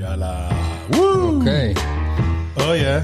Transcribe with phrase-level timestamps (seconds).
[0.00, 0.48] יאללה.
[0.92, 1.74] אוקיי,
[2.56, 3.00] אוי, אה.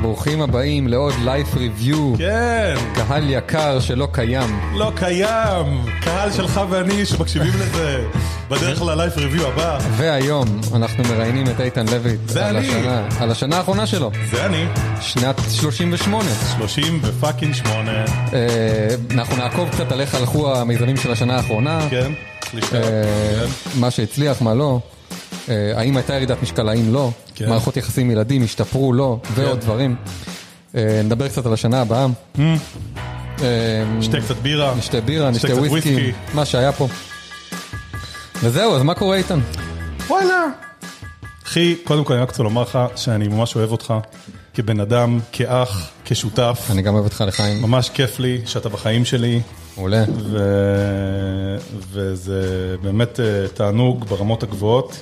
[0.00, 4.60] ברוכים הבאים לעוד לייף ריוויו, כן, קהל יקר שלא קיים.
[4.74, 5.84] לא קיים.
[6.00, 8.04] קהל שלך ואני שמקשיבים לזה
[8.48, 9.78] בדרך ללייף ריוויו הבא.
[9.96, 12.68] והיום אנחנו מראיינים את איתן לויט זה על אני.
[12.68, 14.64] השנה, על השנה האחרונה שלו, זה אני,
[15.00, 16.30] שנת 38.
[16.58, 17.92] 30 ופאקינג 8.
[18.32, 22.12] אה, אנחנו נעקוב קצת על איך הלכו המיזמים של השנה האחרונה, כן.
[22.54, 23.80] אה, כן.
[23.80, 24.80] מה שהצליח, מה לא,
[25.48, 27.48] האם הייתה ירידת משקל, האם לא, כן.
[27.48, 29.96] מערכות יחסים עם ילדים השתפרו, לא, ועוד דברים.
[30.74, 32.06] אה, נדבר קצת על השנה הבאה.
[32.38, 34.74] אה, שתה קצת בירה.
[34.74, 36.12] נשתה בירה, נשתה נשתה וויסקי.
[36.34, 36.88] מה שהיה פה.
[38.42, 39.40] וזהו, אז מה קורה איתן?
[40.06, 40.46] וואלה.
[41.46, 43.94] אחי, קודם כל אני רק רוצה לומר לך שאני ממש אוהב אותך
[44.54, 46.68] כבן אדם, כאח, כשותף.
[46.70, 49.40] אני גם אוהב אותך לחיים, ממש כיף לי שאתה בחיים שלי,
[49.76, 50.04] מעולה.
[50.18, 50.38] ו...
[51.92, 55.00] וזה באמת אה, תענוג ברמות הגבוהות.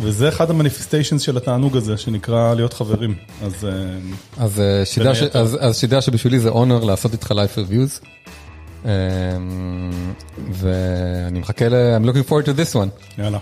[0.00, 3.14] וזה אחד המניפיסטיישנס של התענוג הזה, שנקרא להיות חברים.
[3.42, 3.98] אז אה,
[4.44, 5.22] אז אה, שתדע ש-.
[5.22, 8.00] אז- אז שתדע שבשבילי זה אונר לעשות איתך לייף ריוויוז.
[10.52, 11.72] ואני מחכה ל...
[12.02, 13.18] I'm looking forward to this one.
[13.18, 13.38] יאללה.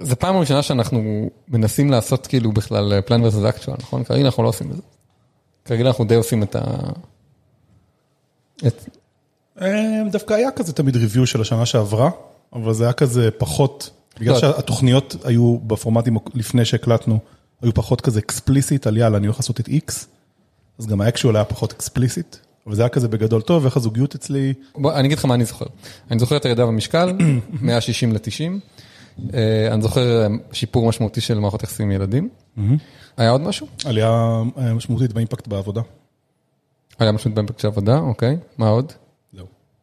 [0.00, 4.04] זה פעם ראשונה שאנחנו מנסים לעשות כאילו בכלל פלן ורסס אקטואל, נכון?
[4.04, 4.82] כרגיל אנחנו לא עושים את זה.
[5.64, 6.60] כרגיל אנחנו די עושים את ה...
[8.66, 8.84] את...
[9.60, 9.68] אה,
[10.12, 12.10] דווקא היה כזה תמיד review של השנה שעברה,
[12.52, 13.90] אבל זה היה כזה פחות,
[14.20, 14.40] בגלל לא.
[14.40, 17.18] שהתוכניות היו בפורמטים לפני שהקלטנו,
[17.62, 19.92] היו פחות כזה explicit על יאללה, אני הולך לעשות את X,
[20.78, 24.14] אז גם ה actual היה פחות explicit, אבל זה היה כזה בגדול טוב, איך הזוגיות
[24.14, 25.66] אצלי, בוא, אני אגיד לך מה אני זוכר.
[26.10, 27.12] אני זוכר את הירידה במשקל,
[27.62, 29.30] 160 ל-90.
[29.72, 32.28] אני זוכר אה, שיפור משמעותי של מערכות יחסים עם ילדים.
[33.16, 33.66] היה עוד משהו?
[33.84, 35.80] עלייה אה, משמעותית באימפקט בעבודה.
[36.98, 38.36] היה משהו באמפקט של עבודה, אוקיי.
[38.58, 38.92] מה עוד?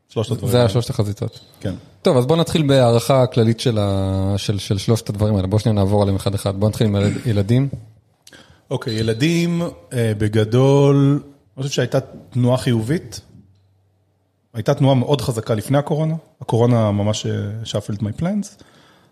[0.09, 0.51] שלושת הדברים.
[0.51, 0.73] זה היה האלה.
[0.73, 1.39] שלושת החזיתות.
[1.59, 1.73] כן.
[2.01, 4.33] טוב, אז בוא נתחיל בהערכה כללית של, ה...
[4.37, 5.47] של, של שלושת הדברים האלה.
[5.47, 6.59] בוא שניה נעבור עליהם אחד אחד.
[6.59, 7.69] בוא נתחיל עם ילדים.
[8.69, 9.61] אוקיי, ילדים,
[9.93, 11.23] אה, בגדול,
[11.57, 13.21] אני חושב שהייתה תנועה חיובית.
[14.53, 17.25] הייתה תנועה מאוד חזקה לפני הקורונה, הקורונה ממש
[17.63, 18.57] שפלד מי פלנס,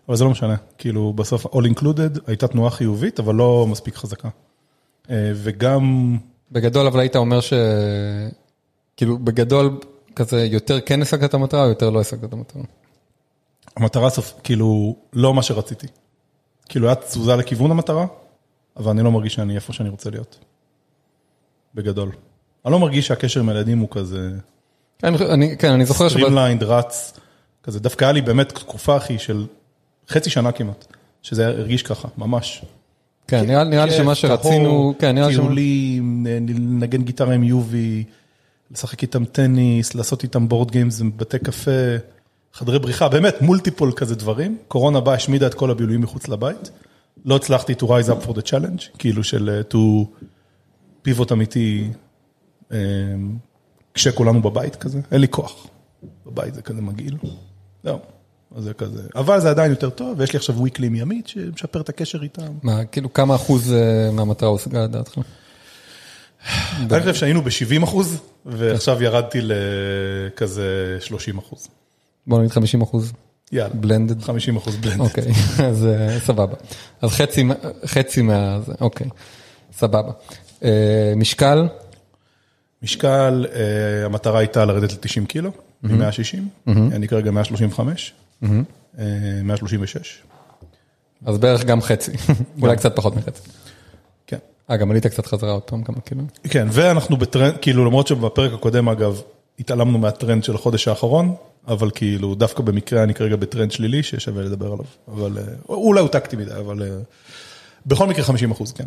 [0.08, 4.28] אבל זה לא משנה, כאילו בסוף all included, הייתה תנועה חיובית, אבל לא מספיק חזקה.
[5.10, 6.16] אה, וגם,
[6.52, 7.52] בגדול, אבל היית אומר ש...
[8.96, 9.78] כאילו, בגדול,
[10.16, 12.62] כזה, יותר כן השגת את המטרה, או יותר לא השגת את המטרה.
[13.76, 15.86] המטרה סוף, כאילו, לא מה שרציתי.
[16.68, 18.06] כאילו, היה תזוזה לכיוון המטרה,
[18.76, 20.38] אבל אני לא מרגיש שאני איפה שאני רוצה להיות.
[21.74, 22.10] בגדול.
[22.64, 24.30] אני לא מרגיש שהקשר עם הילדים הוא כזה...
[24.98, 26.12] כן, אני- אני, כן, אני זוכר ש...
[26.12, 27.12] streamlined, רץ,
[27.62, 29.46] כזה, דווקא היה לי באמת תקופה, אחי, של
[30.08, 30.86] חצי שנה כמעט,
[31.22, 32.62] שזה הרגיש ככה, ממש.
[33.28, 35.42] כן, נראה, נראה לי שמה שרצינו, כן, נראה לי שמה...
[35.44, 38.04] טיולים, לנגן גיטרה עם יובי,
[38.70, 41.96] לשחק איתם טניס, לעשות איתם בורד גיימס בבתי קפה,
[42.52, 44.58] חדרי בריחה, באמת, מולטיפול כזה דברים.
[44.68, 46.70] קורונה באה, השמידה את כל הבילויים מחוץ לבית.
[47.24, 49.76] לא הצלחתי to rise up for the challenge, כאילו של uh, to
[51.08, 51.90] pivot אמיתי,
[52.70, 52.74] um,
[53.94, 55.66] כשכולנו בבית כזה, אין לי כוח.
[56.26, 57.16] בבית זה כזה מגעיל.
[57.84, 57.98] זהו,
[58.58, 59.02] זה כזה.
[59.14, 62.52] אבל זה עדיין יותר טוב, ויש לי עכשיו weekly עם ימית שמשפר את הקשר איתם.
[62.62, 65.18] מה, כאילו, כמה אחוז אה, מהמטרה הושגה לדעתך?
[66.80, 71.68] אני חושב שהיינו ב-70 אחוז, ועכשיו ירדתי לכזה 30 אחוז.
[72.26, 73.12] בוא נגיד 50 אחוז
[73.52, 74.22] יאללה, בלנדד.
[74.22, 75.00] 50 אחוז בלנד.
[75.00, 75.24] אוקיי,
[75.68, 76.54] אז אה, סבבה.
[77.02, 77.44] אז חצי,
[77.86, 78.58] חצי מה...
[78.80, 79.06] אוקיי,
[79.72, 80.12] סבבה.
[80.64, 81.68] אה, משקל,
[82.82, 85.50] משקל, אה, המטרה הייתה לרדת ל-90 קילו,
[85.82, 88.12] מ-160, אני כרגע 135,
[88.42, 89.04] אה,
[89.42, 90.22] 136.
[91.26, 92.12] אז בערך גם חצי,
[92.62, 93.42] אולי קצת פחות מחצי.
[94.70, 96.22] אה, גם עלית קצת חזרה עוד פעם כמה כאילו.
[96.50, 99.20] כן, ואנחנו בטרנד, כאילו למרות שבפרק הקודם אגב,
[99.58, 101.34] התעלמנו מהטרנד של החודש האחרון,
[101.68, 106.08] אבל כאילו דווקא במקרה אני כרגע בטרנד שלילי ששווה לדבר עליו, אבל אה, אולי הוא
[106.08, 106.88] טקטי מדי, אבל אה,
[107.86, 108.86] בכל מקרה 50 אחוז, כן.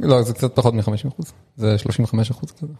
[0.00, 2.72] לא, זה קצת פחות מ-50 אחוז, זה 35 אחוז כזה.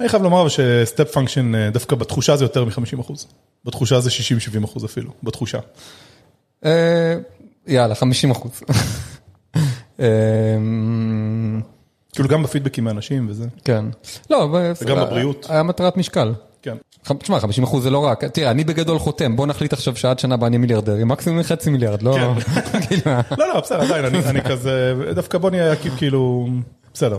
[0.00, 3.26] אני חייב לומר ש step function, אה, דווקא בתחושה זה יותר מ-50 אחוז.
[3.64, 4.10] בתחושה זה
[4.60, 5.58] 60-70 אחוז אפילו, בתחושה.
[7.66, 8.60] יאללה, 50 אחוז.
[10.00, 10.06] אה,
[12.12, 13.46] כאילו גם בפידבקים מאנשים וזה.
[13.64, 13.84] כן.
[14.30, 14.48] לא,
[14.82, 15.46] וגם בבריאות.
[15.48, 16.32] היה מטרת משקל.
[16.62, 16.76] כן.
[17.18, 20.34] תשמע, 50 אחוז זה לא רק, תראה, אני בגדול חותם, בוא נחליט עכשיו שעד שנה
[20.34, 22.16] הבאה אני מיליארדר, מקסימום חצי מיליארד, לא...
[22.88, 23.02] כאילו,
[23.38, 26.48] לא, לא, בסדר, עדיין, אני, כזה, דווקא בוא נהיה כאילו,
[26.94, 27.18] בסדר.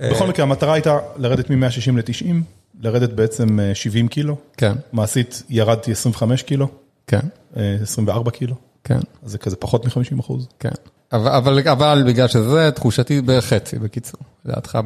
[0.00, 2.34] בכל מקרה, המטרה הייתה לרדת מ-160 ל-90,
[2.80, 4.36] לרדת בעצם אה, 70 קילו.
[4.56, 6.68] כן, מעשית ירדתי 25 קילו,
[7.06, 7.20] כן,
[7.56, 8.54] אה, 24 קילו,
[8.84, 10.48] כן, אז זה כזה פחות מ-50 אחוז.
[10.58, 10.70] כן.
[11.12, 14.20] אבל, אבל, אבל בגלל שזה, תחושתי בערך חצי, בקיצור.
[14.44, 14.78] לדעתך,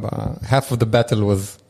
[0.42, 1.60] half of the battle was...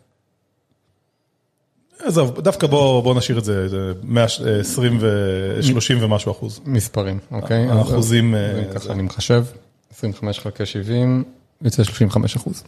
[2.06, 6.60] עזוב, דווקא בוא בוא נשאיר את זה, זה 120 ו-30 ומשהו אחוז.
[6.66, 7.68] מספרים, אוקיי?
[7.70, 8.92] האחוזים, אז- אה, אז ככה.
[8.92, 9.44] אני מחשב,
[9.90, 11.24] 25 חלקי 70,
[11.62, 12.62] יוצא 35 אחוז.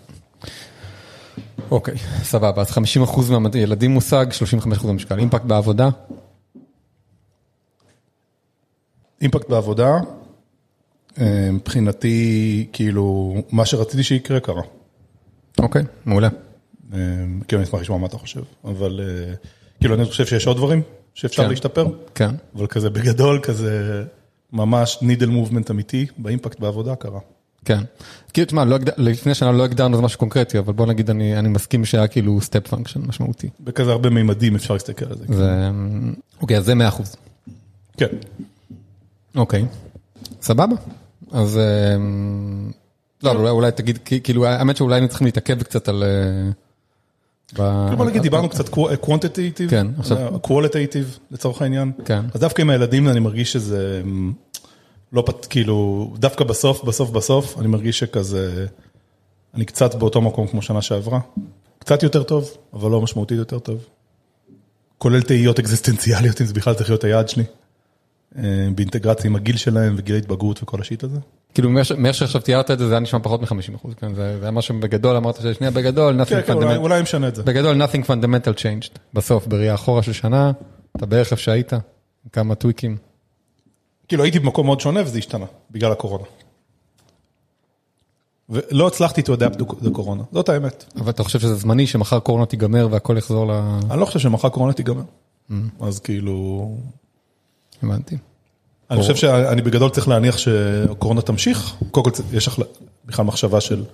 [1.70, 5.18] אוקיי, סבבה, אז 50 אחוז מהילדים מושג, 35 אחוז במשקל.
[5.18, 5.88] אימפקט בעבודה,
[9.22, 10.00] אימפקט בעבודה, אה,
[11.52, 14.62] מבחינתי, כאילו, מה שרציתי שיקרה קרה.
[15.58, 16.28] אוקיי, מעולה.
[16.92, 16.98] אה,
[17.48, 19.34] כאילו, אני אשמח לשמוע מה אתה חושב, אבל אה,
[19.80, 20.82] כאילו, אני חושב שיש עוד דברים
[21.14, 21.50] שאפשר כן.
[21.50, 24.04] להשתפר, כן, אבל כזה בגדול, כזה
[24.52, 27.20] ממש needle movement אמיתי ב impact בעבודה קרה.
[27.64, 27.80] כן.
[28.32, 31.84] כאילו, תשמע, לא לפני שנה לא הגדרנו משהו קונקרטי, אבל בוא נגיד, אני אני מסכים
[31.84, 33.48] שהיה כאילו step function משמעותי.
[33.60, 35.24] בכזה הרבה מימדים אפשר להסתכל על זה.
[35.28, 35.70] זה...
[36.40, 37.16] אוקיי, אז זה 100 אחוז.
[37.96, 38.06] כן.
[39.36, 39.64] אוקיי,
[40.42, 40.76] סבבה.
[41.32, 41.58] אז
[41.96, 42.70] אמ,
[43.22, 46.02] לא, אולי- אולי תגיד, כאילו, האמת שאולי היינו צריכים להתעכב קצת על...
[46.02, 46.50] אה,
[47.48, 48.68] כאילו, בוא נגיד, דיברנו קצת
[49.00, 51.92] קוונטיטיב, כן, עכשיו- קוולטטיב לצורך העניין.
[52.04, 52.20] כן.
[52.34, 54.02] אז דווקא עם הילדים אני מרגיש שזה
[55.12, 58.66] לא פת, כאילו, דווקא בסוף, בסוף, בסוף, אני מרגיש שכזה,
[59.54, 61.20] אני קצת באותו מקום כמו שנה שעברה.
[61.78, 63.84] קצת יותר טוב, אבל לא משמעותית יותר טוב.
[64.98, 67.44] כולל תהיות אקזיסטנציאליות, אם זה בכלל צריך להיות היעד שלי.
[68.38, 71.18] אה, באינטגרציה עם הגיל שלהם וגיל ההתבגרות וכל השיט הזה.
[71.54, 74.14] כאילו, מאיך שעכשיו תיארת את זה, זה היה נשמע פחות מ-50 אחוז, כן?
[74.14, 76.78] זה היה משהו בגדול, אמרת ששנייה בגדול, כן, nothing כן, אולי, fundamental.
[76.78, 77.42] אולי נשנה את זה.
[77.42, 78.98] בגדול, nothing fundamental changed.
[79.14, 80.52] בסוף, בראייה אחורה של שנה,
[80.96, 81.72] אתה בערך איפה שהיית,
[82.32, 82.96] כמה טוויקים.
[84.08, 86.24] כאילו הייתי במקום מאוד שונה וזה השתנה, בגלל הקורונה.
[88.48, 90.84] ולא הצלחתי to adapt לקורונה, זאת האמת.
[90.96, 93.50] אבל אתה חושב שזה זמני, שמחר קורונה תיגמר והכל יחזור ל...
[93.90, 95.02] אני לא חושב שמחר קורונה תיגמר.
[95.80, 96.68] אז כאילו,
[97.82, 98.16] הבנתי.
[98.90, 101.74] אני חושב שאני בגדול צריך להניח שהקורונה תמשיך.
[101.90, 102.58] קודם כל יש לך
[103.04, 103.84] בכלל מחשבה של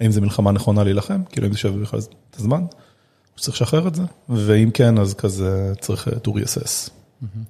[0.00, 2.00] האם זו מלחמה נכונה להילחם, כאילו אם זה שווה בכלל
[2.30, 6.90] את הזמן, או שצריך לשחרר את זה, ואם כן אז כזה צריך אה, to reassess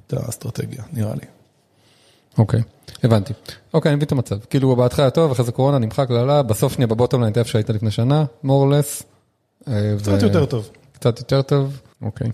[0.06, 1.26] את האסטרטגיה, נראה לי.
[2.38, 2.60] אוקיי,
[3.02, 3.32] הבנתי.
[3.74, 4.38] אוקיי, אני מבין את המצב.
[4.50, 7.70] כאילו, בהתחלה טוב, אחרי זה קורונה, נמחק, לא, לא, בסוף נהיה בבוטום ליין, איפה שהיית
[7.70, 9.04] לפני שנה, more or less.
[9.68, 10.70] אה, קצת יותר טוב.
[10.92, 12.30] קצת יותר טוב, אוקיי.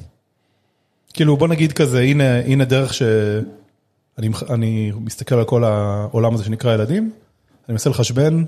[1.17, 6.75] כאילו בוא נגיד כזה, הנה, הנה דרך שאני אני מסתכל על כל העולם הזה שנקרא
[6.75, 7.03] ילדים,
[7.69, 8.45] אני מנסה לחשבן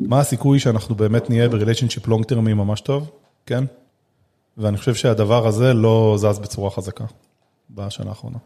[0.00, 3.10] מה הסיכוי שאנחנו באמת נהיה ב relationship long term י ממש טוב,
[3.46, 3.64] כן?
[4.58, 7.04] ואני חושב שהדבר הזה לא זז בצורה חזקה
[7.70, 8.38] בשנה האחרונה.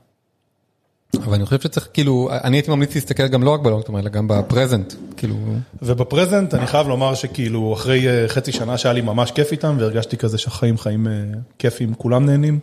[1.17, 3.97] אבל אני חושב שצריך, כאילו, אני הייתי ממליץ להסתכל גם לא רק ב long term,
[3.97, 5.35] אלא גם ב present, כאילו,
[5.83, 9.77] וב present אני חייב לומר שכאילו אחרי אה, חצי שנה שהיה לי ממש כיף איתם
[9.79, 11.13] והרגשתי כזה שהחיים חיים אה,
[11.59, 12.61] כיפים, כולם נהנים,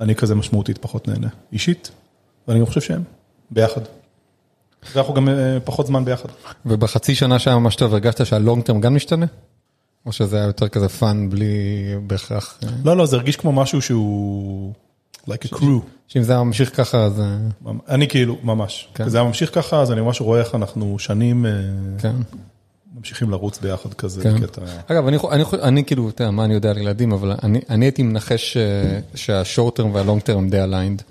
[0.00, 1.90] אני כזה משמעותית פחות נהנה, אישית,
[2.48, 3.02] ואני גם חושב שהם,
[3.50, 3.80] ביחד.
[4.94, 6.28] ואנחנו גם אה, פחות זמן ביחד.
[6.66, 9.26] ובחצי שנה שהיה ממש טוב, הרגשת שה long term גם משתנה?
[10.06, 13.82] או שזה היה יותר כזה fun בלי בהכרח, אה, לא, לא, זה הרגיש כמו משהו
[13.82, 14.72] שהוא
[15.28, 15.80] like a crew.
[16.08, 18.88] שאם זה היה ממשיך ככה, אז אה, אני כאילו, ממש.
[18.94, 19.08] כן.
[19.08, 21.46] זה היה ממשיך ככה, אז אני ממש רואה איך אנחנו שנים
[21.98, 22.14] כן.
[22.98, 24.40] ממשיכים לרוץ ביחד כזה, כן.
[24.40, 24.62] בקטע...
[24.86, 27.60] אגב, אני, אני, יכול- אני כאילו, אתה יודע, מה אני יודע על ילדים, אבל אני,
[27.70, 28.56] אני הייתי מנחש
[29.14, 31.02] שה short term וה long term די aligned.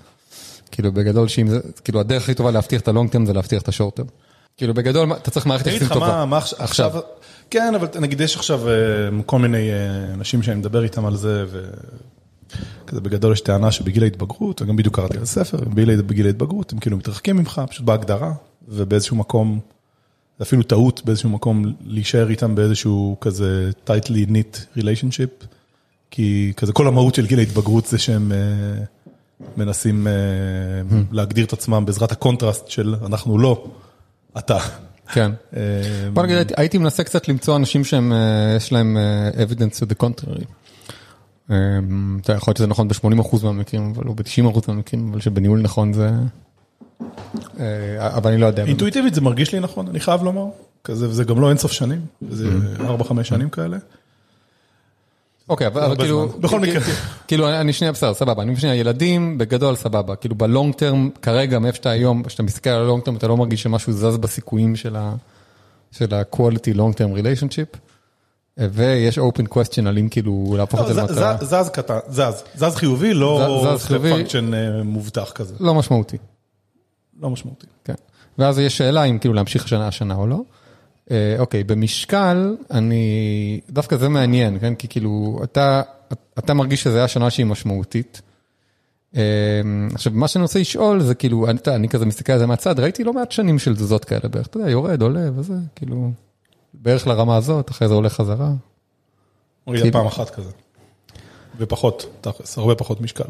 [0.70, 3.62] כאילו, בגדול, שאם זה, כאילו, הדרך הכי טובה להבטיח את ה long term זה להבטיח
[3.62, 4.06] את ה short term.
[4.56, 6.08] כאילו, בגדול, אתה צריך מערכת אני יחסים טובה.
[6.08, 6.92] מה, מה עכשיו, עכשיו,
[7.50, 8.74] כן, אבל נגיד יש עכשיו אה,
[9.26, 11.44] כל מיני אה, אנשים שאני מדבר איתם על זה,
[12.84, 15.58] וכזה בגדול יש טענה שבגיל ההתבגרות, וגם בדיוק קראתי על ספר,
[16.06, 18.32] בגיל ההתבגרות הם כאילו מתרחקים ממך, פשוט בהגדרה,
[18.68, 19.60] ובאיזשהו מקום,
[20.42, 25.46] אפילו טעות באיזשהו מקום להישאר איתם באיזשהו כזה tightly knit relationship,
[26.10, 28.84] כי כזה כל המהות של גיל ההתבגרות זה שהם אה,
[29.56, 30.12] מנסים אה,
[31.12, 33.64] להגדיר את עצמם בעזרת הקונטרסט של אנחנו לא,
[34.38, 34.58] אתה.
[35.12, 35.30] כן.
[35.56, 35.60] אה,
[36.12, 40.04] בוא נגיד, הייתי- מנסה קצת למצוא אנשים שהם, אה, יש להם אה, evidence to the
[40.04, 40.44] contrary.
[42.20, 46.10] אתה יכול להיות שזה נכון ב-80% מהמקרים, אבל לא ב-90% מהמקרים, אבל שבניהול נכון זה...
[47.60, 48.64] אה, אבל אני לא יודע.
[48.64, 50.46] אינטואיטיבית זה מרגיש לי נכון, אני חייב לומר.
[50.84, 53.76] כזה, וזה גם לא אינסוף שנים, זה 4-5 שנים כאלה.
[55.48, 56.28] אוקיי, אבל כאילו.
[56.28, 56.80] בכל מקרה.
[57.28, 61.58] כאילו אני שנייה בסדר, סבבה, אני שנייה, ילדים בגדול סבבה, כאילו ב long term כרגע
[61.58, 64.76] מאיפה שאתה היום, כשאתה מסתכל על ה long term אתה לא מרגיש שמשהו זז בסיכויים
[64.76, 65.14] של ה-
[65.92, 67.78] של ה-quality long term relationship,
[68.58, 72.74] ויש open question על אם כאילו להפוך את זה לא, למטרה, זז קטן, זז, זז
[72.76, 73.76] חיובי, לא.
[74.10, 76.16] function אה, מובטח כזה, לא משמעותי,
[77.22, 77.66] לא משמעותי.
[77.84, 77.94] כן.
[78.38, 80.40] ואז יש שאלה אם כאילו להמשיך השנה השנה או לא.
[81.10, 84.74] אה, אוקיי, במשקל, אני, דווקא זה מעניין, כן?
[84.74, 85.82] כי כאילו, אתה,
[86.38, 88.22] אתה מרגיש שזו הייתה שנה שהיא משמעותית.
[89.16, 89.22] אה,
[89.94, 92.80] עכשיו, מה שאני רוצה לשאול זה כאילו, אני, אתה- אני כזה מסתכל על זה מהצד,
[92.80, 96.10] ראיתי לא מעט שנים של תזוזות כאלה בערך, אתה יודע, יורד, עולה וזה, כאילו,
[96.74, 98.50] בערך לרמה הזאת, אחרי זה עולה חזרה.
[99.66, 100.50] מוריד כאילו- פעם אחת כזה.
[101.58, 103.24] ופחות, תכלס, הרבה פחות משקל.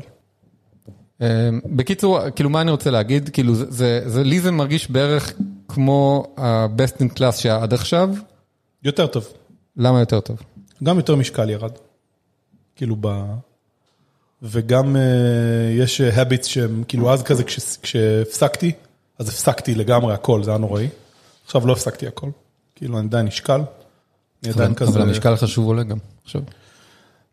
[1.23, 5.33] אה, בקיצור, כאילו מה אני רוצה להגיד, כאילו זה, זה, לי זה מרגיש בערך
[5.69, 8.11] כמו ה-best in class שהיה עד עכשיו,
[8.85, 9.29] יותר טוב.
[9.77, 10.43] למה יותר טוב?
[10.85, 11.73] גם יותר משקל ירד.
[12.77, 13.25] כאילו ב...
[14.43, 14.99] וגם uh,
[15.79, 18.73] יש habits שהם, כאילו אז כזה כש, כשהפסקתי,
[19.19, 20.89] אז הפסקתי לגמרי הכל, זה היה נוראי.
[21.45, 22.31] עכשיו לא הפסקתי הכל.
[22.75, 23.61] כאילו אני עדיין נשקל.
[24.43, 24.91] אני עדיין כזה...
[24.91, 26.43] אבל המשקל חשוב עולה גם, עכשיו.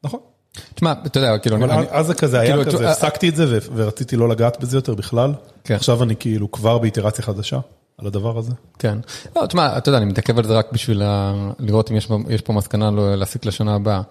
[0.04, 0.20] נכון.
[0.76, 3.36] תשמע, אתה יודע, כאילו, אבל אני, אז זה כזה היה כאילו, כזה, אה, הפסקתי את
[3.36, 5.34] זה ורציתי לא לגעת בזה יותר בכלל.
[5.64, 5.76] כן.
[5.76, 7.60] עכשיו אני כאילו כבר באיטרציה חדשה
[7.98, 8.52] על הדבר הזה.
[8.80, 8.98] כן.
[9.36, 11.02] לא, תשמע, אתה יודע, אני מתעכב על זה רק בשביל
[11.60, 11.96] לראות אם
[12.30, 14.02] יש פה- מסקנה לא- להסיק לשנה הבאה.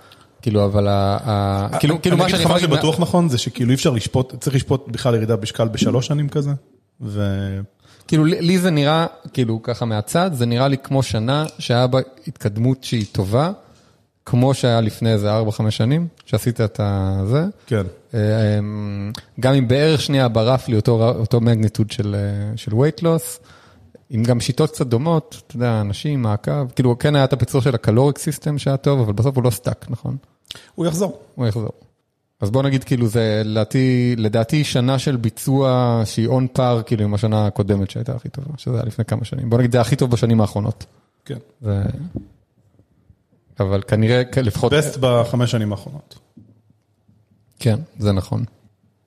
[0.42, 1.18] כאילו, אבל ה...
[1.24, 2.76] ה- כאילו, כאילו מה אני שאני אגיד לך מה.
[2.76, 6.50] שבטוח נכון זה שכאילו אי אפשר לשפוט, צריך לשפוט בכלל ירידה בשקל בשלוש שנים כזה.
[7.00, 7.28] ו...
[8.08, 11.98] כאילו, לי זה נראה, כאילו, ככה מהצד, זה נראה לי כמו שנה שהיה בה
[12.28, 13.50] התקדמות שהיא טובה,
[14.26, 17.44] כמו שהיה לפני איזה 4-5 שנים, שעשית את הזה.
[17.66, 17.82] כן.
[18.14, 23.02] אה, אמ, גם אם בערך שנייה ברף לי אותו, אותו magnitude של, אה, של weight
[23.02, 23.46] loss,
[24.10, 27.74] עם גם שיטות קצת דומות, אתה יודע, אנשים, מעקב, כאילו כן היה את הפיצ'ר של
[27.74, 30.16] ה caloric system שהיה טוב, אבל בסוף הוא לא stuck, נכון?
[30.74, 31.18] הוא יחזור.
[31.34, 31.70] הוא יחזור.
[32.40, 37.14] אז בוא נגיד כאילו זה לדעתי, לדעתי שנה של ביצוע שהיא on par כאילו עם
[37.14, 39.50] השנה הקודמת שהייתה הכי טובה, שזה היה לפני כמה שנים.
[39.50, 40.84] בוא נגיד זה הכי טוב בשנים האחרונות.
[41.24, 41.38] כן.
[41.62, 41.82] זה...
[43.60, 44.72] אבל כנראה לפחות...
[44.72, 46.18] best בחמש שנים האחרונות.
[47.58, 48.44] כן, זה נכון.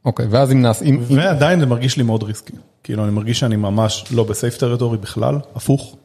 [0.05, 0.81] אוקיי, ואז אם נעש...
[0.81, 1.17] אם, אם...
[1.17, 2.53] ועדיין זה מרגיש לי מאוד risky.
[2.83, 5.95] כאילו אני מרגיש שאני ממש לא ב safe territory בכלל, הפוך.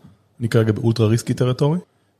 [0.40, 1.78] אני כרגע ב ultra risky territory,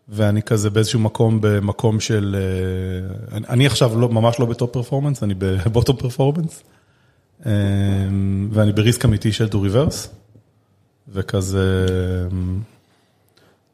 [0.08, 2.36] ואני כזה באיזשהו מקום, במקום של...
[2.38, 6.62] אה, אני, אני עכשיו לא, ממש לא ב top performance, אני ב bottom performance,
[7.46, 7.52] אה,
[8.50, 10.08] ואני ב risk אמיתי של to reverse,
[11.08, 11.86] וכזה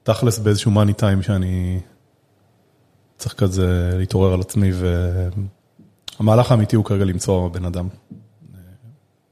[0.03, 1.81] תכלס באיזשהו money time שאני
[3.19, 4.71] צריך כזה להתעורר על עצמי,
[6.21, 7.89] והמהלך האמיתי הוא כרגע למצוא בן אדם.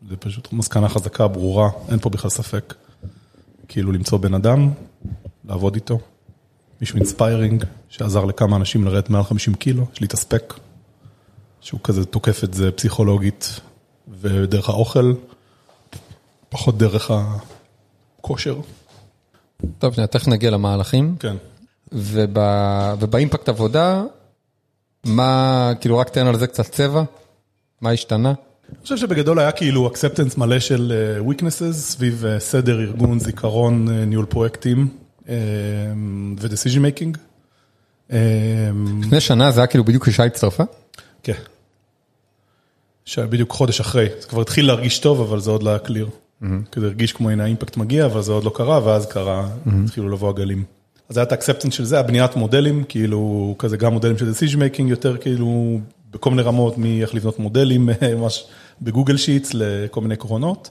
[0.09, 2.75] זה פשוט מסקנה חזקה, ברורה, אין פה בכלל ספק.
[3.69, 4.71] כאילו למצוא בן אדם,
[5.45, 5.99] לעבוד איתו,
[6.81, 10.55] מישהו inspiring, שעזר לכמה אנשים לרדת מעל 50 קילו, יש לי את הספק,
[11.61, 13.61] שהוא כזה תוקף את זה פסיכולוגית
[14.21, 15.13] ודרך האוכל,
[16.49, 17.11] פחות דרך
[18.21, 18.61] הכושר.
[19.79, 21.17] טוב, תכף נגיע למהלכים.
[21.21, 21.37] כן.
[21.93, 22.39] וב...
[23.01, 24.05] ובאימפקט עבודה,
[25.07, 27.03] מה, כאילו רק תן על זה קצת צבע,
[27.81, 28.33] מה השתנה?
[28.71, 33.89] אני חושב שבגדול היה כאילו אקספטנס מלא של אה, weaknesses סביב אה, סדר, ארגון, זיכרון,
[33.89, 34.89] אה, ניהול פרויקטים
[36.39, 37.19] ו-decision making.
[39.01, 40.65] לפני שנה זה היה כאילו בדיוק כשי הצטרפה?
[41.23, 41.33] כן.
[43.19, 46.09] בדיוק חודש אחרי, זה כבר התחיל להרגיש טוב, אבל זה עוד לא היה clear.
[46.73, 49.49] כזה הרגיש כמו הנה ה impact מגיע, אבל זה עוד לא קרה, ואז קרה,
[49.85, 50.65] התחילו לבוא הגלים.
[51.09, 54.57] אז היה את ה acceptance של זה, הבניית מודלים, כאילו כזה גם מודלים של decision
[54.57, 55.79] making יותר כאילו
[56.11, 58.47] בכל מיני רמות, מאיך לבנות מודלים, ממש
[58.83, 60.71] ב Google Sheets לכל מיני קרונות.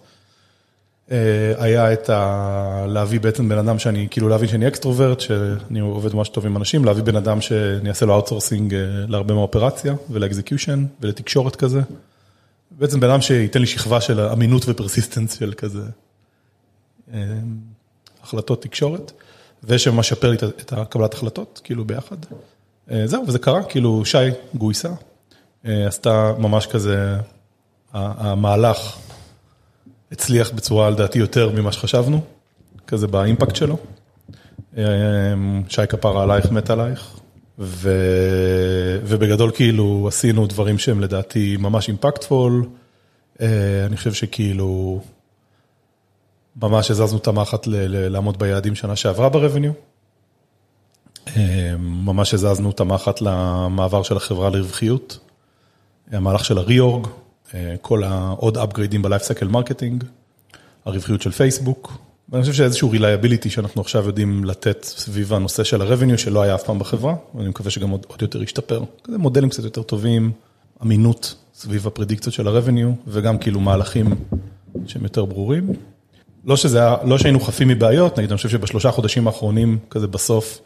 [1.58, 2.86] היה את ה...
[2.88, 6.86] להביא בעצם בן אדם שאני, כאילו להבין שאני extrovert, שאני עובד ממש טוב עם אנשים,
[6.86, 8.76] להביא בן אדם שאני אעשה לו outsourcing
[9.08, 11.82] להרבה מהאופרציה ול execution ולתקשורת כזה.
[12.72, 15.84] בעצם בן אדם שייתן לי שכבה של אמינות ו persistence של כזה
[18.24, 19.12] החלטות תקשורת,
[19.68, 22.18] ושממש ישפר לי את הקבלת החלטות, כאילו ביחד.
[23.06, 24.18] זהו, וזה קרה, כאילו שי
[24.56, 24.90] גויסה,
[25.64, 27.18] עשתה ממש כזה,
[27.94, 28.98] המהלך
[30.12, 32.22] הצליח בצורה לדעתי יותר ממה שחשבנו,
[32.88, 33.78] כזה ב impact שלו.
[35.70, 37.20] שי כפרה עלייך, מתה עלייך,
[37.60, 37.92] ו...
[39.04, 42.66] ובגדול כאילו עשינו דברים שהם לדעתי ממש impactful.
[43.40, 45.02] אני חושב שכאילו
[46.62, 47.68] ממש הזזנו את המחט.
[47.68, 49.72] לעמוד ביעדים שנה שעברה ב revenue.
[51.80, 55.20] ממש הזזנו את המחט למעבר של החברה לרווחיות.
[56.12, 57.08] המהלך של ה reorg,
[57.82, 60.04] כל העוד upgrade ים ב lifecycle marketing,
[60.86, 61.98] הרווחיות של פייסבוק.
[62.30, 66.56] ואני חושב שאיזשהו reliability שאנחנו עכשיו יודעים לתת סביב הנושא של ה revenue, שלא היה
[66.56, 68.84] אף פעם בחברה, ואני מקווה שגם עוד, עוד יותר ישתפר.
[69.04, 70.32] כזה מודלים קצת יותר טובים,
[70.84, 74.16] אמינות סביב הפרדיקציות של ה revenue, וגם כאילו מהלכים
[74.88, 75.74] שהם יותר ברורים.
[76.46, 80.60] לא שזה היה, לא שהיינו חפים מבעיות, נגיד, אני חושב שבשלושה חודשים האחרונים, כזה בסוף,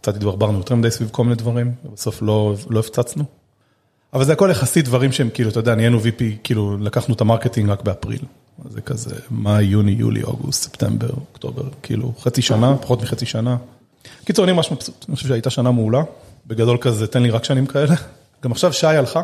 [0.00, 3.24] קצת התברברנו יותר מדי סביב כל מיני דברים, ובסוף לא, לא הפצצנו.
[4.12, 7.25] אבל זה הכל יחסית דברים שהם כאילו, אתה יודע, נהיינו VP, כאילו לקחנו את ה
[7.25, 8.22] marketing רק באפריל.
[8.70, 13.56] זה כזה מאי, יוני, יולי, אוגוסט, ספטמבר, אוקטובר, כאילו חצי שנה, פחות מחצי שנה.
[14.24, 16.02] קיצור, אני ממש מבסוט, אני חושב שהייתה שנה מעולה.
[16.46, 17.94] בגדול כזה, תן לי רק שנים כאלה.
[18.44, 19.22] גם עכשיו שי הלכה,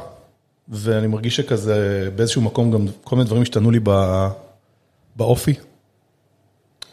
[0.69, 3.81] ואני מרגיש שכזה באיזשהו מקום גם כל מיני דברים השתנו לי
[5.17, 5.55] באופי.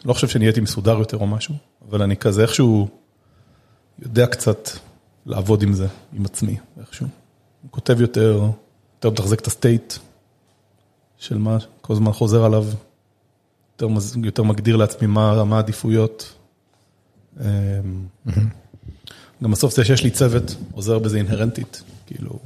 [0.04, 1.54] לא חושב שנהייתי מסודר יותר או משהו,
[1.88, 2.88] אבל אני כזה איכשהו
[3.98, 4.68] יודע קצת
[5.26, 7.06] לעבוד עם זה, עם עצמי, איכשהו.
[7.62, 8.50] הוא כותב יותר,
[8.96, 9.94] יותר מתחזק את הסטייט
[11.18, 12.64] של מה, כל הזמן חוזר עליו,
[13.72, 13.88] יותר,
[14.24, 16.34] יותר מגדיר לעצמי מה, מה העדיפויות.
[17.40, 17.44] אמ,
[19.42, 22.38] גם בסוף זה שיש לי צוות, עוזר בזה אינהרנטית, כאילו,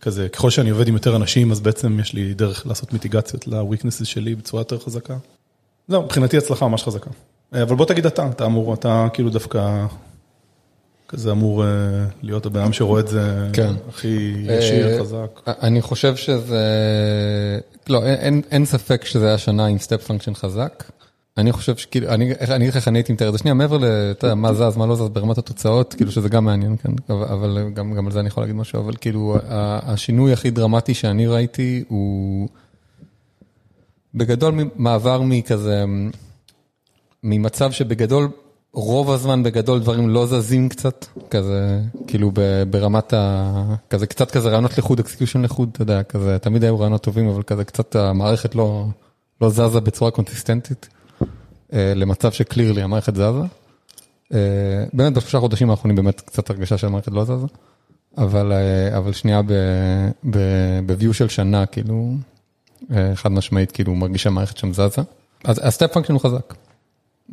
[0.00, 4.04] כזה, ככל שאני עובד עם יותר אנשים, אז בעצם יש לי דרך לעשות מיטיגציות ל-weaknesses
[4.04, 5.16] שלי בצורה יותר חזקה.
[5.88, 7.10] זהו, מבחינתי הצלחה ממש חזקה.
[7.54, 9.86] אה, אבל בוא תגיד אתה, אתה אמור, אתה כאילו דווקא,
[11.08, 11.68] כזה אמור אה,
[12.22, 13.74] להיות הבן אדם שרואה את זה כן.
[13.88, 15.40] הכי ישיר, אה, חזק.
[15.46, 16.62] אני חושב שזה,
[17.88, 20.84] לא, אין- אין, ספק שזה היה שנה עם step function חזק.
[21.38, 23.84] אני חושב שכאילו, אני אגיד לך איך אני הייתי מתאר את זה שנייה, מעבר ל,
[24.34, 28.06] מה זז, מה לא זז ברמת התוצאות, כאילו שזה גם מעניין, כן, אבל- גם, גם
[28.06, 29.36] על זה אני יכול להגיד משהו, אבל כאילו,
[29.82, 32.48] השינוי הכי דרמטי שאני ראיתי הוא
[34.14, 35.84] בגדול מעבר מכזה,
[37.22, 38.28] ממצב שבגדול,
[38.72, 42.30] רוב הזמן בגדול דברים לא זזים קצת, כזה, כאילו
[42.70, 43.74] ברמת ה...
[43.90, 47.42] כזה קצת כזה רעיונות לחוד, execution לחוד, אתה יודע, כזה, תמיד היו רעיונות טובים, אבל
[47.42, 48.86] כזה קצת המערכת לא,
[49.40, 50.88] לא זזה בצורה קונסיסטנטית,
[51.72, 53.42] אה, למצב ש clearly המערכת זזה.
[54.34, 54.38] אה,
[54.92, 57.46] באמת בשלושה חודשים האחרונים באמת קצת הרגשה שהמערכת לא זזה,
[58.18, 59.42] אבל, אה, אבל שנייה
[60.22, 62.14] ב-view של שנה, כאילו,
[63.14, 65.02] חד משמעית, כאילו, מרגיש שהמערכת שם זזה.
[65.44, 66.54] אז ה step function הוא חזק,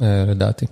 [0.02, 0.66] אה, לדעתי,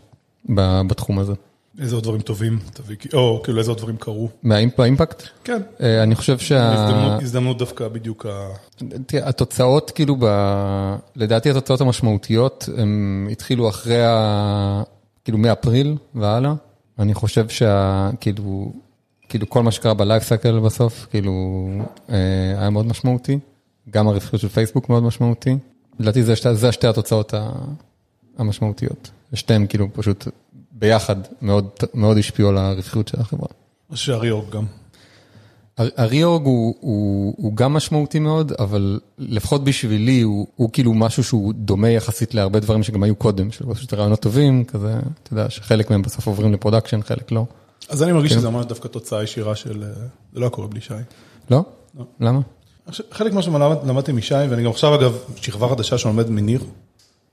[0.88, 1.34] בתחום הזה.
[1.80, 4.30] איזה עוד דברים טובים תביא, או כאילו איזה עוד דברים קרו.
[4.44, 5.24] מה impact?
[5.44, 5.62] כן.
[5.82, 6.74] אה, אני חושב שה...
[6.74, 8.48] הזדמנות, הזדמנות דווקא בדיוק ה...
[9.06, 10.26] תראה, התוצאות, כאילו, ב...
[11.16, 14.84] לדעתי התוצאות המשמעותיות, הם התחילו אחרי ה...
[15.24, 16.54] כאילו, מאפריל והלאה.
[17.00, 18.10] אני חושב שה...
[18.20, 18.72] כאילו,
[19.30, 21.68] כאילו כל מה שקרה ב life cycle בסוף, כאילו,
[22.10, 22.16] אה,
[22.58, 23.40] היה מאוד משמעותי.
[23.90, 25.58] גם הרווחיות של פייסבוק מאוד משמעותי.
[26.00, 27.34] לדעתי זה, שתי, זה שתי התוצאות.
[28.38, 29.12] המשמעותיות.
[29.34, 30.28] שתיהן כאילו פשוט
[30.72, 33.48] ביחד מאוד, מאוד השפיעו על הרווחיות של החברה.
[33.94, 34.66] שה reorg גם.
[35.78, 40.94] הר- ה reorg הוא, הוא, הוא גם משמעותי מאוד, אבל לפחות בשבילי הוא, הוא כאילו
[40.94, 45.34] משהו שהוא דומה יחסית להרבה דברים שגם היו קודם, של פשוט רעיונות טובים, כזה, אתה
[45.34, 47.46] יודע, שחלק מהם בסוף עוברים ל production, חלק לא.
[47.90, 48.38] אז אני מרגיש כן.
[48.40, 49.84] שזה ממש דווקא תוצאה ישירה של...
[49.84, 49.90] אה,
[50.34, 50.94] זה לא היה קורה בלי שי.
[51.52, 51.64] לא?
[51.98, 52.06] לא.
[52.20, 52.40] למה?
[53.12, 56.64] חלק ממה שלמדתי משי, ואני גם עכשיו אגב, שכבה חדשה שלומד מניר,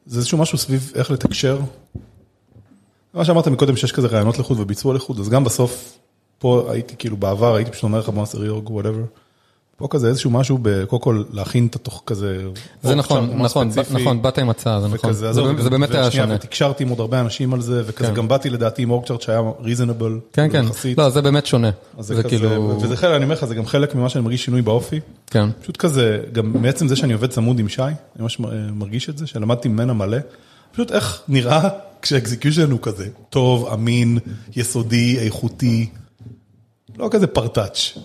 [0.07, 1.61] זה איזשהו משהו סביב איך לתקשר.
[3.15, 5.99] מה שאמרת מקודם שיש כזה רעיונות לחוד וביצוע לחוד, אז גם בסוף,
[6.39, 9.05] פה הייתי כאילו בעבר, הייתי פשוט אומר לך בוא נעשה reorg, whatever.
[9.81, 12.43] פה כזה איזשהו משהו, קודם כל להכין את ה talk כזה...
[12.83, 13.71] זה נכון, נכון.
[13.91, 15.13] נכון, באת עם הצעה, זה נכון.
[15.13, 16.35] זה באמת- היה שונה.
[16.35, 18.15] ותקשרתי עם עוד הרבה אנשים על זה, וכזה כן.
[18.15, 20.19] גם באתי לדעתי עם org chart שהיה reasonable.
[20.33, 20.65] כן, כן,
[20.97, 21.71] לא, זה באמת שונה.
[21.99, 25.01] זה כאילו, וזה חלק, אני אומר לך, זה גם חלק ממה שאני מרגיש שינוי באופי.
[25.27, 28.41] כן, פשוט כזה, גם מעצם זה שאני עובד צמוד עם שי, אני ממש
[28.73, 30.19] מרגיש את זה, שלמדתי ממנה מלא.
[30.73, 31.69] פשוט איך נראה
[32.03, 34.19] כשהאקזקיושן הוא כזה טוב, אמין,
[34.57, 35.89] יסודי, איכותי,
[36.99, 37.99] לא כזה פרטאץ'.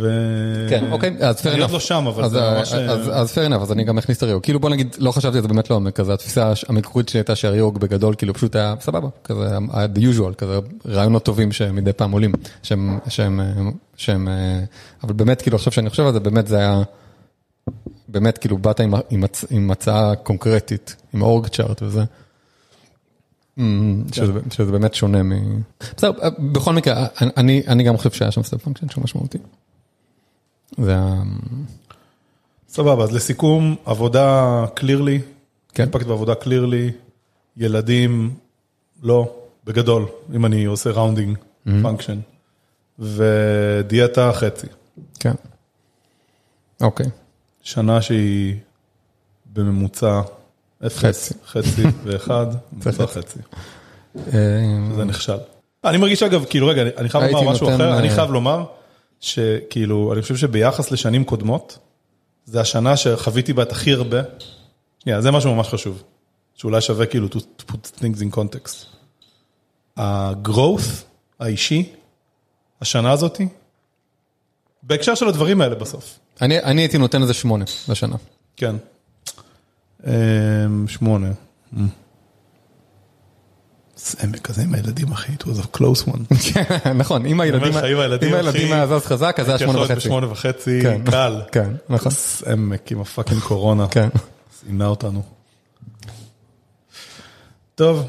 [0.00, 0.66] ו...
[0.70, 1.72] כן, אוקיי, אז fair אני עוד enough.
[1.72, 2.72] לא שם, אבל אז, זה אה, ממש...
[2.72, 4.42] אז, אז fair enough, אז אני גם אכניס את הריורג.
[4.42, 7.78] כאילו בוא נגיד, לא חשבתי על זה באמת לעומק, כזה התפיסה המקורית שלי הייתה שהריורג
[7.78, 12.32] בגדול כאילו פשוט היה סבבה, כזה היה the usual, כזה רעיונות טובים שמדי פעם עולים,
[12.62, 13.46] שהם, שהם, אה,
[13.96, 14.60] שהם, אה,
[15.04, 16.82] אבל באמת כאילו עכשיו שאני חושב על זה, באמת זה היה,
[18.08, 22.04] באמת כאילו באת עם, עם, הצ- עם הצעה קונקרטית, עם org chart וזה.
[23.58, 25.32] אמ, שזה, שזה באמת שונה מ...
[25.96, 29.38] בסדר, אה, בכל מקרה, אני- אני, אני גם חושב שהיה שם step function שהוא משמעותי.
[30.76, 31.22] זה ה...
[32.68, 35.20] סבבה, אז לסיכום, עבודה clearly,
[35.74, 35.82] כן.
[35.82, 36.90] impact בעבודה clearly,
[37.56, 38.34] ילדים,
[39.02, 41.38] לא, בגדול, אם אני עושה rounding
[41.82, 42.18] function,
[42.98, 44.66] ודיאטה חצי.
[45.20, 45.32] כן.
[46.80, 47.06] אוקיי.
[47.62, 48.56] שנה שהיא
[49.52, 50.20] בממוצע
[50.86, 51.34] אפס, חצי.
[51.46, 53.38] חצי ואחד, ממוצע חצי.
[54.16, 54.32] אה,
[54.96, 55.36] זה נכשל.
[55.84, 58.64] אני מרגיש אגב, כאילו רגע, אני- אני חייב לומר משהו אחר, אני אה, חייב לומר
[59.20, 61.78] שכאילו, אני חושב שביחס לשנים קודמות,
[62.44, 64.20] זה השנה שחוויתי בה את הכי הרבה,
[64.98, 66.02] שנייה, זה משהו ממש חשוב,
[66.54, 68.86] שאולי שווה כאילו to put things in context.
[69.96, 71.04] ה-growth
[71.38, 71.92] האישי,
[72.80, 73.48] השנה הזאתי,
[74.82, 78.16] בהקשר של הדברים האלה בסוף, אני אני הייתי נותן לזה שמונה לשנה.
[78.56, 78.76] כן.
[80.06, 81.30] אמ, שמונה.
[83.98, 86.34] זה כזה עם הילדים אחי, it was a close one.
[86.94, 87.72] נכון, אם הילדים
[88.72, 89.94] היה זז חזק, אז זה היה שמונה וחצי.
[89.94, 91.00] בשמונה וחצי, כן.
[91.10, 91.40] קל.
[91.52, 92.12] כן, נכון.
[92.52, 94.08] עמק עם הפאקינג קורונה, כן.
[94.60, 95.22] סימנה אותנו.
[97.74, 98.04] טוב.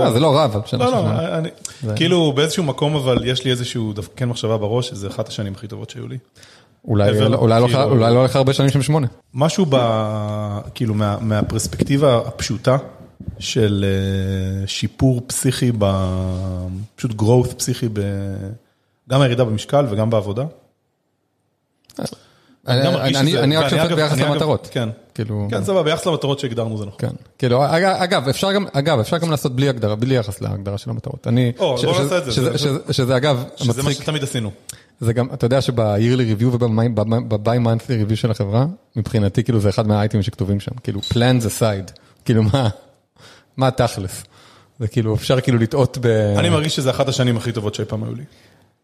[0.00, 1.10] אה, זה לא רע, אבל שנה לא, לא.
[1.38, 1.48] אני,
[1.96, 5.66] כאילו באיזשהו מקום אבל יש לי איזשהו דווקא כן מחשבה בראש, שזה אחת השנים הכי
[5.66, 6.18] טובות שהיו לי.
[6.88, 9.06] אולי לא- כאילו- לא הולך הרבה שנים של שמונה.
[9.34, 9.76] משהו ב...
[10.74, 12.76] כאילו מה, מהפרספקטיבה הפשוטה
[13.38, 13.84] של
[14.62, 15.84] אה, שיפור פסיכי, ב...
[16.96, 18.00] פשוט growth פסיכי, ב...
[19.10, 20.44] גם הירידה במשקל וגם בעבודה.
[22.68, 22.86] אני
[23.56, 24.68] רק שופט אגב- ביחס אגב- למטרות.
[24.72, 24.88] כן.
[25.14, 26.98] כאילו, כן, סבבה, ביחס למטרות שהגדרנו זה נכון.
[26.98, 27.10] כן.
[27.38, 30.90] כאילו, אג- אגב, אפשר גם, אגב, אפשר גם לעשות בלי הגדרה, בלי יחס להגדרה של
[30.90, 31.26] המטרות.
[31.26, 34.22] אני, או, בוא ש- נעשה את זה, שזה- זה- שזה- שזה אגב, מה מצחיק, שתמיד
[34.22, 34.50] עשינו.
[35.00, 39.86] זה גם, אתה יודע שב-yearly review וב-by monthly review של החברה, מבחינתי כאילו זה אחד
[39.86, 41.92] מהאייטמים שכתובים שם, כאילו plans aside,
[42.24, 42.68] כאילו מה,
[43.56, 44.22] מה התכלס?
[44.80, 46.06] זה כאילו, אפשר כאילו לטעות ב...
[46.38, 48.24] אני מרגיש שזה אחת השנים הכי טובות שאי פעם היו לי.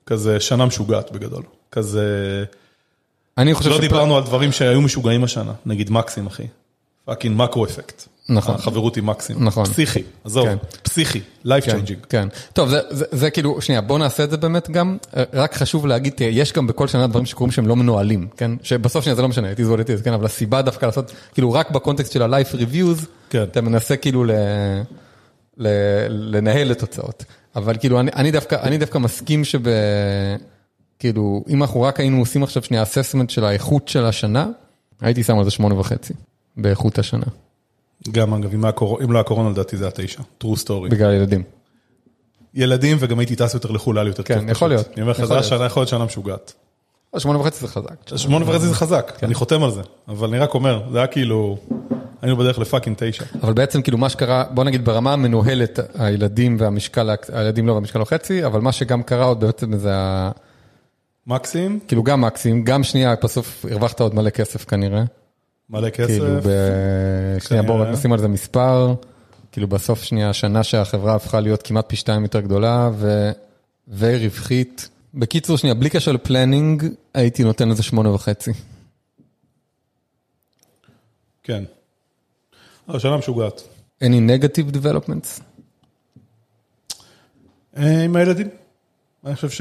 [0.06, 1.42] כזה שנה משוגעת בגדול.
[1.72, 2.04] כזה,
[3.38, 6.46] אני חושב לא שפ- דיברנו על דברים שהיו משוגעים השנה, נגיד מקסים אחי.
[7.04, 8.02] fucking macro effect.
[8.30, 8.54] נכון.
[8.54, 9.44] החברות עם מקסים.
[9.44, 9.64] נכון.
[9.64, 10.56] פסיכי, עזוב, כן.
[10.82, 12.06] פסיכי, life כן, changing.
[12.08, 12.28] כן.
[12.52, 15.86] טוב, זה, זה, זה כאילו, שנייה, בוא נעשה את זה באמת גם, אה, רק חשוב
[15.86, 18.50] להגיד, תראה, יש גם בכל שנה דברים שקורים שהם לא מנוהלים, כן?
[18.62, 20.12] שבסוף שנייה זה לא משנה, it is what it is, כן?
[20.12, 23.42] אבל הסיבה דווקא לעשות, כאילו, רק ב context של ה-life reviews, כן.
[23.42, 24.30] אתה מנסה כאילו ל,
[25.58, 25.68] ל,
[26.08, 27.24] לנהל את התוצאות.
[27.56, 29.60] אבל כאילו, אני, אני, דווקא, אני דווקא מסכים שב...
[30.98, 34.46] כאילו, אם אנחנו רק היינו עושים עכשיו שנייה assessment של האיכות של השנה,
[35.00, 36.12] הייתי שם על זה שמונה וחצי,
[36.56, 37.26] באיכות השנה,
[38.08, 40.90] גם אגב, אם היה קור- אם לא היה קורונה לדעתי זה היה תשע, true story.
[40.90, 41.42] בגלל ילדים.
[42.54, 44.48] ילדים וגם הייתי טס יותר לחו"ל, היה לי יותר כן, טוב.
[44.48, 44.68] יכול פשוט.
[44.68, 44.86] להיות.
[44.94, 45.38] אני אומר לך, יכול זה.
[45.38, 46.52] השנה יכול להיות שנה משוגעת.
[47.18, 48.16] שמונה וחצי זה חזק.
[48.16, 49.26] שמונה וחצי זה חזק, כן.
[49.26, 51.58] אני חותם על זה, אבל אני רק אומר, זה היה כאילו,
[52.22, 53.24] היינו בדרך לפאקינג תשע.
[53.42, 58.04] אבל בעצם כאילו מה שקרה, בוא נגיד ברמה המנוהלת, הילדים והמשקל, הילדים לא והמשקל לא
[58.04, 60.30] חצי, אבל מה שגם קרה עוד בעצם זה ה...
[61.26, 65.02] מקסים, כאילו גם מקסים, גם שנייה, בסוף הרווחת עוד מלא כסף כנראה.
[65.70, 66.48] מלא כסף, כאילו ב...
[67.40, 67.84] שנייה בואו.
[67.84, 68.94] נשים על זה מספר,
[69.52, 73.30] כאילו בסוף שנייה, השנה שהחברה הפכה להיות כמעט פי שתיים יותר גדולה ו...
[73.98, 74.88] ורווחית.
[75.14, 78.50] בקיצור שנייה, בלי קשר לפלנינג, הייתי נותן לזה שמונה וחצי.
[81.42, 81.64] כן.
[82.88, 83.62] אבל שנה משוגעת.
[84.04, 85.42] any negative developments?
[87.76, 88.48] אה, עם הילדים.
[89.24, 89.60] אני חושב ש...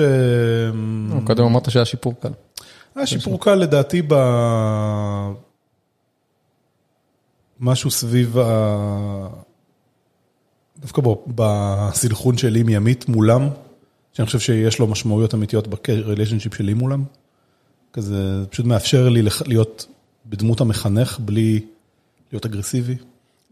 [1.25, 2.31] קודם אמרת שהיה שיפור קל.
[2.95, 4.13] היה שיפור קל לדעתי ב...
[7.59, 9.27] משהו סביב ה...
[10.79, 13.49] דווקא ב- בסנכרון שלי עם ימית מולם,
[14.13, 17.03] שאני חושב שיש לו משמעויות אמיתיות בריליישנשיפ שלי מולם.
[17.93, 19.85] כזה, זה פשוט מאפשר לי להיות
[20.25, 21.59] בדמות המחנך בלי
[22.31, 22.95] להיות אגרסיבי.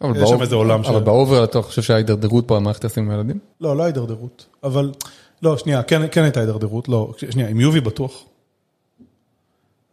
[0.02, 3.04] אבל יש שם באוב- איזה עולם אבל של- באובר אתה חושב שהיה הידרדרות במערכת היחסים
[3.04, 3.40] עם הילדים?
[3.62, 4.92] לא, לא הידרדרות, אבל,
[5.42, 8.24] לא, שנייה, כן, כן הייתה הידרדרות, לא, שנייה, עם יובי בטוח.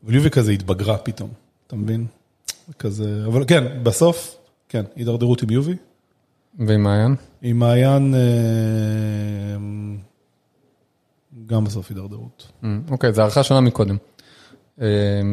[0.05, 1.31] אבל יובי כזה התבגרה פתאום,
[1.67, 2.07] אתה מבין?
[2.79, 4.37] כזה, אבל כן, בסוף,
[4.69, 5.75] כן, הידרדרות עם יובי.
[6.59, 7.15] ועם מעיין?
[7.43, 9.57] עם מעיין, אה,
[11.47, 12.53] גם בסוף הידרדרות.
[12.65, 13.97] אמ, אוקיי, זו הערכה שונה מקודם.
[14.81, 14.85] אמ,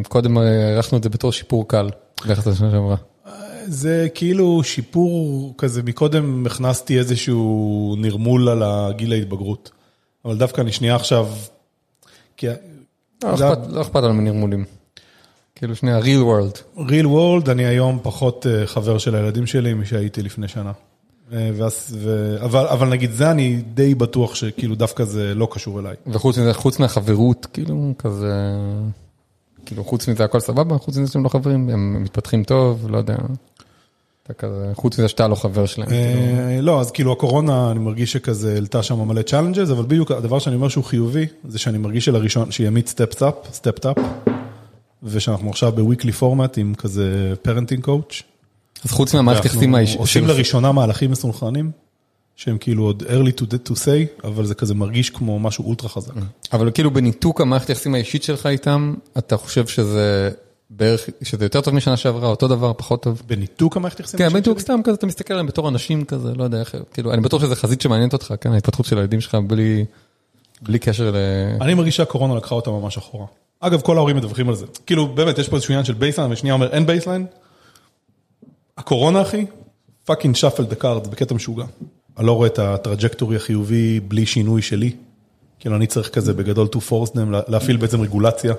[0.08, 1.90] קודם אה, הערכנו את זה בתור שיפור קל,
[2.28, 2.96] ביחס לשנה שעברה.
[3.66, 9.72] זה כאילו שיפור כזה, מקודם הכנסתי איזשהו נרמול על הגיל ההתבגרות.
[10.26, 11.28] אבל דווקא אני שנייה עכשיו,
[12.38, 12.48] כי
[13.24, 14.66] לא לא אכפת לנו מנרמולים.
[15.62, 16.78] כאילו שנייה, real world.
[16.78, 20.72] real world, אני היום פחות אה, חבר של הילדים שלי משהייתי לפני שנה.
[21.34, 22.36] אה, ואז- ו...
[22.46, 25.96] אבל, אבל נגיד זה אני די בטוח שכאילו דווקא זה לא קשור אליי.
[26.08, 28.34] וחוץ מזה, חוץ מהחברות, כאילו, כזה...
[29.66, 33.16] כאילו, חוץ מזה הכל סבבה, חוץ מזה שאתם לא חברים, הם מתפתחים טוב, לא יודע.
[34.24, 35.90] אתה כזה, חוץ מזה שאתה לא חבר שלהם.
[35.90, 36.40] כאילו.
[36.50, 40.40] אה, לא, אז כאילו הקורונה, אני מרגיש שכזה העלתה שם מלא challenges, אבל בדיוק הדבר
[40.40, 43.98] שאני אומר שהוא חיובי, זה שאני מרגיש שלראשונה, שמית steps up, stepped up,
[45.04, 48.24] ושאנחנו עכשיו ב weekly format עם כזה parenting coach.
[48.86, 50.00] אז חוץ מהמערכת יחסים האישית.
[50.00, 51.72] עושים לראשונה מהלכים מסונכרנים,
[52.36, 56.14] שהם כאילו עוד early to, to say, אבל זה כזה מרגיש כמו משהו אולטרה חזק.
[56.54, 60.32] אבל כאילו בניתוק המערכת היחסים האישית שלך איתם, אתה חושב שזה
[60.70, 63.22] בערך, שזה יותר טוב משנה שעברה, אותו דבר, פחות טוב?
[63.28, 64.18] בניתוק המערכת יחסים?
[64.18, 64.64] כן, האישית בדיוק שלי?
[64.64, 67.56] סתם כזה, אתה מסתכל עליהם בתור אנשים כזה, לא יודע איך, כאילו, אני בטוח שזה
[67.56, 69.86] חזית שמעניינת אותך, כן, ההתפתחות של הילדים שלך בלי,
[70.62, 71.16] בלי קשר ל...
[71.62, 73.26] אני מרגיש שהקורונה לקחה אותה ממש אחורה.
[73.62, 74.66] אגב, כל ההורים מדווחים על זה.
[74.86, 77.26] כאילו, באמת, יש פה איזשהו עניין של baseline, ושנייה אומר, אין baseline.
[78.78, 79.46] הקורונה, אחי,
[80.06, 81.66] fucking shuffled the cards בקטע משוגע.
[82.18, 84.92] אני לא רואה את ה trajectory החיובי בלי שינוי שלי.
[85.60, 88.54] כאילו, אני צריך כזה בגדול to force them, לה- להפעיל בעצם רגולציה,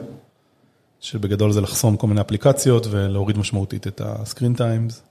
[1.00, 5.02] שבגדול זה לחסום כל מיני אפליקציות ולהוריד משמעותית את ה screen times.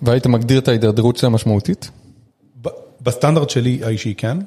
[0.00, 1.90] והיית מגדיר את ההידרדרות שלה משמעותית?
[3.00, 4.38] בסטנדרט שלי האישי כן,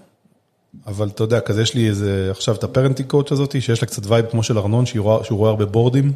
[0.88, 3.88] אבל אתה יודע, כזה יש לי איזה, עכשיו את ה parenting coach הזאת, שיש לה
[3.88, 6.14] קצת vibe כמו של ארנון, שהיא רואה- שהוא רואה הרבה בורדים,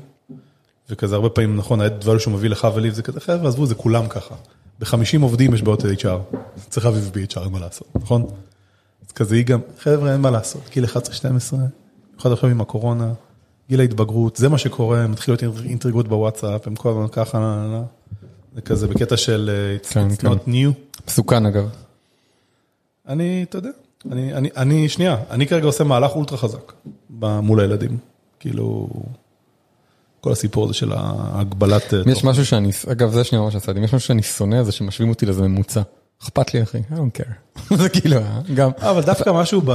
[0.89, 4.07] וכזה הרבה פעמים, נכון, הדברים שהוא מביא לך ולי, זה כזה, חבר'ה, עזבו, זה כולם
[4.07, 4.35] ככה.
[4.79, 6.35] ב-50 עובדים יש בעיות HR,
[6.69, 8.25] צריך להביא ב-HR, אין מה לעשות, נכון?
[9.07, 10.89] אז כזה היא גם, חבר'ה, אין מה לעשות, גיל 11-12,
[12.11, 13.13] במיוחד עכשיו עם הקורונה,
[13.69, 17.71] גיל ההתבגרות, זה מה שקורה, מתחיל להיות אינטריגות בוואטסאפ, הם כל הזמן ככה, נה, נה,
[17.71, 17.83] נה.
[18.55, 19.49] זה כזה בקטע של
[19.83, 20.27] it's, כן, it's כן.
[20.27, 20.73] not new.
[21.07, 21.69] מסוכן אגב.
[23.07, 23.69] אני, אתה יודע,
[24.11, 26.73] אני, אני, אני, שנייה, אני כרגע עושה מהלך אולטרה חזק
[27.19, 27.97] מול הילדים.
[28.39, 28.89] כאילו,
[30.21, 31.93] כל הסיפור הזה של ההגבלת...
[31.93, 32.23] אה, יש.
[32.23, 35.41] משהו שאני, אגב זה שנייה ממש לי, יש משהו שאני שונא זה שמשווים אותי לזה
[35.41, 35.81] ממוצע.
[36.23, 37.33] אכפת לי אחי, I don't care.
[37.81, 39.71] זה כאילו, אה, גם, אבל דווקא משהו ב...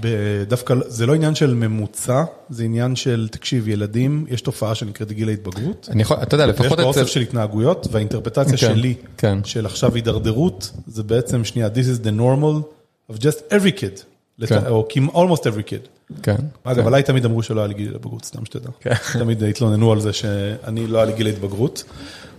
[0.00, 0.08] ב...
[0.48, 5.28] דווקא זה לא עניין של ממוצע, זה עניין של, תקשיב, ילדים, יש תופעה שנקראת גיל
[5.28, 5.88] ההתבגרות.
[5.92, 9.38] אני יכול, אתה יודע, ויש לפחות בה אצל, אוסף של התנהגויות, והאינטרפטציה כן, שלי, כן.
[9.44, 12.81] של עכשיו הידרדרות, זה בעצם, שנייה, this is the normal
[13.14, 14.02] of just every kid,
[14.46, 14.66] כן.
[14.66, 15.88] או almost every kid.
[16.22, 18.68] כן, אגב, עליי תמיד אמרו שלא היה לי גיל התבגרות, סתם שתדע.
[18.80, 18.94] כן.
[19.12, 21.84] תמיד התלוננו על זה שאני לא היה לי גיל ההתבגרות.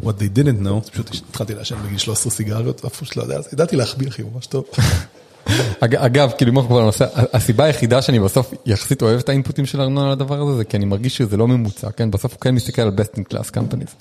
[0.03, 3.47] What they didn't know, פשוט התחלתי לעשן בגיל 13 סיגריות, ואף פשוט לא יודע, אז
[3.53, 4.65] ידעתי להחביא אחי, ממש טוב.
[5.83, 9.65] אג- אגב, כאילו אם אנחנו כבר בנושא, הסיבה היחידה שאני בסוף יחסית אוהב את האינפוטים
[9.65, 12.11] של ארנונה לדבר הזה, זה כי אני מרגיש שזה לא ממוצע, כן?
[12.11, 13.91] בסוף הוא כן מסתכל על best in class companies.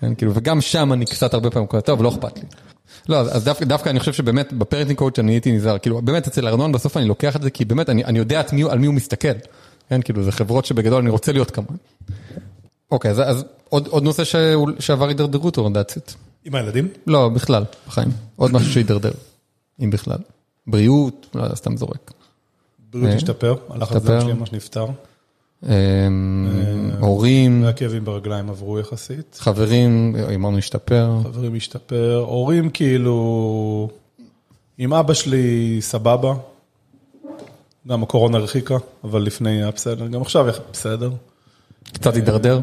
[0.00, 2.42] כן, כאילו, וגם שם אני קצת הרבה פעמים קורא, טוב, לא אכפת לי.
[3.08, 6.48] לא, אז דווקא, דווקא אני חושב שבאמת בפרנטינג קוד שאני הייתי נזהר, כאילו, באמת אצל
[6.48, 8.86] ארנון בסוף אני לוקח את זה, כי באמת אני, אני יודע מי, הוא- על מי
[8.86, 9.28] הוא מסתכל.
[9.88, 11.74] כן, כאילו, זה חברות שבגדול אני רוצה להיות כמובן.
[12.90, 16.14] אוקיי, אז, אז עוד, עוד נושא שהוא- שעבר הידרדרות, that's it.
[16.44, 16.88] עם הילדים?
[17.06, 18.08] לא, בכלל, בחיים.
[18.36, 19.12] עוד משהו שהידרדר,
[19.84, 20.18] אם בכלל.
[20.66, 22.12] בריאות, לא יודע, סתם זורק.
[22.92, 23.98] בריאות אה, השתפר, השתפר.
[24.14, 24.86] דם שלי ממש נפטר.
[25.64, 29.36] אמ, הורים, והכאבים ברגליים עברו יחסית.
[29.40, 31.10] חברים, אמרנו השתפר.
[31.22, 33.88] חברים השתפר, הורים כאילו,
[34.78, 36.34] עם אבא שלי סבבה,
[37.88, 41.10] גם הקורונה הרחיקה, אבל לפני היה בסדר, גם עכשיו היה בסדר.
[41.92, 42.60] קצת הידרדר.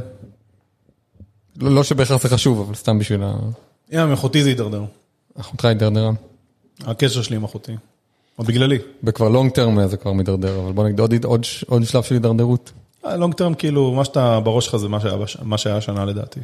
[1.57, 3.33] לא לא שבהכרח זה חשוב, אבל סתם בשביל ה...
[3.91, 4.83] עם אחותי זה הידרדר,
[5.39, 6.11] אחותך הידרדרה.
[6.81, 7.75] הקשר שלי עם אחותי.
[8.39, 8.77] או בגללי.
[9.03, 12.71] וכבר לונג טרם זה כבר מידרדר, אבל בוא נגיד עוד, עוד, עוד שלב של הידרדרות.
[13.05, 16.39] long term כאילו, מה שאתה בראש שלך זה מה שהיה, מה שהיה השנה לדעתי.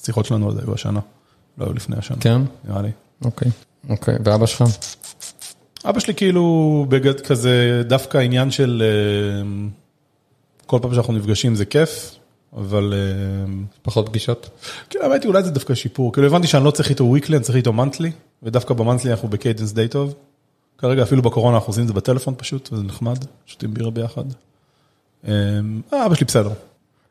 [0.00, 1.00] השיחות שלנו עוד היו השנה,
[1.58, 2.40] לא היו לפני השנה, כן?
[2.64, 2.90] נראה לי.
[3.24, 3.50] אוקיי.
[3.88, 4.64] אוקיי, ואבא שלך?
[5.84, 9.48] אבא שלי כאילו בגדול כזה, דווקא עניין של אה,
[10.66, 12.14] כל פעם שאנחנו נפגשים זה כיף,
[12.56, 14.50] אבל אה, פחות פגישות?
[14.90, 17.40] כאילו האמת היא אולי זה דווקא שיפור, כאילו הבנתי שאני לא צריך איתו weekly, אני
[17.40, 18.10] צריך איתו monthly,
[18.42, 20.14] ודווקא ב monthly אנחנו ב cadence די טוב.
[20.78, 24.24] כרגע אפילו בקורונה אנחנו עושים את זה בטלפון פשוט, וזה נחמד, שותים בירה ביחד.
[25.28, 26.50] אה, אבא שלי בסדר.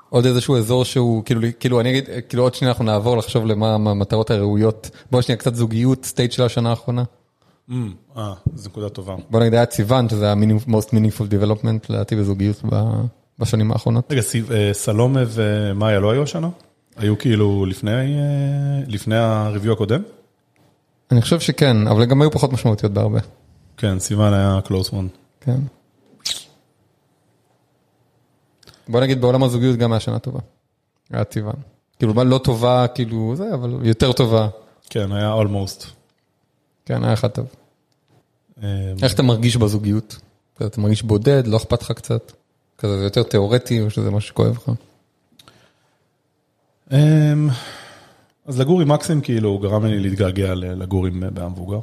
[0.10, 3.78] עוד איזשהו אזור שהוא, כאילו, כאילו אני אגיד, כאילו עוד שנייה אנחנו נעבור לחשוב למה
[3.78, 4.90] מה המטרות הראויות.
[5.12, 7.04] בוא שנייה קצת זוגיות, סטייט של השנה האחרונה.
[8.18, 9.16] אה, זו נקודה טובה.
[9.30, 12.64] בוא נגיד היה ציוון, שזה ה-most meaningful development לדעתי בזוגיות
[13.40, 14.12] בשנים האחרונות.
[14.12, 16.50] רגע, אה, סלומה ומאיה לא היו השנה?
[16.98, 20.02] היו כאילו לפני, אה, לפני הריוויו הקודם?
[21.12, 23.20] אני חושב שכן, אבל גם היו פחות משמעותיות בהרבה.
[23.78, 25.08] כן, סיוון היה close one.
[25.42, 25.60] כן.
[28.90, 30.40] בוא נגיד בעולם הזוגיות גם היה שנה טובה.
[31.12, 31.56] היה ציוון.
[32.00, 34.48] כאילו מה לא טובה, כאילו זה, אבל יותר טובה.
[34.90, 35.86] כן, היה almost.
[36.86, 37.46] כן, היה אחד טוב.
[38.64, 40.18] אה, איך אתה מרגיש בזוגיות?
[40.66, 42.32] אתה מרגיש בודד, לא אכפת לך קצת?
[42.78, 44.72] כזה זה יותר תיאורטי או שזה משהו שכואב לך?
[46.92, 47.50] אמ,
[48.46, 51.80] אז לגור עם מקסים כאילו הוא גרם לי להתגעגע לגור עם בעם מבוגר.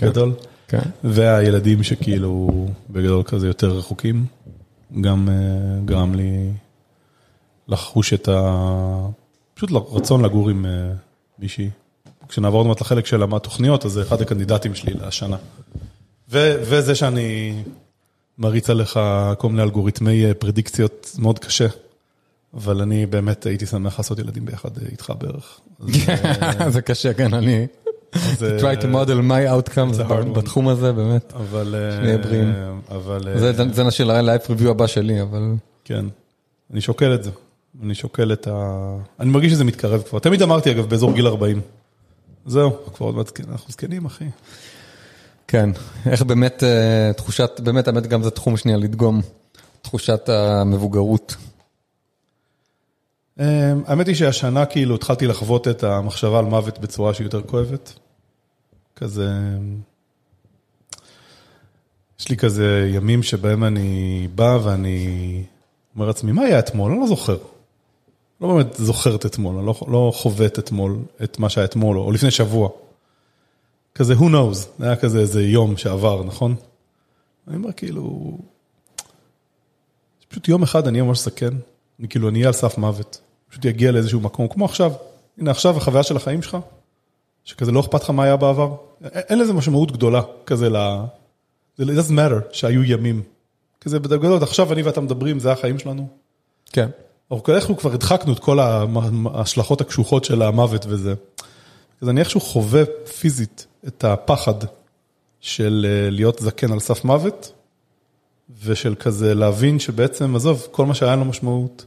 [0.00, 0.32] גדול.
[0.68, 0.82] כן.
[1.04, 4.26] והילדים שכאילו בגדול כזה יותר רחוקים,
[5.00, 5.34] גם אה,
[5.84, 6.50] גרם לי
[7.68, 9.08] לחוש את ה...
[9.54, 10.92] פשוט רצון לגור עם אה,
[11.38, 11.70] מישהי.
[12.28, 15.36] כשנעבור עוד מעט לחלק של התוכניות, אז זה אחד הקנדידטים שלי לשנה.
[16.30, 17.62] ו- וזה שאני
[18.38, 19.00] מריץ עליך
[19.38, 21.66] כל מיני אלגוריתמי אה, פרדיקציות מאוד קשה,
[22.54, 25.60] אבל אני באמת הייתי שמח לעשות ילדים ביחד איתך בערך.
[26.74, 27.66] זה קשה, כן, אני...
[28.42, 30.02] אה, try to model my outcomes.
[30.32, 31.32] בתחום הזה, באמת.
[31.36, 31.74] אבל...
[31.78, 32.54] אה, שנהיה בריאים.
[32.90, 33.28] אבל...
[33.28, 35.54] אה, זה נשאיר ללייב ריוויו הבא שלי, אבל...
[35.84, 36.04] כן,
[36.72, 37.30] אני שוקל את זה.
[37.82, 38.96] אני שוקל את ה...
[39.20, 40.18] אני מרגיש שזה מתקרב כבר.
[40.18, 41.60] תמיד אמרתי, אגב, באזור גיל 40.
[42.46, 44.24] זהו, כבר עוד מעט, אנחנו זקנים, אחי.
[45.48, 45.70] כן,
[46.06, 49.20] איך באמת אה, תחושת, באמת, האמת גם זה תחום שנייה לדגום,
[49.82, 51.36] תחושת המבוגרות.
[53.40, 53.44] אמ,
[53.86, 57.92] האמת היא שהשנה כאילו התחלתי לחוות את המחשבה על מוות בצורה שהיא יותר כואבת.
[58.96, 59.28] כזה...
[62.20, 65.42] יש לי כזה ימים שבהם אני בא ואני
[65.94, 66.92] אומר לעצמי, מה היה אתמול?
[66.92, 67.38] אני לא זוכר.
[68.40, 71.98] לא באמת זוכר את אתמול, אני לא, לא חווה את אתמול, את מה שהיה אתמול,
[71.98, 72.68] או לפני שבוע.
[73.94, 76.54] כזה, who knows, היה כזה איזה יום שעבר, נכון?
[77.48, 78.38] אני אומר כאילו,
[80.28, 81.54] פשוט יום אחד אני אהיה ממש סכן,
[82.00, 83.20] אני כאילו, אני אהיה על סף מוות.
[83.48, 84.92] פשוט יגיע לאיזשהו מקום, כמו עכשיו.
[85.38, 86.56] הנה, עכשיו החוויה של החיים שלך,
[87.46, 88.76] שכזה לא אכפת לך מה היה בעבר.
[89.04, 90.76] אין לזה משמעות גדולה, כזה ל...
[91.76, 93.22] זה doesn't matter שהיו ימים.
[93.80, 96.08] כזה בגדול, עכשיו אני ואתה מדברים, זה החיים שלנו.
[96.72, 96.90] כן.
[97.48, 101.14] אנחנו כבר הדחקנו את כל ההשלכות הקשוחות של המוות וזה.
[102.00, 102.82] אז אני איכשהו חווה
[103.20, 104.54] פיזית את הפחד
[105.40, 107.52] של אה, להיות זקן על סף מוות,
[108.64, 111.86] ושל כזה להבין שבעצם, עזוב, כל מה שהיה לו משמעות,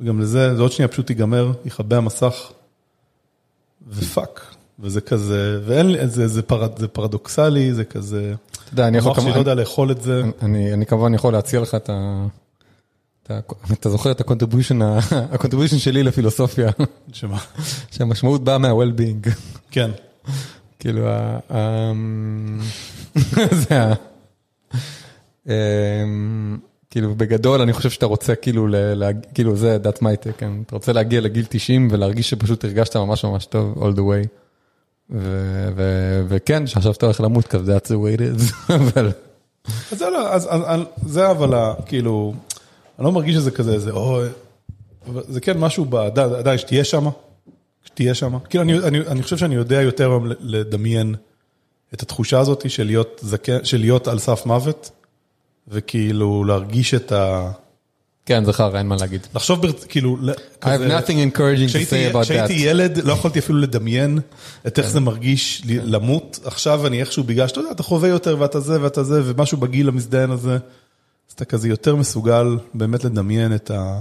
[0.00, 2.52] וגם לזה, זה עוד שנייה פשוט ייגמר, יכבה המסך,
[3.88, 4.53] ופאק.
[4.80, 8.34] וזה כזה, ואין לי, זה, זה, פרד, זה פרדוקסלי, זה כזה,
[8.64, 10.22] אתה יודע, אני יכול המוח שלי לא כמובן, יודע לאכול את זה.
[10.42, 12.26] אני אני כמובן יכול להציע לך את ה...
[13.22, 13.40] את ה-
[13.72, 14.78] אתה זוכר את ה contribution
[15.84, 16.70] שלי לפילוסופיה,
[17.12, 17.38] שמה?
[17.90, 19.30] שהמשמעות באה מה-well-being.
[19.70, 19.90] כן.
[20.78, 21.38] כאילו, ה...
[21.50, 21.92] ה-
[23.68, 23.92] זה ה...
[25.48, 26.58] אמ,
[26.90, 30.52] כאילו, בגדול, אני חושב שאתה רוצה כאילו, ל- להג- כאילו, זה, that's my take, כן?
[30.66, 34.26] אתה רוצה להגיע לגיל 90 ולהרגיש שפשוט הרגשת ממש ממש טוב all the way.
[36.28, 39.12] וכן, שעכשיו אתה הולך למות, כזה, that's the way it is, אבל...
[39.92, 42.34] אז זה לא, אז, אז, אז זה אבל, כאילו,
[42.98, 44.28] אני לא מרגיש שזה כזה, זה אוי,
[45.28, 45.86] זה כן משהו,
[46.38, 47.08] עדיין שתהיה שם,
[47.84, 48.38] שתהיה שם.
[48.48, 51.14] כאילו, אני חושב שאני יודע יותר היום לדמיין
[51.94, 54.90] את התחושה הזאת של להיות זקן, של להיות על סף מוות,
[55.68, 57.50] וכאילו להרגיש את ה...
[58.26, 59.26] כן, זכר, אין מה להגיד.
[59.34, 60.16] לחשוב, ברצ- כאילו,
[60.62, 62.60] I have nothing encouraging to כשהייתי say about כשהייתי that.
[62.70, 64.18] ילד, לא יכולתי אפילו לדמיין
[64.66, 66.40] את איך זה מרגיש לי- למות.
[66.44, 69.88] עכשיו אני איכשהו, בגלל שאתה יודע, אתה חווה יותר ואתה זה ואתה זה, ומשהו בגיל
[69.88, 74.00] המזדיין הזה, אז אתה כזה יותר מסוגל באמת לדמיין את ה...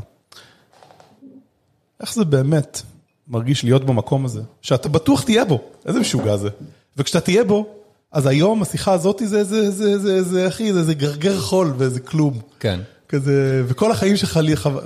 [2.01, 2.81] איך זה באמת
[3.27, 6.49] מרגיש להיות במקום הזה, שאתה בטוח תהיה בו, איזה משוגע זה.
[6.97, 7.67] וכשאתה תהיה בו,
[8.11, 11.99] אז היום השיחה הזאת זה, זה, זה, זה, זה, אחי, זה, זה גרגר חול וזה
[11.99, 12.39] כלום.
[12.59, 12.79] כן.
[13.13, 14.39] כזה, וכל החיים שלך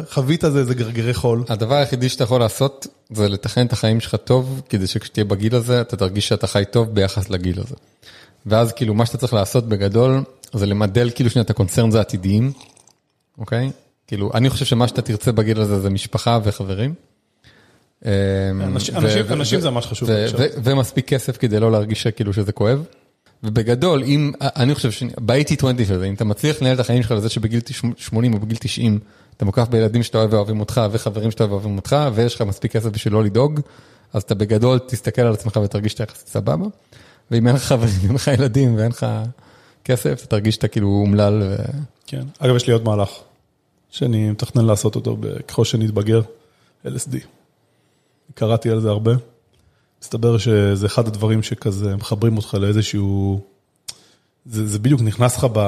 [0.10, 1.44] חווית זה, זה גרגרי חול.
[1.50, 5.82] הדבר היחידי שאתה יכול לעשות זה לתכנן את החיים שלך טוב, כדי שכשתהיה בגיל הזה
[5.82, 7.76] אתה תרגיש שאתה חי טוב ביחס לגיל הזה.
[8.46, 12.52] ואז כאילו מה שאתה צריך לעשות בגדול זה למדל כאילו שנייה את הקונצרנס העתידיים,
[13.38, 13.72] אוקיי?
[14.08, 16.94] כאילו אני חושב שמה שאתה תרצה בגיל הזה זה משפחה וחברים.
[18.06, 18.12] אמ,
[18.62, 20.10] אנשים- ו- אנשים- ו- אנשים ו- זה ממש חשוב.
[20.64, 22.84] ומספיק כסף כדי לא להרגיש שכאילו שזה כואב.
[23.44, 27.30] ובגדול, אם, אני חושב שב-80-20 של זה, אם אתה מצליח לנהל את החיים שלך לזה
[27.30, 27.62] שבגיל
[27.98, 29.00] 80 או בגיל 90,
[29.38, 32.72] אתה מוקף בילדים שאתה אוהב ואוהבים אותך, וחברים שאתה אוהב ואוהבים אותך, ויש לך מספיק
[32.72, 33.60] כסף בשביל לא לדאוג,
[34.14, 36.66] אז אתה בגדול תסתכל על עצמך ותרגיש שאתה יחסית סבבה.
[37.32, 39.06] ואם אין לך חברים, אין לך ילדים ואין לך
[39.84, 41.42] כסף, אתה תרגיש שאתה כאילו אומלל.
[41.44, 41.56] ו...
[42.08, 42.24] כן.
[42.40, 43.10] אגב, יש לי עוד מהלך,
[43.90, 46.22] שאני מתכנן לעשות אותו ככל שנתבגר,
[46.86, 47.16] LSD.
[48.34, 49.12] קראתי על זה הרבה.
[50.02, 53.42] מסתבר שזה אחד הדברים שכזה מחברים אותך לאיזשהו...
[54.46, 55.60] זה, זה בדיוק נכנס לך ב...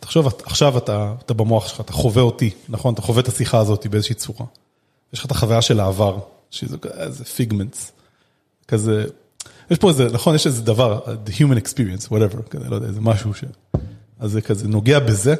[0.00, 2.94] תחשוב, עכשיו אתה, אתה במוח שלך, אתה חווה אותי, נכון?
[2.94, 4.46] אתה חווה את השיחה הזאת באיזושהי צורה.
[5.12, 6.18] יש לך את החוויה של העבר,
[6.50, 7.92] שזה איזה פיגמנטס.
[8.68, 9.04] כזה,
[9.70, 13.00] יש פה איזה, נכון, יש איזה דבר, the human experience, whatever, כזה, לא יודע, איזה
[13.00, 13.44] משהו ש...
[14.18, 15.34] אז זה כזה נוגע בזה,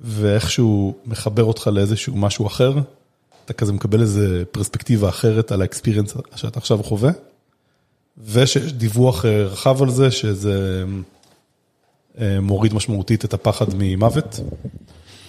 [0.00, 2.74] ואיכשהו מחבר אותך לאיזשהו משהו אחר,
[3.46, 7.10] אתה כזה מקבל איזה פרספקטיבה אחרת על האקספיריאנס שאתה עכשיו חווה,
[8.24, 10.84] ושיש דיווח אה, רחב על זה, שזה
[12.20, 14.40] אה, מוריד משמעותית את הפחד ממוות.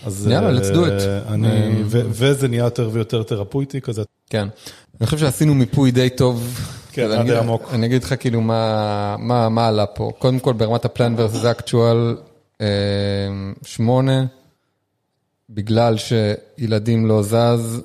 [0.06, 1.01] אז יאללה, let's do it.
[1.01, 4.01] אה, אני, ו- וזה נהיה יותר ויותר תרפויטי כזה.
[4.30, 4.47] כן.
[4.99, 6.60] אני חושב שעשינו מיפוי די טוב.
[6.91, 7.69] כן, אגיד- עמוק.
[7.73, 10.12] אני אגיד לך כאילו מה, מה, מה עלה פה.
[10.19, 12.17] קודם כל ברמת הפלן versus actual,
[12.62, 12.67] אה,
[13.65, 14.25] שמונה,
[15.49, 17.82] בגלל שילדים לא זז,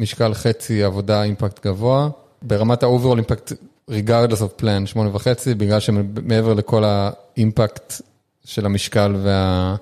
[0.00, 2.08] משקל חצי עבודה אימפקט גבוה.
[2.42, 3.52] ברמת ה-overall אימפקט,
[3.90, 7.94] regardless of plan, שמונה וחצי, בגלל שמעבר לכל האימפקט
[8.44, 9.76] של המשקל וה...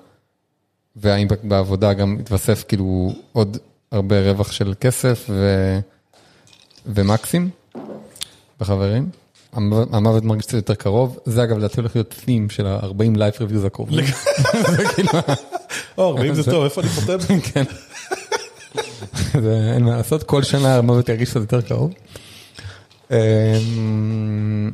[0.95, 3.57] והאימפקט בעבודה גם התווסף כאילו עוד
[3.91, 5.79] הרבה רווח של כסף ו...
[6.85, 7.49] ומקסים
[8.59, 9.09] בחברים.
[9.53, 13.37] המ- המוות מרגיש קצת יותר קרוב, זה אגב לדעתי הולך להיות theme של ה-40 life
[13.37, 14.05] reviews הקרובים.
[14.95, 15.09] כאילו,
[15.97, 17.17] או, 40 זה טוב, איפה אני חותם?
[17.53, 17.63] כן.
[19.75, 21.93] אין מה לעשות, כל שנה המוות ירגיש קצת יותר קרוב.
[23.11, 24.71] אמ,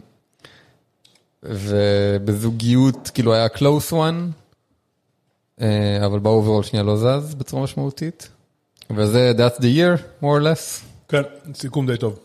[1.44, 4.32] ובזוגיות כאילו היה close one,
[5.62, 8.30] אה, אבל ב overall שנייה לא זז בצורה משמעותית.
[8.96, 10.84] וזה that's the year, more or less.
[11.10, 11.22] כן,
[11.54, 12.20] סיכום די טוב.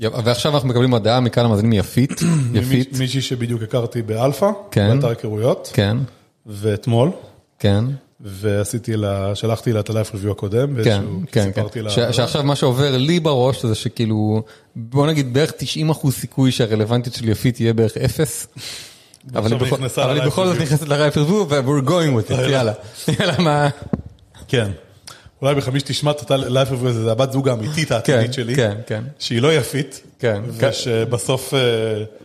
[0.00, 2.10] ועכשיו אנחנו מקבלים הודעה מכאן המאזינים יפית,
[2.54, 4.94] יפית, מיש- מישהי שבדיוק הכרתי באלפא, כן.
[4.96, 5.96] באתר היכרויות, כן,
[6.46, 7.10] ואתמול,
[7.58, 7.84] כן,
[8.28, 11.84] ועשיתי לה, שלחתי לה את ה life review הקודם, כן, כן, כן.
[11.84, 14.42] לה, ש- שעכשיו מה שעובר לי בראש זה שכאילו,
[14.76, 18.46] בוא נגיד בערך 90 אחוז סיכוי שהרלוונטיות של יפית תהיה בערך אפס.
[19.34, 20.56] אבל היא בכל- אבל היא בכל זאת.
[20.60, 22.72] נכנסת לרייף ריוויו ו-we're going with it, יאללה.
[23.20, 23.68] יאללה מה...
[24.48, 24.70] כן.
[25.42, 28.76] אולי בחמיש תשמע את הלייף ריוויו הזה, זה הבת זוג האמיתית כן, העתידית שלי, כן,
[28.86, 29.04] כן.
[29.18, 30.42] שהיא לא יפית, כן.
[30.56, 31.58] ושבסוף, אה,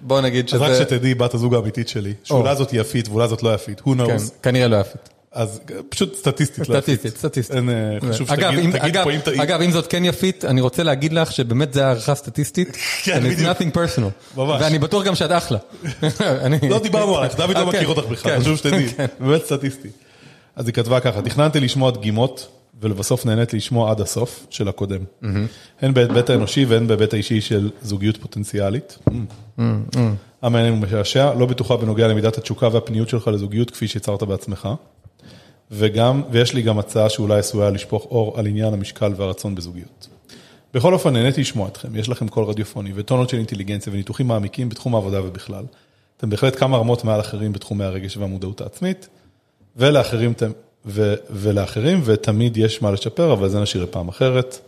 [0.02, 0.82] בוא נגיד אז רק שזה...
[0.82, 4.22] שתדעי, בת הזוג האמיתית שלי, שאולי זאת יפית ואולי זאת לא יפית, who כן, knows,
[4.44, 5.10] כנראה לא יפית.
[5.32, 5.60] אז
[5.90, 6.76] פשוט סטטיסטית יפית.
[6.76, 7.56] סטטיסטית, סטטיסטית.
[7.56, 10.84] אין, אה, חשוב אגב, שתגיד פה אם ת- אגב, אם זאת כן יפית, אני רוצה
[10.84, 12.68] להגיד לך שבאמת זה הערכה סטטיסטית,
[13.04, 13.50] כן, and it's בדיוק.
[13.58, 14.38] nothing personal.
[14.38, 14.62] ממש.
[14.62, 15.58] ואני בטוח גם שאת אחלה.
[16.46, 19.06] אני- לא דיברנו עלייך, דוד לא אה, מכיר אותך בכלל, כן, חשוב שתדעי, כן.
[19.20, 19.88] באמת סטטיסטי.
[20.56, 22.48] אז היא כתבה ככה, תכננתי לשמוע דגימות
[22.82, 25.00] ולבסוף נהנית לשמוע עד הסוף של הקודם.
[25.82, 28.98] הן בהיבט האנושי והן בהיבט האישי של זוגיות פוטנציאלית.
[30.42, 34.70] המעניין ומשעשע, לא בטוחה בנוגע למידת התשוקה והפניות שלך לזוגיות כפי שהצהרת בעצמך.
[35.72, 40.08] וגם, ויש לי גם הצעה שאולי עשויה לשפוך אור על עניין המשקל והרצון בזוגיות.
[40.74, 44.96] בכל אופן, נהניתי לשמוע אתכם, יש לכם קול רדיופוני וטונות של אינטליגנציה וניתוחים מעמיקים בתחום
[44.96, 45.64] העבודה ובכלל.
[46.18, 49.08] אתם בהחלט כמה רמות מעל אחרים בתחומי הרגש והמודעות העצמית,
[49.76, 50.34] ולאחרים,
[50.86, 54.60] ו, ולאחרים, ותמיד יש מה לשפר, אבל זה נשאיר לפעם אחרת.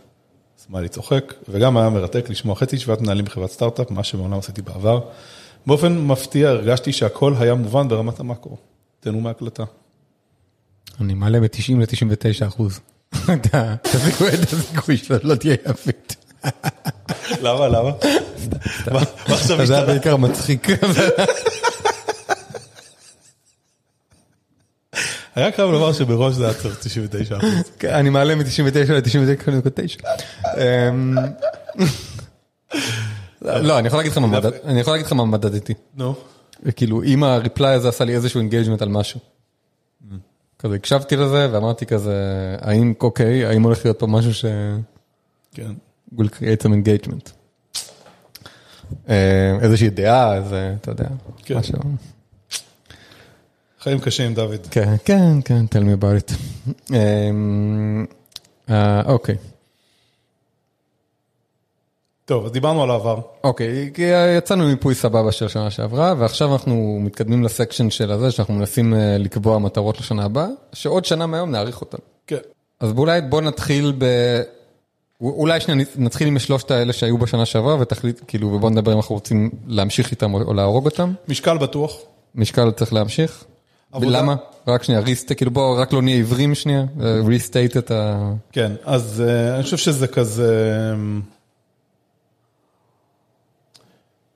[0.58, 5.00] סמיילי צוחק, וגם היה מרתק לשמוע חצי ישיבת מנהלים בחברת סטארט-אפ, מה שמעולם עשיתי בעבר.
[5.66, 8.56] באופן מפתיע הרגשתי שהכל היה מובן ברמת המאקרו.
[9.00, 9.64] תהנו מהקלטה.
[11.00, 12.80] אני מעלה ב-90 ל-99 אחוז.
[13.82, 16.16] תזיקו את הסיכוי שלו, לא תהיה יפית.
[17.40, 17.90] למה, למה?
[18.92, 19.86] מה עכשיו זה היה?
[19.86, 20.68] בעיקר מצחיק.
[25.36, 27.50] אני רק חייב לומר שבראש זה היה צריך 99 אחוז.
[27.78, 30.06] כן, אני מעלה מ-99 ל-99.9.
[30.58, 31.16] אמ,
[33.42, 34.12] לא, אני יכול להגיד
[35.06, 35.74] לך מה מדדתי.
[35.96, 36.14] נו.
[36.76, 39.20] כאילו, אם ה reply הזה עשה לי איזשהו engagement על משהו.
[40.64, 42.16] כזה הקשבתי לזה ואמרתי כזה,
[42.60, 44.44] האם, אוקיי, האם הולך להיות פה משהו ש...
[45.52, 45.72] כן.
[46.16, 47.30] will create some engagement.
[49.08, 51.08] אה, איזושהי דעה, איזה, אתה יודע,
[51.44, 51.58] כן.
[51.58, 51.78] משהו.
[53.80, 54.66] חיים קשים, דוד.
[54.70, 56.34] כן, כן, כן, tell me about it.
[56.92, 58.06] אמ,
[58.70, 59.36] אה, אוקיי,
[62.24, 63.20] טוב, אז דיברנו על העבר.
[63.44, 64.02] אוקיי, כי
[64.38, 69.16] יצאנו מיפוי סבבה של שנה שעברה, ועכשיו אנחנו מתקדמים לסקשן של הזה, שאנחנו מנסים אה,
[69.18, 71.98] לקבוע מטרות לשנה הבאה, שעוד שנה מהיום נעריך אותן.
[72.26, 72.38] כן.
[72.80, 74.04] אז אולי בוא נתחיל ב...
[75.20, 79.14] אולי שנייה נתחיל עם שלושת האלה שהיו בשנה שעברה, ותחליט, כאילו, ובוא נדבר אם אנחנו
[79.14, 81.12] רוצים להמשיך איתם או להרוג אותם.
[81.28, 81.96] משקל בטוח.
[82.34, 83.44] משקל צריך להמשיך.
[83.92, 84.20] עבודה.
[84.20, 84.34] למה?
[84.68, 86.84] רק שנייה, ריסט, כאילו בוא רק לא נהיה עיוורים שנייה,
[87.26, 88.30] ריסטייט את ה...
[88.52, 90.94] כן, אז אה, אני חושב שזה כזה...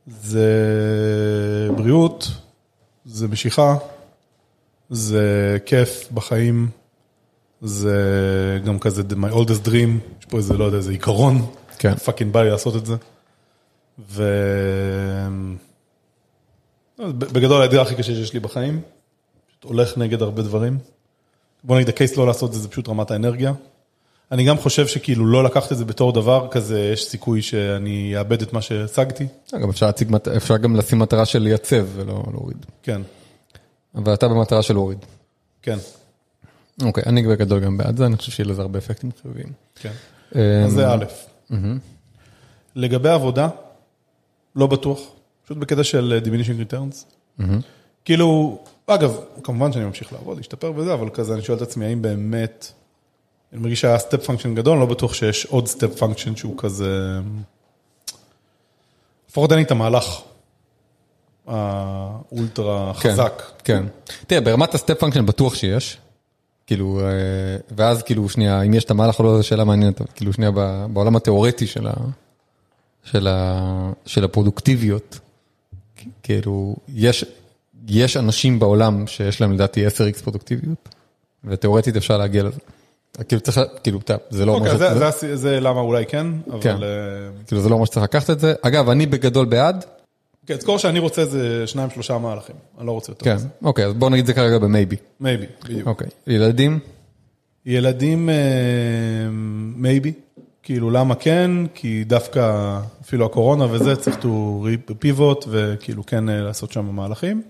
[0.09, 2.29] זה בריאות,
[3.05, 3.77] זה משיכה,
[4.91, 6.69] זה כיף בחיים,
[7.61, 7.97] זה
[8.65, 11.47] גם כזה my oldest dream, יש פה איזה, לא יודע, איזה עיקרון,
[11.79, 11.95] כן.
[11.95, 12.95] fucking בא לי לעשות את זה.
[13.99, 14.25] ו...
[16.99, 18.81] בגדול האתגר הכי קשה שיש לי בחיים,
[19.49, 20.79] פשוט הולך נגד הרבה דברים.
[21.65, 23.53] בוא נגיד, ה case לא לעשות את זה, זה פשוט רמת האנרגיה.
[24.33, 28.43] אני גם חושב שכאילו לא לקחת את זה בתור דבר כזה, יש סיכוי שאני אאבד
[28.43, 29.26] את מה שהשגתי.
[29.62, 32.66] גם אפשר להציג, אפשר גם לשים מטרה של לייצב ולא להוריד.
[32.83, 33.03] כן,
[33.95, 34.99] אבל אתה במטרה של להוריד.
[35.62, 35.79] כן,
[36.83, 39.53] אוקיי, אני בגדול גם בעד זה, אני חושב שיהיה לזה הרבה אפקטים חיוביים.
[39.74, 39.93] כן.
[40.35, 41.05] אמ, אז זה א'.
[42.74, 43.49] לגבי עבודה,
[44.57, 45.01] לא בטוח,
[45.45, 47.05] פשוט בקטע של diminishing returns.
[48.05, 52.03] כאילו, אגב, כמובן שאני ממשיך לעבוד, להשתפר וזה, אבל כזה אני שואל את עצמי, האם
[52.03, 52.72] באמת,
[53.53, 57.19] אני מרגיש שהיה step function גדול, לא בטוח שיש עוד step function שהוא כזה,
[59.31, 60.21] לפחות אין לי את המהלך
[61.47, 63.43] האולטרה כן, חזק.
[63.65, 63.85] כן.
[64.27, 65.99] תראה, ברמת ה step function בטוח שיש.
[66.67, 67.07] כאילו, אה,
[67.77, 70.51] ואז כאילו, שנייה, אם יש את המהלך או לא, זו שאלה מעניינת, כאילו, שנייה,
[70.93, 71.93] בעולם התיאורטי של ה...
[73.05, 73.93] של ה...
[74.07, 75.19] של הפרודוקטיביות,
[76.23, 77.25] כאילו, יש,
[77.89, 80.89] יש אנשים בעולם שיש להם לדעתי 10x פרודוקטיביות,
[81.45, 82.59] ותיאורטית אפשר להגיע לזה.
[83.29, 83.99] כאילו, צריך, כאילו,
[84.31, 86.27] זה לא אומר אוקיי, שזה- זה- למה אולי כן,
[86.61, 86.71] כן.
[86.75, 86.85] אבל...
[86.85, 86.89] אה,
[87.47, 88.55] כאילו, זה לא אומר שצריך לקחת את זה.
[88.63, 89.85] אגב, אני בגדול בעד,
[90.47, 93.25] כן, תזכור שאני רוצה איזה שניים, שלושה מהלכים, אני לא רוצה יותר.
[93.25, 94.97] כן, אוקיי, אז בוא נגיד זה כרגע ב maybe.
[95.21, 95.87] Maybe, בדיוק.
[95.89, 96.79] אוקיי, ילדים?
[97.67, 98.29] ילדים,
[99.77, 100.12] maybe,
[100.63, 104.25] כאילו למה כן, כי דווקא אפילו הקורונה וזה, צריך to
[105.05, 107.43] pivot וכאילו כן אה, לעשות שם מהלכים.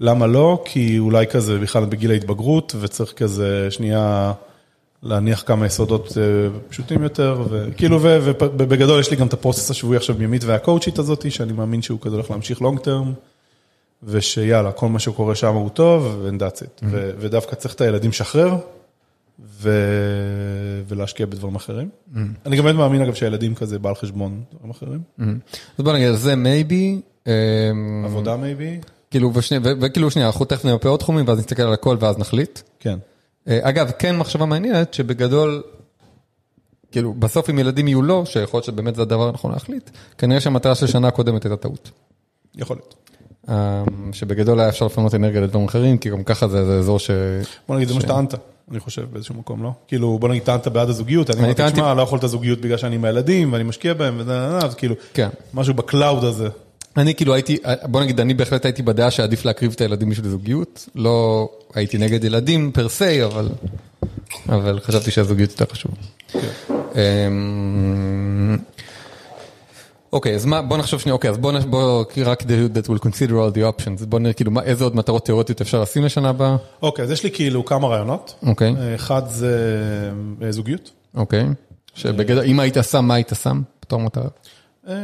[0.00, 0.62] למה לא?
[0.64, 4.32] כי אולי כזה בכלל בגיל ההתבגרות וצריך כזה שנייה
[5.02, 6.22] להניח כמה יסודות אה,
[6.68, 11.32] פשוטים יותר, וכאילו, ובגדול יש לי גם את ה process השבועי עכשיו מימית והקואוצ'ית הזאת,
[11.32, 13.12] שאני מאמין שהוא כזה הולך להמשיך long term.
[14.02, 16.80] ושיאללה, כל מה שקורה שם הוא טוב, and that's it.
[16.82, 18.56] ו- ודווקא צריך את הילדים לשחרר,
[20.88, 21.88] ולהשקיע בדברים אחרים.
[22.46, 25.00] אני גם באמת מאמין, אגב, שהילדים כזה בא על חשבון דברים אחרים.
[25.78, 27.00] אז בוא נגיד, זה maybe.
[28.04, 28.80] עבודה maybe?
[29.10, 29.32] כאילו,
[29.80, 32.60] וכאילו שנייה, אנחנו תכף נמפה עוד תחומים ואז נסתכל על הכל ואז נחליט.
[32.80, 32.98] כן.
[33.48, 35.62] אה, אגב, כן מחשבה מעניינת שבגדול,
[36.92, 40.74] כאילו, בסוף אם ילדים יהיו לא, שיכול להיות שבאמת זה הדבר הנכון להחליט, כנראה שהמטרה
[40.74, 41.90] של שנה הקודמת הייתה טעות.
[42.56, 42.94] יכול להיות.
[43.48, 43.82] אה,
[44.12, 47.10] שבגדול היה אפשר לפנות אנרגיה לדברים אחרים, כי גם ככה זה זה אזור ש...
[47.68, 48.34] בוא נגיד, זה מה שטענת,
[48.70, 49.70] אני חושב, באיזשהו מקום, לא?
[49.88, 52.94] כאילו, בוא נגיד, טענת בעד הזוגיות, אני טענתי- תשמע, לא יכול את הזוגיות בגלל שאני
[52.94, 55.28] עם הילדים, ואני משקיע בהם, וזה, אז כאילו, כן.
[55.54, 56.48] משהו ב cloud הזה.
[56.96, 60.88] אני כאילו הייתי, בוא נגיד, אני בהחלט הייתי בדעה שעדיף להקריב את הילדים בשביל זוגיות.
[60.94, 63.48] לא הייתי נגד ילדים פר סי, אבל
[64.48, 65.90] אבל חשבתי שהזוגיות יותר חשוב.
[66.94, 68.56] אמ,
[70.12, 73.54] אוקיי, אז מה, בוא נחשוב שנייה, אוקיי, אז בוא, בוא, רק that will consider all
[73.56, 77.04] the options, בוא נראה כאילו מה- איזה עוד מטרות תיאורטיות אפשר לשים לשנה הבאה, אוקיי,
[77.04, 78.34] אז יש לי כאילו כמה רעיונות.
[78.46, 79.56] אוקיי, אחד זה
[80.42, 81.44] אה, זוגיות, אוקיי,
[81.94, 84.28] שבגדול, אם היית שם, מה היית שם בתור מטרה?
[84.88, 84.94] אה,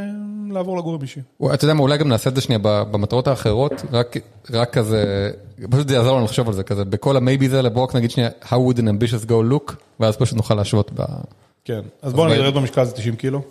[0.51, 1.20] לעבור לגור אישי.
[1.55, 4.16] אתה יודע מה, אולי גם נעשה את זה שנייה במטרות האחרות, רק,
[4.51, 5.31] רק כזה,
[5.70, 8.31] פשוט זה יעזור לנו לחשוב על זה, כזה, בכל המייביז האלה, בואו רק נגיד שנייה,
[8.43, 11.03] how would an ambitious go look, ואז פשוט נוכל להשוות ב...
[11.64, 13.43] כן, אז בואו ב- נרד במשקל זה 90 קילו.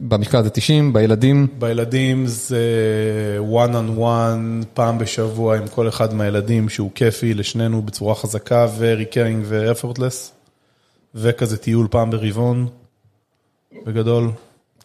[0.00, 2.60] במשקל זה 90, בילדים, בילדים זה
[3.52, 9.42] one on one, פעם בשבוע עם כל אחד מהילדים שהוא כיפי לשנינו בצורה חזקה ו-recurring
[9.44, 10.32] ו-effortless,
[11.14, 12.66] וכזה טיול פעם ברבעון,
[13.86, 14.30] בגדול.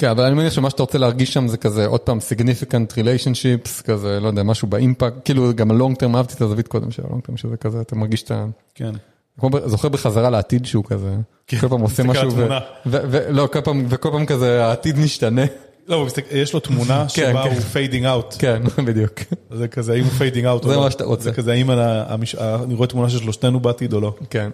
[0.04, 3.84] כן, אבל אני מניח שמה שאתה רוצה להרגיש שם זה כזה, עוד פעם, significant relationships,
[3.84, 6.92] כזה, לא יודע, משהו ב impact, כאילו גם ה long term, אהבתי את הזווית קודם
[6.92, 8.46] של ה long term, שזה כזה, אתה מרגיש את ה...
[8.76, 8.92] כן.
[9.40, 11.16] כמו זוכר בחזרה לעתיד שהוא כזה,
[11.60, 12.48] כל פעם עושה משהו, ו-.
[12.86, 15.42] ו- ו- לא, כל פעם, וכל פעם כזה העתיד משתנה,
[15.88, 17.52] לא, יש לו תמונה שבה כן.
[17.52, 18.36] הוא fading out.
[18.40, 19.14] כן, בדיוק.
[19.52, 20.82] זה כזה, האם הוא fading out או זה לא.
[20.82, 21.24] מה שאתה רוצה.
[21.24, 24.14] זה כזה, האם אני רואה תמונה של שלושתנו בעתיד או לא.
[24.30, 24.50] כן.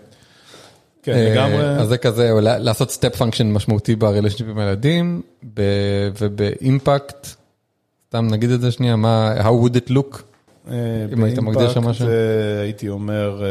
[1.04, 1.66] כן, אה, לגמרי.
[1.66, 5.22] אז זה כזה, לעשות step function משמעותי ב relationship עם הילדים,
[6.20, 7.28] וב impact,
[8.08, 10.22] סתם נגיד את זה שנייה, מה, how would it look?
[10.72, 10.76] אה,
[11.14, 12.06] אם היית מגדיר שם ב impact משהו?
[12.06, 13.50] זה, הייתי אומר, אה,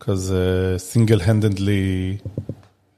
[0.00, 2.16] כזה single-handedly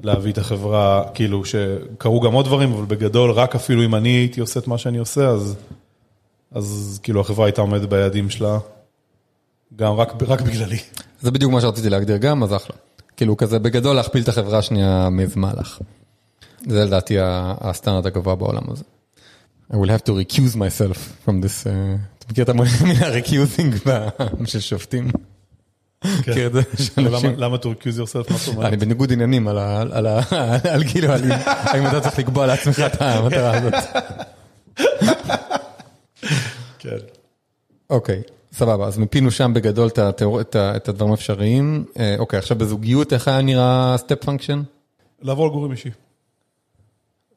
[0.01, 4.41] להביא את החברה, כאילו שקרו גם עוד דברים, אבל בגדול רק אפילו אם אני הייתי
[4.41, 5.57] עושה את מה שאני עושה, אז,
[6.53, 8.59] אז כאילו החברה הייתה עומדת ביעדים שלה,
[9.77, 10.79] גם רק, רק בגללי.
[11.21, 12.77] זה בדיוק מה שרציתי להגדיר גם, אז אחלה.
[13.17, 15.79] כאילו כזה בגדול להכפיל את החברה השנייה מאיזה מהלך.
[16.67, 18.85] זה לדעתי הסטנדרט הגבוה בעולם הזה.
[19.73, 20.97] I will have to recuse myself
[21.27, 22.71] from this, אה, אתה מכיר את המילה
[23.21, 23.89] recusing
[24.51, 25.11] של שופטים?
[26.05, 26.61] מכיר את זה?
[26.77, 28.33] שאנשים- למה, to recuse yourself?
[28.33, 28.67] מה זאת אומרת?
[28.69, 29.59] אני בניגוד עניינים על
[30.91, 31.09] כאילו,
[31.47, 33.75] האם אתה צריך לקבוע לעצמך את המטרה הזאת.
[36.79, 36.97] כן.
[37.91, 38.23] אוקיי,
[38.59, 41.85] סבבה, אז מיפינו שם בגדול את התיאור- את ה- את הדברים האפשריים.
[41.99, 44.63] אה, אוקיי, עכשיו בזוגיות, איך היה נראה step function?
[45.23, 45.91] לעבור לגור עם מישהי.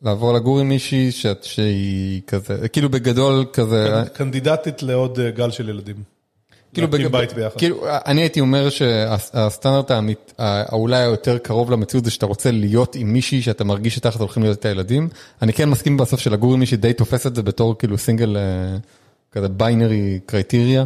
[0.01, 1.11] לעבור לגור עם מישהי
[1.41, 5.95] שהיא כזה, כאילו בגדול כזה, candidate-ית לעוד אה, גל של ילדים.
[6.73, 7.57] כאילו בג- בית ביחד.
[7.57, 12.95] כאילו אני הייתי אומר שהסטנדרט האמית- ה- אולי היותר קרוב למציאות זה שאתה רוצה להיות
[12.95, 15.09] עם מישהי שאתה מרגיש שאתם הולכים להיות את הילדים.
[15.41, 18.77] אני כן מסכים בסוף שלגור עם מישהי די תופס את זה בתור כאילו סינגל אה,
[19.31, 20.83] כזה binary criteria.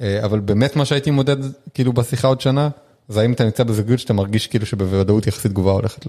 [0.00, 1.36] אה, אבל באמת מה שהייתי מודד
[1.74, 2.68] כאילו בשיחה עוד שנה,
[3.08, 6.06] זה האם אתה נמצא בזוגיות שאתה מרגיש כאילו שבוודאות יחסית גבוהה הולכת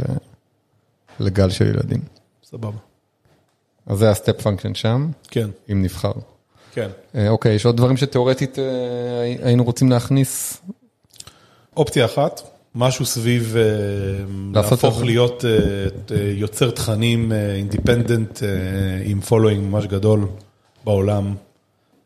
[1.20, 2.02] לגל של ילדים.
[2.44, 2.78] סבבה.
[3.86, 6.12] אז זה ה step function שם, כן, אם נבחר.
[6.74, 6.90] כן.
[7.16, 8.66] אה, אוקיי, יש עוד דברים שתאורטית אה,
[9.44, 10.62] היינו רוצים להכניס?
[11.78, 12.42] אופציה אחת,
[12.76, 13.56] משהו סביב
[14.54, 15.02] להפוך.
[15.04, 15.46] להיות
[16.36, 18.40] יוצר תכנים independent
[19.06, 20.28] עם following ממש גדול
[20.84, 21.36] בעולם,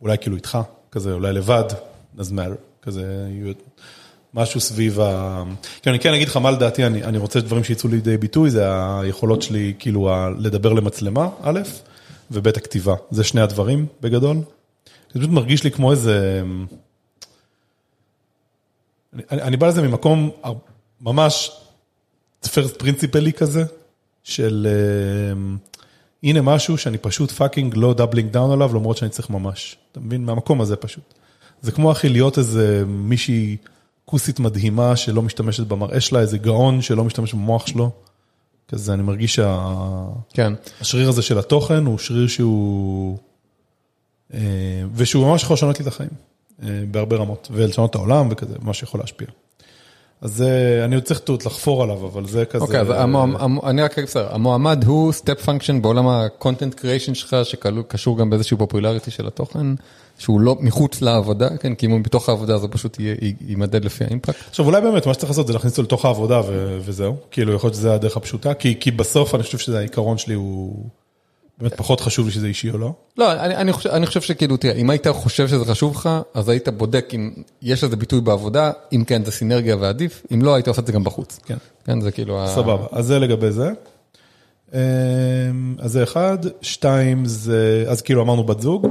[0.01, 0.57] אולי כאילו איתך,
[0.91, 1.63] כזה, אולי לבד,
[2.17, 3.27] doesn't matter, כזה,
[4.33, 5.43] משהו סביב ה...
[5.81, 8.65] כי אני כן אגיד לך מה לדעתי, אני, אני רוצה דברים שיצאו לידי ביטוי, זה
[8.99, 11.59] היכולות שלי כאילו ה- לדבר למצלמה, א',
[12.31, 14.37] וב' הכתיבה, זה שני הדברים בגדול.
[15.13, 16.41] זה פשוט מרגיש לי כמו איזה...
[19.13, 20.29] אני, אני בא לזה ממקום
[21.01, 21.51] ממש
[22.45, 23.63] first principle כזה,
[24.23, 25.55] של אה,
[26.23, 29.77] הנה משהו שאני פשוט fucking לא doubling down עליו, למרות שאני צריך ממש.
[29.91, 30.25] אתה מבין?
[30.25, 31.13] מהמקום הזה פשוט.
[31.61, 33.57] זה כמו אחי להיות איזה מישהי
[34.05, 37.91] כוסית מדהימה שלא משתמשת במראה שלה, איזה גאון שלא משתמש במוח שלו.
[38.67, 39.39] כזה, אני מרגיש
[40.33, 40.53] כן.
[40.77, 43.17] שהשריר הזה של התוכן הוא שריר שהוא...
[44.33, 44.39] אה,
[44.95, 46.09] ושהוא ממש יכול לשנות לי את החיים,
[46.63, 49.27] אה, בהרבה רמות, ולשנות את העולם וכזה, ממש יכול להשפיע.
[50.21, 52.63] אז זה, אני עוד צריך עוד לחפור עליו, אבל זה כזה...
[52.63, 52.87] אוקיי, אז
[53.63, 59.11] אני רק בסדר, המועמד הוא step function בעולם ה-content creation שלך, שקשור גם באיזשהו popularity
[59.11, 59.67] של התוכן,
[60.17, 62.97] שהוא לא מחוץ לעבודה, כן, כי אם הוא בתוך העבודה זה פשוט
[63.47, 64.47] יימדד לפי ה impact.
[64.49, 66.41] עכשיו אולי באמת מה שצריך לעשות זה להכניס אותו לתוך העבודה
[66.81, 70.33] וזהו, כאילו יכול להיות שזה הדרך הפשוטה, כי, כי בסוף אני חושב שזה העיקרון שלי
[70.33, 70.85] הוא,
[71.59, 72.93] באמת פחות חשוב לי שזה אישי או לא.
[73.17, 76.49] לא, אני, אני, חושב, אני חושב שכאילו, תראה, אם היית חושב שזה חשוב לך, אז
[76.49, 77.31] היית בודק אם
[77.61, 80.93] יש לזה ביטוי בעבודה, אם כן זה סינרגיה ועדיף, אם לא, היית עושה את זה
[80.93, 81.39] גם בחוץ.
[81.45, 81.57] כן.
[81.85, 82.41] כן, זה כאילו...
[82.43, 83.71] ה- סבבה, אז זה לגבי זה.
[84.73, 84.79] אמ,
[85.79, 88.87] אז זה אחד, שתיים זה, אז כאילו אמרנו בת זוג,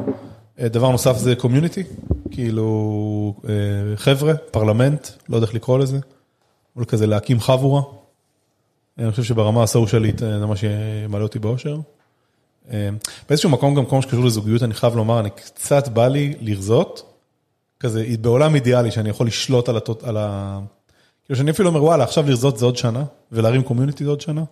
[0.60, 1.82] אה, דבר נוסף זה קומיוניטי,
[2.30, 3.52] כאילו אה,
[3.96, 5.98] חבר'ה, פרלמנט, לא יודע איך לקרוא לזה,
[6.76, 7.82] אבל כזה להקים חבורה.
[8.98, 11.76] אני חושב שברמה הסושיאלית אה, זה מה שמעלה אותי באושר.
[12.72, 12.88] אה,
[13.28, 17.14] באיזשהו מקום גם כל מה שקשור לזוגיות, אני חייב לומר, אני קצת בא לי לרזות,
[17.80, 19.68] כזה, בעולם אידיאלי שאני יכול לשלוט
[20.02, 20.58] על ה...
[21.24, 24.44] כאילו שאני אפילו אומר, וואלה, עכשיו לרזות זה עוד שנה, ולהרים community זה עוד שנה.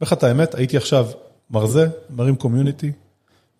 [0.00, 1.08] ואיך את האמת, הייתי עכשיו
[1.50, 2.92] מרזה, מרים community,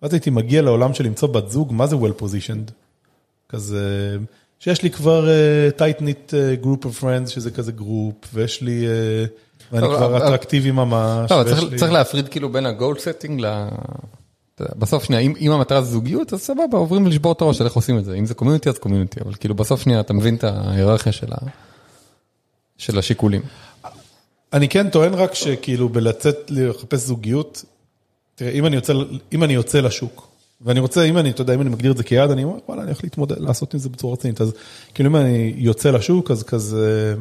[0.01, 2.71] ואז הייתי מגיע לעולם של למצוא בת זוג, מה זה well positioned?
[3.49, 4.17] כזה,
[4.59, 8.85] שיש לי כבר uh, tight knit uh, group of friends, שזה כזה group, ויש לי,
[8.85, 11.31] uh, ואני כבר אטרקטיבי ממש.
[11.31, 11.43] לא,
[11.77, 13.67] צריך, להפריד כאילו בין ה goal setting ל...
[14.59, 17.73] בסוף שנייה, אם, אם המטרה זה זוגיות, אז סבבה, עוברים לשבור את הראש על איך
[17.73, 18.13] עושים את זה.
[18.13, 21.11] אם זה community, אז community, אבל כאילו בסוף שנייה אתה מבין את ההיררכיה.
[22.77, 23.41] של השיקולים.
[24.53, 27.65] אני כן טוען רק שכאילו בלצאת לחפש זוגיות,
[28.35, 28.93] תראה, אם אני יוצא,
[29.33, 30.27] אם אני יוצא לשוק,
[30.61, 32.81] ואני רוצה, אם אני, אתה יודע, אם אני מגדיר את זה כיעד, אני אומר, וואלה,
[32.81, 34.41] אני הולך להתמודד, לעשות עם זה בצורה רצינית.
[34.41, 34.53] אז
[34.93, 37.15] כאילו אם אני יוצא לשוק, אז כזה,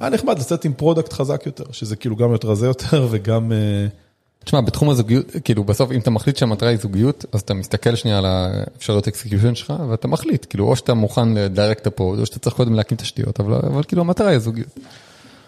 [0.00, 3.86] היה נחמד לצאת עם product חזק יותר, שזה כאילו גם יותר רזה יותר וגם, אה,
[4.44, 8.18] תשמע, בתחום הזוגיות, כאילו בסוף אם אתה מחליט שהמטרה היא זוגיות, אז אתה מסתכל שנייה
[8.18, 12.38] על האפשרויות execution שלך, ואתה מחליט, כאילו או שאתה מוכן ל direct effort, או שאתה
[12.38, 14.78] צריך קודם להקים תשתיות, אבל, אבל כאילו המטרה היא זוגיות.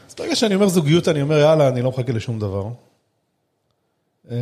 [0.08, 2.68] אז ברגע שאני אומר זוגיות, אני אומר, יאללה, אני לא מחכה לשום דבר.
[4.30, 4.36] אה,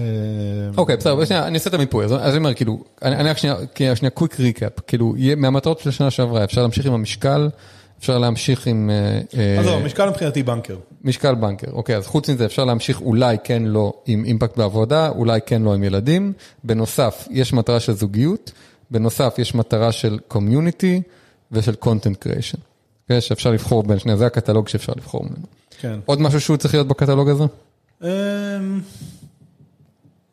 [0.76, 3.56] אוקיי, בסדר, שנייה, אני אעשה את המיפוי, אז אני אומר, כאילו, אני רק שנייה,
[3.96, 7.48] שנייה, quick recap, כאילו, מהמטרות של השנה שעברה, אפשר להמשיך עם המשקל,
[7.98, 10.76] אפשר להמשיך עם אה, אה, אז זהו, המשקל מבחינתי בנקר.
[11.04, 15.40] משקל בנקר, אוקיי, אז חוץ מזה אפשר להמשיך אולי כן לא עם אימפקט בעבודה, אולי
[15.46, 16.32] כן לא עם ילדים,
[16.64, 18.52] בנוסף, יש מטרה של זוגיות,
[18.90, 21.02] בנוסף, יש מטרה של קומיוניטי
[21.52, 22.58] ושל קונטנט קריאיישן,
[23.02, 25.46] אוקיי, שאפשר לבחור בין שני, זה הקטלוג שאפשר לבחור ממנו.
[25.80, 25.98] כן.
[26.06, 27.44] עוד משהו שהוא צריך להיות בקטלוג הזה?
[28.02, 28.08] אמ,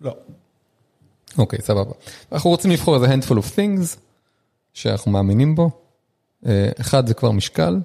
[0.02, 0.16] לא.
[1.38, 1.92] אוקיי, סבבה.
[2.32, 3.98] אנחנו רוצים לבחור איזה handful of things
[4.74, 5.70] שאנחנו מאמינים בו.
[6.46, 7.80] אה, אחד זה כבר משקל,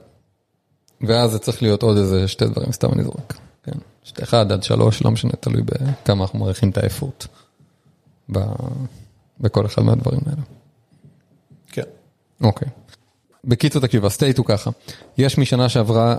[1.00, 3.34] ואז זה צריך להיות עוד איזה שתי דברים, סתם אני זורק.
[3.62, 7.26] כן, שתי, אחד עד שלוש, לא משנה, תלוי בכמה אנחנו מעריכים את האפורט
[8.32, 8.40] ב-
[9.40, 10.42] בכל אחד מהדברים האלה.
[11.66, 11.82] כן.
[12.40, 12.68] אוקיי.
[13.44, 14.70] בקיצור, תקשיב, הסטייט הוא ככה,
[15.18, 16.16] יש משנה שעברה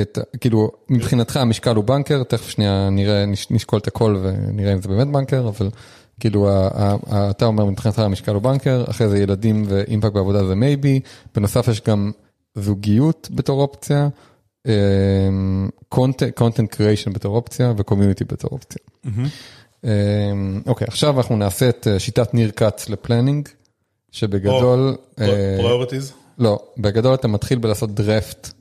[0.00, 4.82] את, כאילו, מבחינתך המשקל הוא בנקר, תכף שנייה נראה, נש- נשקול את הכל ונראה אם
[4.82, 5.68] זה באמת בנקר, אבל
[6.22, 6.48] כאילו,
[7.30, 11.00] אתה אומר מבחינתך המשקל הוא banker, אחרי זה ילדים ו impact בעבודה זה maybe,
[11.34, 12.10] בנוסף יש גם
[12.54, 14.08] זוגיות בתור אופציה,
[16.34, 18.82] content creation בתור אופציה ו community בתור אופציה.
[19.84, 23.48] אמ, אוקיי, עכשיו אנחנו נעשה את אה, שיטת ניר כץ ל planning,
[24.10, 24.96] שבגדול...
[25.20, 26.12] אה, priorities.
[26.38, 28.52] לא, בגדול אתה מתחיל בלעשות דרפט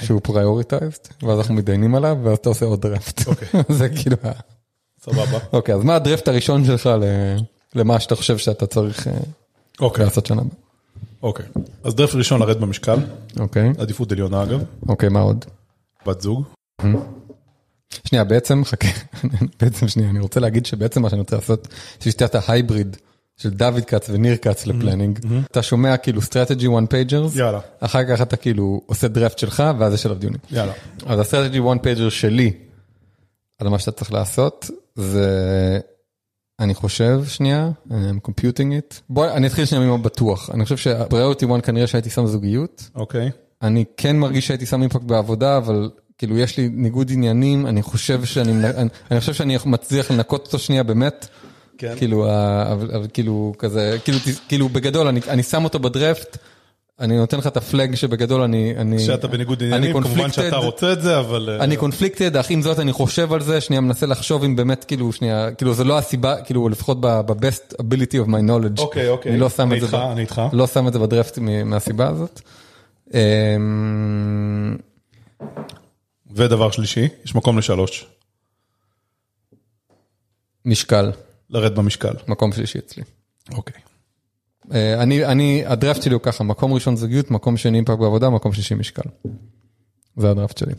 [0.00, 3.26] שהוא prioritized, ואז אנחנו מתדיינים עליו, ואז אתה עושה עוד דרפט.
[3.26, 3.48] אוקיי.
[3.78, 4.16] זה כאילו,
[5.04, 5.38] סבבה.
[5.52, 6.90] אוקיי, אז מה הדרפט הראשון שלך
[7.74, 9.12] למה שאתה חושב שאתה צריך אה,
[9.80, 10.04] אוקיי.
[10.04, 10.54] לעשות שנה הבאה?
[11.22, 11.46] אוקיי.
[11.84, 12.96] אז דרף ראשון לרדת במשקל,
[13.40, 15.44] אוקיי, עדיפות עליונה אגב, אוקיי, מה עוד?
[16.06, 16.44] בת זוג.
[18.04, 18.88] שנייה, בעצם, חכה,
[19.60, 21.68] בעצם שנייה, אני רוצה להגיד שבעצם מה שאני רוצה לעשות,
[22.00, 22.96] שיטת ההייבריד
[23.36, 25.18] של דוד כץ וניר כץ לפלנינג,
[25.50, 27.60] אתה שומע כאילו strategy one pagers, יאללה.
[27.80, 30.40] אחר כך אתה כאילו עושה דרפט שלך, ואז יש עליו דיונים.
[30.50, 30.72] יאללה.
[31.06, 32.52] אז ה strategy one pager שלי,
[33.58, 35.78] על מה שאתה צריך לעשות, זה,
[36.60, 39.00] אני חושב, שנייה, I'm computing it.
[39.08, 40.50] בוא, אני אתחיל שנייה ממה בטוח.
[40.50, 42.90] אני חושב ש-priority one כנראה שהייתי שם זוגיות.
[42.94, 43.30] אוקיי.
[43.62, 48.24] אני כן מרגיש שהייתי שם impact בעבודה, אבל כאילו יש לי ניגוד עניינים, אני חושב
[48.24, 51.28] שאני, אני, אני חושב שאני מצליח לנקות אותו שנייה באמת.
[51.78, 51.94] כן.
[51.96, 52.26] כאילו,
[52.72, 54.18] אבל, אבל כאילו כזה, כאילו,
[54.48, 56.38] כאילו בגדול, אני, אני שם אותו בדרפט,
[57.00, 60.32] אני נותן לך את הפלג שבגדול אני, אני, כשאתה בניגוד אני עניינים, כמובן.
[60.32, 61.48] שאתה רוצה את זה, אבל...
[61.50, 64.84] אה, אני קונפליקטד, אך עם זאת אני חושב על זה, שנייה מנסה לחשוב אם באמת
[64.84, 68.80] כאילו שנייה, כאילו זה לא הסיבה, כאילו לפחות ב-best ability of my knowledge.
[68.80, 69.32] אוקיי, אוקיי.
[69.32, 70.42] אני לא שם אני את זה, אני איתך.
[70.52, 72.40] לא שם את זה בדרפט מהסיבה הזאת.
[73.14, 74.76] אמ,
[76.34, 78.06] ודבר שלישי, יש מקום לשלוש,
[80.64, 81.12] משקל,
[81.50, 82.14] לרדת במשקל.
[82.28, 83.02] מקום שלישי אצלי.
[83.52, 83.83] אוקיי.
[84.72, 88.52] אה, אני, אני, הדרפט שלי הוא ככה, מקום ראשון זוגיות, מקום שני אימפקט בעבודה, מקום
[88.52, 89.08] שלישי משקל.
[90.16, 90.74] זה הדרפט שלי.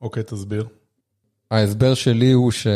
[0.00, 0.66] אוקיי, תסביר.
[1.50, 2.66] ההסבר שלי הוא ש...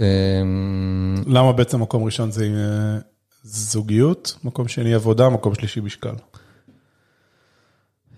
[0.00, 2.98] אמ, למה בעצם מקום ראשון זה אה,
[3.42, 6.14] זוגיות, מקום שני עבודה, מקום שלישי משקל.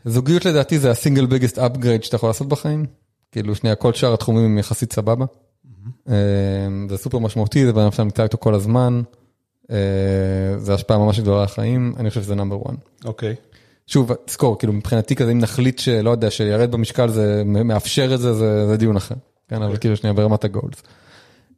[0.04, 2.86] זוגיות לדעתי זה הסינגל ביגסט אפגרייד שאתה יכול לעשות בחיים.
[3.32, 5.24] כאילו שנייה, כל שאר התחומים הם יחסית סבבה.
[6.08, 6.14] אה,
[6.88, 9.02] זה סופר משמעותי, זה בן אדם שאתה נמצא איתו כל הזמן.
[9.70, 9.76] אה,
[10.58, 12.74] זה השפעה ממש גדולה על החיים, אני חושב שזה נאמבר 1.
[13.04, 13.34] אוקיי.
[13.86, 18.34] שוב, תזכור, כאילו מבחינתי כזה, אם נחליט שלא יודע, שירד במשקל זה מאפשר את זה,
[18.34, 19.14] זה, זה דיון אחר.
[19.48, 20.82] כן, אבל כאילו שנייה ברמת הגולדס.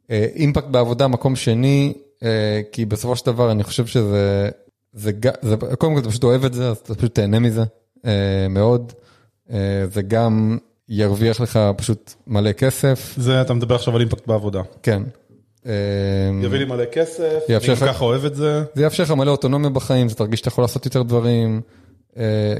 [0.09, 4.49] אימפקט בעבודה, מקום שני, אה, כי בסופו של דבר אני חושב שזה,
[4.93, 5.11] זה,
[5.41, 7.63] זה, קודם כל אתה פשוט אוהב את זה, אז אתה פשוט תהנה מזה
[8.05, 8.93] אה, מאוד.
[9.51, 10.57] אה, זה גם
[10.89, 14.61] ירוויח לך פשוט מלא כסף, זה, אתה מדבר עכשיו על אימפקט בעבודה.
[14.83, 15.03] כן.
[16.43, 18.63] יביא לי מלא כסף, אני לך- ככה אוהב את זה.
[18.75, 21.61] זה יאפשר לך מלא אוטונומיה בחיים, זה תרגיש שאתה יכול לעשות יותר דברים.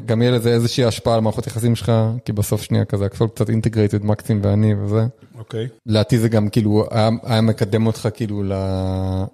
[0.06, 1.92] גם יהיה לזה איזושהי השפעה על מערכות יחסים שלך,
[2.26, 5.06] כי בסוף שנייה כזה הכל קצת אינטגרייטד מקסים ואני וזה.
[5.38, 5.68] אוקיי.
[5.86, 8.54] לדעתי זה גם כאילו היה, היה מקדם אותך כאילו ל,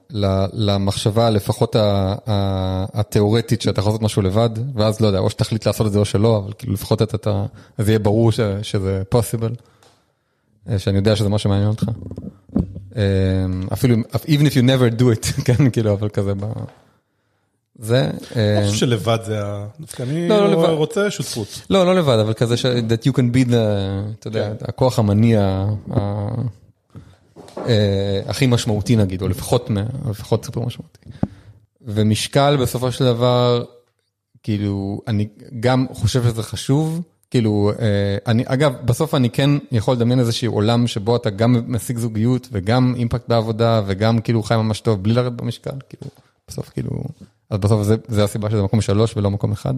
[0.09, 5.30] ל, למחשבה לפחות ה, ה, התיאורטית שאתה יכול לעשות משהו לבד, ואז לא יודע, או
[5.30, 7.45] שתחליט לעשות את זה או שלא, אבל כאילו לפחות אתה, אתה
[7.78, 9.55] אז יהיה ברור ש, שזה possible,
[10.69, 11.86] אה, שאני יודע שזה מה שמעניין אותך.
[12.95, 13.03] אה,
[13.73, 16.45] אפילו, even if you never do it, כן, כאילו, אבל כזה ב...
[17.80, 19.67] זה, אה, אני חושב שלבד זה ה...
[19.80, 20.67] דווקא אני לא, לא.
[20.67, 21.61] רוצה שותפות.
[21.69, 23.55] לא, לא לבד, אבל כזה ש- that you can be the,
[24.19, 25.65] אתה יודע, הכוח המניע
[27.57, 29.69] אה, הכי משמעותי נגיד, או לפחות,
[30.09, 30.99] לפחות סופר משמעותי.
[31.82, 33.63] ומשקל בסופו של דבר,
[34.43, 35.28] כאילו, אני
[35.59, 37.01] גם חושב שזה חשוב,
[37.32, 41.97] כאילו, אה, אני, אגב, בסוף אני כן יכול לדמיין איזשהו עולם שבו אתה גם משיג
[41.97, 46.11] זוגיות וגם אימפקט בעבודה וגם כאילו חי ממש טוב בלי לרדת במשקל, כאילו,
[46.47, 46.89] בסוף כאילו,
[47.50, 49.74] אז בסוף זה, זה הסיבה שזה מקום שלוש ולא מקום אחד.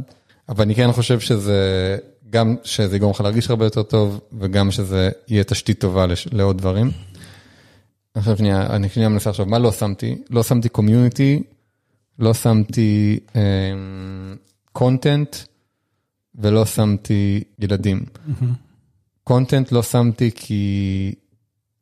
[0.50, 1.98] אבל אני כן חושב שזה,
[2.30, 6.58] גם שזה יגרום לך להרגיש הרבה יותר טוב וגם שזה יהיה תשתית טובה לש, לעוד
[6.58, 6.92] דברים.
[8.14, 10.16] עכשיו שנייה, אני שנייה מנסה עכשיו, מה לא שמתי?
[10.30, 11.44] לא שמתי community,
[12.20, 13.20] לא שמתי
[14.72, 15.36] content
[16.36, 18.06] ולא שמתי ילדים.
[19.24, 21.14] content לא שמתי כי,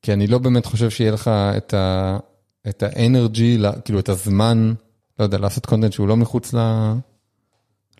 [0.02, 2.18] כי אני לא באמת חושב שיהיה לך את ה...
[2.70, 4.74] את ה energy, כאילו את הזמן,
[5.20, 6.57] לא יודע, לעשות content שהוא לא מחוץ ל...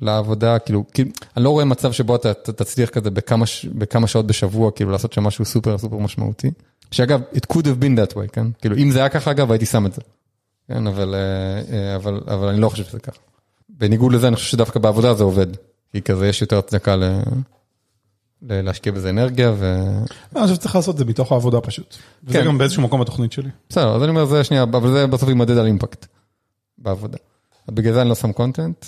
[0.02, 4.28] לעבודה, כאילו, כאילו, אני לא רואה מצב שבו אתה תצליח כזה בכמה, ש- בכמה שעות
[4.28, 6.52] בשבוע, כאילו לעשות שם משהו סופר סופר משמעותי.
[6.92, 8.48] שאגב, it could have been that way, כן?
[8.62, 10.02] כאילו, אם זה היה ככה, אגב, הייתי שם את זה.
[10.68, 13.18] כן, אבל, אה, אה, אבל, אבל אני לא חושב שזה ככה.
[13.70, 15.48] בניגוד לזה, אני חושב שדווקא בעבודה זה עובד.
[15.92, 17.04] כי כזה יש יותר הצדקה ל...
[18.42, 19.80] ל- להשקיע בזה אנרגיה, ו...
[20.36, 21.96] אני חושב שצריך לעשות את זה מתוך העבודה פשוט.
[22.24, 22.46] וזה כן.
[22.46, 23.50] גם באיזשהו מקום בתוכנית שלי.
[23.70, 26.06] בסדר, אז אני אומר זה שנייה, אבל זה בסוף יימדד על אימפקט
[26.86, 27.18] בעבודה.
[27.72, 28.86] בגלל זה אני לא שם קונטנט.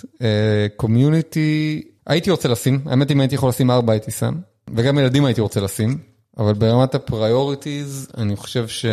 [0.75, 4.35] קומיוניטי, הייתי רוצה לשים, האמת אם הייתי יכול לשים ארבע הייתי שם,
[4.75, 5.97] וגם ילדים הייתי רוצה לשים,
[6.37, 8.85] אבל ברמת ה priorities, אני חושב ש...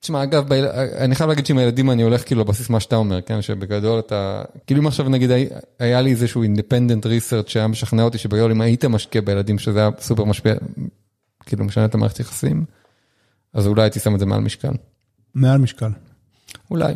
[0.00, 0.66] תשמע, אגב, ביל...
[0.98, 3.42] אני חייב להגיד שעם הילדים אני הולך כאילו לבסיס מה שאתה אומר, כן?
[3.42, 4.42] שבגדול אתה...
[4.66, 5.30] כאילו אם עכשיו נגיד
[5.78, 9.90] היה- לי איזשהו independent research שהיה משכנע אותי שבגדול אם היית משקיע בילדים שזה היה
[10.00, 10.54] סופר משפיע,
[11.46, 12.64] כאילו משנה את המערכת יחסים,
[13.54, 14.72] אז אולי הייתי שם את זה מעל משקל.
[15.34, 15.90] מעל משקל.
[16.70, 16.94] אולי.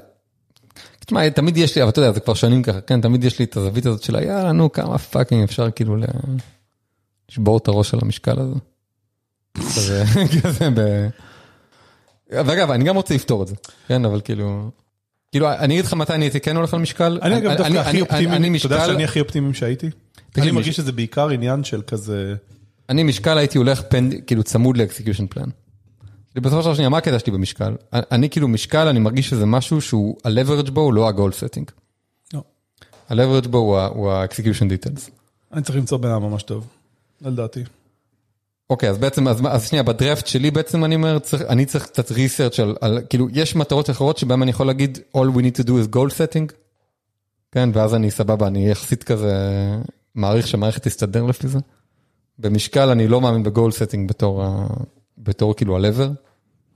[1.06, 3.44] תשמע, תמיד יש לי, אבל אתה יודע, זה כבר שנים ככה, כן, תמיד יש לי
[3.44, 5.96] את הזווית הזאת של יאללה, נו, כמה fucking אפשר כאילו.
[7.30, 8.54] לשבור את הראש על המשקל הזה.
[9.74, 10.04] כזה,
[10.42, 11.08] כזה ב...
[12.30, 13.54] ואגב, אני גם רוצה לפתור את זה,
[13.88, 14.70] כן, אבל כאילו...
[15.32, 17.18] כאילו, אני אגיד לך מתי אני הייתי כן הולך על משקל.
[17.22, 19.90] אני אגב דווקא הכי אופטימי, אתה יודע שאני הכי אופטימי שהייתי?
[20.38, 22.34] אני מרגיש שזה בעיקר עניין של כזה,
[22.88, 25.48] אני משקל הייתי הולך פנד, כאילו צמוד לאקסקיושן פלן.
[26.40, 27.74] בסופו של שנייה, מה הקטע שלי במשקל?
[27.92, 31.72] אני כאילו משקל, אני מרגיש שזה משהו שהוא ה-leverage בו הוא לא ה-goal setting.
[32.34, 32.42] לא.
[33.08, 35.10] ה-leverage בו הוא ה-execution details.
[35.52, 36.66] אני צריך למצוא בן ממש טוב,
[37.22, 37.62] לדעתי.
[38.70, 42.10] אוקיי, אז בעצם, אז, אז שנייה, בדראפט שלי בעצם אני אומר, צריך, אני צריך קצת
[42.10, 45.66] ריסרצ' על, על, כאילו, יש מטרות אחרות שבהן אני יכול להגיד, all we need to
[45.66, 46.52] do is goal setting,
[47.52, 49.34] כן, ואז אני סבבה, אני יחסית כזה
[50.14, 51.58] מעריך שהמערכת תסתדר לפי זה.
[52.38, 54.44] במשקל אני לא מאמין ב-goal setting בתור,
[55.18, 56.25] בתור כאילו ה-lever,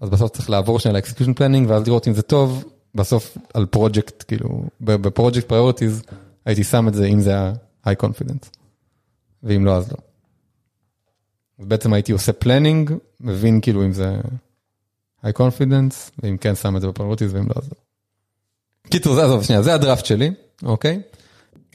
[0.01, 4.25] אז בסוף צריך לעבור שנייה ל-execution planning, ואז לראות אם זה טוב, בסוף על פרויקט,
[4.29, 7.53] כאילו, בפרויקט priorities, הייתי שם את זה אם זה היה
[7.87, 8.49] high confidence,
[9.43, 9.97] ואם לא, אז לא.
[11.59, 14.21] אז בעצם הייתי עושה planning, מבין כאילו אם זה
[15.25, 17.77] high confidence, ואם כן שם את זה ב priorities ואם לא אז לא.
[18.91, 20.31] קיצור, זה עזוב, שנייה, זה הדראפט שלי,
[20.63, 21.03] אוקיי?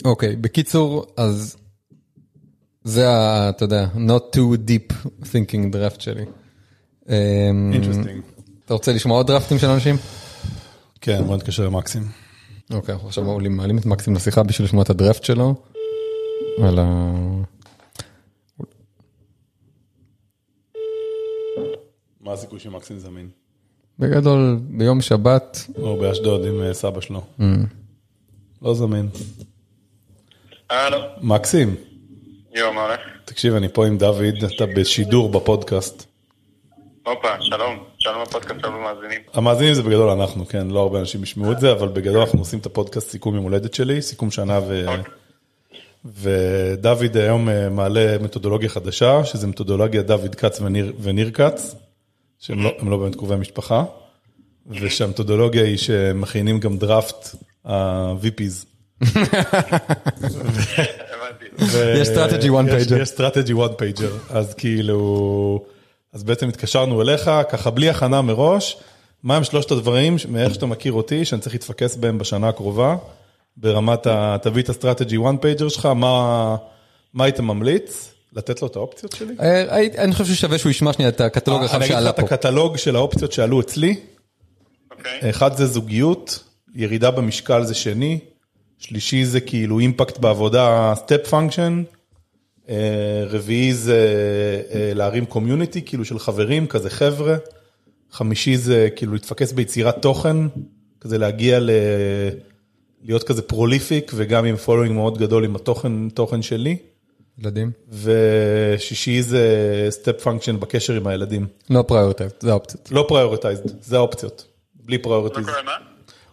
[0.05, 1.57] אוקיי, בקיצור, אז
[2.83, 6.25] זה ה, אתה יודע, not too deep thinking draft שלי.
[7.09, 8.21] אמ, interesting.
[8.65, 9.95] אתה רוצה לשמוע עוד דראפטים של אנשים?
[11.01, 12.03] כן, בוא נתקשר למקסים.
[12.73, 15.55] אוקיי, אנחנו עכשיו מעלים, את מקסים לשיחה בשביל לשמוע את הדראפט שלו.
[16.63, 17.11] על ה...
[22.21, 23.29] מה הסיכוי שמקסים זמין?
[23.99, 27.21] בגדול, ביום שבת, או באשדוד עם אה, סבא שלו.
[28.61, 29.09] לא זמין.
[30.69, 31.75] הלו, מקסים,
[32.55, 32.99] יואו, מה הולך?
[33.25, 36.14] תקשיב, אני פה עם דוד, אתה בשידור בפודקאסט.
[37.05, 39.21] הופה, שלום, שלום הפודקאסט, שלום המאזינים.
[39.33, 42.59] המאזינים זה בגדול אנחנו, כן, לא הרבה אנשים ישמעו את זה, אבל בגדול אנחנו עושים
[42.59, 44.85] את הפודקאסט סיכום יום הולדת שלי, סיכום שנה ו...
[46.05, 51.75] ודוד היום אה, מעלה מתודולוגיה חדשה, שזה מתודולוגיה דוד כץ וניר, וניר כץ,
[52.39, 53.83] שהם לא, הם לא באמת קרובי משפחה,
[54.67, 57.35] ושהמתודולוגיה היא שמכינים גם דראפט
[57.65, 58.65] ה-VPs.
[62.01, 62.09] יש
[62.49, 62.95] one יש- pager.
[63.01, 65.65] יש strategy one pager, אז כאילו,
[66.15, 68.77] אז בעצם התקשרנו אליך, ככה בלי הכנה מראש,
[69.23, 72.95] מה הם שלושת הדברים, מאיך שאתה מכיר אותי, שאני צריך להתפקס בהם בשנה הקרובה,
[73.57, 74.37] ברמת ה...
[74.41, 76.55] תביא את ה strategy one pager שלך, מה,
[77.13, 78.13] מה היית ממליץ?
[78.33, 79.35] לתת לו את האופציות שלי?
[79.41, 82.19] אה, אני חושב ששווה שהוא ישמע שנייה את הקטלוג הרחב אני אגיד לך שעלה את
[82.19, 82.25] פה.
[82.25, 83.95] הקטלוג של האופציות שעלו אצלי.
[84.91, 85.29] אוקיי.
[85.29, 86.43] אחד זה זוגיות,
[86.75, 88.19] ירידה במשקל זה שני,
[88.79, 91.83] שלישי זה כאילו impact בעבודה, step function,
[93.29, 94.11] רביעי זה
[94.73, 97.35] אה, להרים community, כאילו של חברים, כזה חבר'ה,
[98.11, 100.37] חמישי זה כאילו להתפקס ביצירת תוכן,
[101.01, 101.69] כזה להגיע ל...
[103.01, 106.77] להיות כזה prolific וגם עם following מאוד גדול עם התוכן תוכן שלי,
[107.39, 107.71] ילדים.
[107.91, 109.47] ושישי זה
[109.89, 111.47] step function בקשר עם הילדים.
[111.69, 112.91] לא prioritize, זה האופציות.
[112.91, 115.45] לא prioritized, זה האופציות, בלי לא prioritize.
[115.45, 115.71] קורה מה?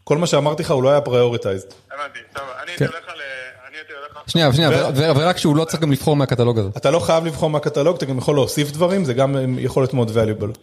[0.05, 1.68] כל מה שאמרתי לך הוא לא היה prioritized.
[1.91, 2.85] הבנתי, טוב, אני כן.
[2.85, 3.20] הייתי הולך על...
[3.68, 4.12] אני הייתי הולך על...
[4.27, 6.68] שנייה, שנייה, ו- ו- ורק שהוא לא צריך גם לבחור מהקטלוג הזה.
[6.77, 10.11] אתה לא חייב לבחור מהקטלוג, אתה גם יכול להוסיף דברים, זה גם יכול להיות מאוד
[10.11, 10.59] valuable.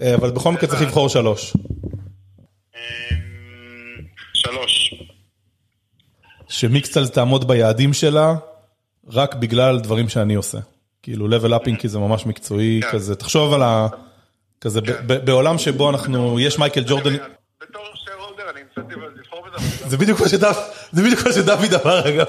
[0.00, 1.54] אה, אבל בכל מקרה צריך לבחור שלוש.
[2.74, 2.80] אמ,
[4.34, 4.94] שלוש.
[6.48, 8.34] שמיקסטיילס תעמוד ביעדים שלה,
[9.08, 10.58] רק בגלל דברים שאני עושה.
[11.02, 12.90] כאילו level upping כי זה ממש מקצועי, כן.
[12.90, 13.86] כזה, תחשוב על ה...
[14.60, 19.46] כזה, ב- ב- בעולם שבו אנחנו, יש מייקל ג'ורדן, בתור שייר הולדר אני המצאתי לבחור
[19.46, 19.88] בזה.
[19.88, 22.26] זה בדיוק מה שדוד אמר אגב.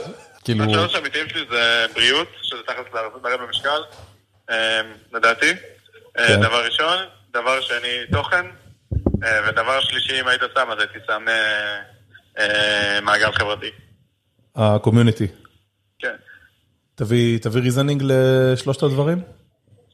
[0.48, 3.82] כאילו, השלוש האמיתיים שלי זה בריאות, שזה תכלס לרדת במשקל,
[4.50, 4.56] אמ,
[5.14, 5.52] לדעתי.
[6.18, 6.42] אה, כן.
[6.42, 6.98] דבר ראשון.
[7.34, 8.46] דבר שני, תוכן.
[9.24, 11.26] אה, ודבר שלישי, אם היית שם, אז הייתי שם
[12.40, 13.72] אה, מעגל חברתי.
[14.56, 15.28] ה community.
[16.00, 16.16] כן.
[16.96, 19.22] תביא, תביא reasoning לשלושת הדברים?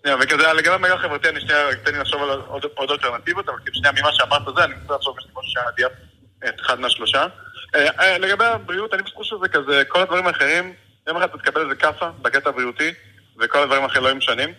[0.01, 2.41] שנייה, וכזה, לגבי המעגל החברתי, אני שנייה, תן לי לחשוב על
[2.75, 5.91] עוד, אלטרנטיבות, אבל כאילו שנייה, ממה שאמרת זה, אני מנסה לחשוב משהו שהיה עדיף
[6.47, 7.25] את אחד מהשלושה.
[7.75, 10.73] אה, אה, לגבי הבריאות, אני חושב שזה כזה, כל הדברים האחרים,
[11.07, 12.93] יום אחד אתה תקבל איזה כאפה בקטע הבריאותי,
[13.39, 14.53] וכל הדברים האחרים לא משנים,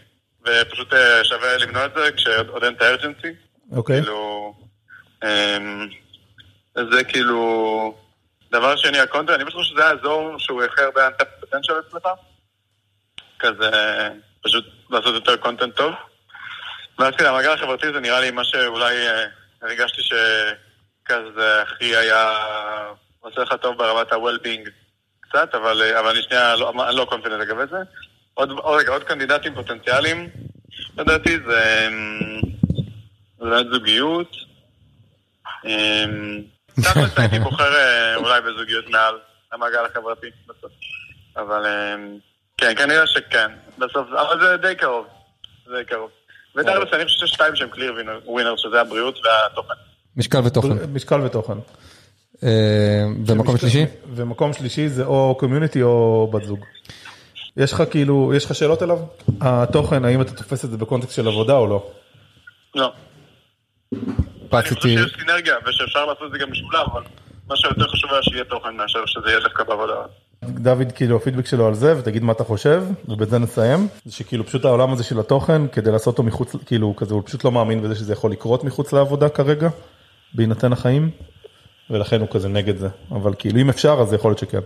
[0.47, 3.29] ופשוט אה, שווה למנוע את זה כשעוד אין את ה urgency.
[3.73, 4.03] אוקיי.
[4.03, 4.55] כאילו,
[5.25, 5.89] אמ,
[6.93, 7.99] זה כאילו,
[8.53, 12.09] דבר שני, הקונטנט, אני פשוט חושב שזה האזור שהוא הכי הרבה untapped potential אצלך.
[13.39, 13.71] כזה,
[14.45, 15.95] פשוט לעשות יותר קונטנט טוב.
[16.99, 18.95] ואז כזה, המעגל החברתי זה נראה לי מה שאולי
[19.63, 22.39] הרגשתי שכזה הכי היה
[23.25, 24.71] עושה לך טוב ברמת ה-well-being
[25.21, 27.77] קצת, אבל, אה, אבל אני שנייה, לא, אני לא קונפident לגבי זה.
[28.35, 30.31] עוד, עוד, רגע, עוד קנדידטים פוטנציאליים,
[30.99, 31.89] לדעתי, זה...
[31.89, 32.41] אמ,
[33.39, 34.37] זה באמת זוגיות.
[35.65, 36.43] אמ,
[36.83, 39.15] תכלס הייתי בוחר אה, אולי בזוגיות מעל
[39.53, 40.73] המעגל החברתי בסוף.
[41.37, 41.67] אבל
[42.59, 43.53] כן, כנראה שכן.
[43.79, 45.07] בסוף, אבל זה די קרוב.
[45.67, 46.11] זה די קרוב.
[46.57, 47.95] ותכלס אני חושב ששתיים שהם קליר
[48.25, 49.75] ווינר, שזה הבריאות והתוכן.
[50.17, 50.93] משקל ותוכן.
[50.93, 51.59] משקל ותוכן.
[53.27, 53.85] במקום שלישי?
[54.15, 56.59] ומקום שלישי זה או קומיוניטי או בת זוג.
[57.57, 58.99] יש לך כאילו, יש לך שאלות אליו?
[59.41, 61.87] התוכן, האם אתה תופס את זה בקונטקסט של עבודה או לא?
[62.75, 62.93] לא.
[63.93, 67.03] אני חושב פציתי, שיש סינרגיה ושאפשר לעשות את זה גם משולב, אבל
[67.49, 69.95] מה שיותר חשוב היה שיהיה תוכן מאשר שזה יהיה דווקא בעבודה.
[70.45, 73.89] דוד, כאילו הפידבק שלו על זה, ותגיד מה אתה חושב, ובזה נסיים.
[74.05, 77.45] זה שכאילו פשוט העולם הזה של התוכן, כדי לעשות אותו מחוץ, כאילו כזה, הוא פשוט
[77.45, 79.69] לא מאמין בזה שזה יכול לקרות מחוץ לעבודה כרגע,
[80.35, 81.11] בהינתן החיים,
[81.91, 82.89] ולכן הוא כזה נגד זה.
[83.11, 84.59] אבל כאילו אם אפשר, אז יכול להיות שכן.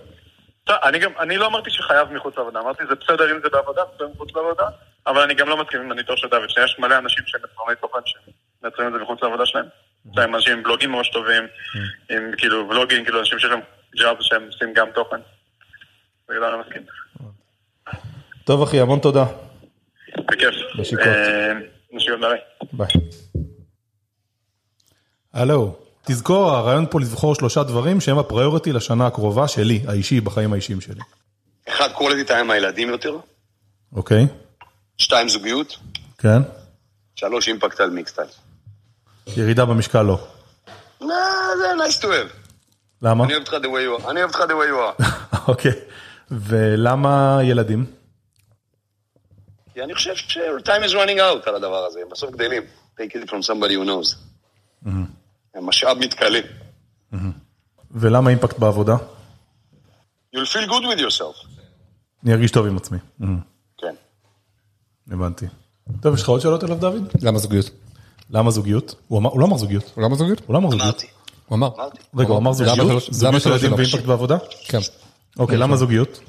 [0.68, 4.08] אני גם, אני לא אמרתי שחייב מחוץ לעבודה, אמרתי זה בסדר אם זה בעבודה, בסדר
[4.14, 4.68] מחוץ לעבודה,
[5.06, 7.98] אבל אני גם לא מסכים עם הניתוח של דוד, שיש מלא אנשים שהם יצרני תוכן
[8.04, 9.64] שמייצרים את זה מחוץ לעבודה שלהם.
[10.10, 11.44] יש להם אנשים עם בלוגים ממש טובים,
[12.10, 13.60] עם כאילו ולוגים, כאילו אנשים שיש להם
[13.96, 15.16] job שהם עושים גם תוכן.
[16.28, 16.82] בגלל אני מסכים.
[18.44, 19.24] טוב אחי, המון תודה.
[20.18, 20.54] בכיף.
[20.78, 21.06] נשיקות.
[21.06, 21.52] אה,
[21.92, 22.38] נשיקות, ביי.
[22.72, 22.86] ביי.
[25.34, 30.52] הלו, תזכור, הרעיון פה לבחור שלושה דברים שהם ה priority לשנה הקרובה שלי, האישי, בחיים
[30.52, 31.00] האישיים שלי.
[31.68, 33.16] אחד, quality time עם הילדים יותר.
[33.92, 34.26] אוקיי?
[34.98, 35.76] שתיים, זוגיות.
[36.18, 36.42] כן?
[37.14, 38.28] שלוש, אימפקט על מיקסטייל.
[39.36, 40.18] ירידה במשקל לא.
[41.00, 41.14] לא,
[41.58, 42.36] זה nice to have.
[43.02, 43.24] למה?
[43.24, 44.10] אני אוהב אותך the way you are.
[44.10, 45.04] אני אוהב אותך the way you are.
[45.48, 45.72] אוקיי.
[46.30, 47.86] ולמה ילדים?
[49.74, 52.00] כי אני חושב ש-time is running out על הדבר הזה.
[52.10, 52.62] בסוף גדלים.
[52.98, 54.16] take it from somebody who knows.
[55.54, 56.38] הם משאב מתכלה.
[57.90, 58.96] ולמה אימפקט בעבודה?
[60.36, 61.46] You'll feel good with yourself.
[62.24, 62.98] אני ארגיש טוב עם עצמי.
[63.78, 63.94] כן.
[65.10, 65.46] הבנתי.
[66.02, 67.08] טוב, יש לך עוד שאלות אליו, דוד?
[67.22, 67.70] למה זוגיות?
[68.30, 68.94] למה זוגיות?
[69.08, 69.92] הוא אמר- הוא לא אמר זוגיות.
[69.94, 70.40] הוא למה זוגיות?
[70.46, 70.84] הוא לא אמר זוגיות.
[70.86, 71.06] אמרתי.
[71.46, 71.70] הוא אמר.
[72.16, 72.76] רגע, הוא אמר זוגיות?
[73.10, 73.72] זוגיות שלוש ילדים?
[73.78, 74.36] ואימפקט בעבודה?
[74.68, 74.78] כן.
[75.38, 76.20] אוקיי, למה זוגיות?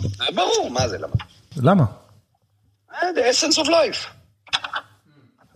[0.00, 1.14] זה ברור, מה זה, למה?
[1.56, 1.84] למה?
[2.92, 4.06] אה, the essence of life.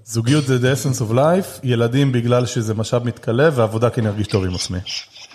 [0.05, 4.27] זוגיות זה the essence of life, ילדים בגלל שזה משאב מתכלה, ועבודה כי אני ארגיש
[4.27, 4.79] טוב עם עצמי.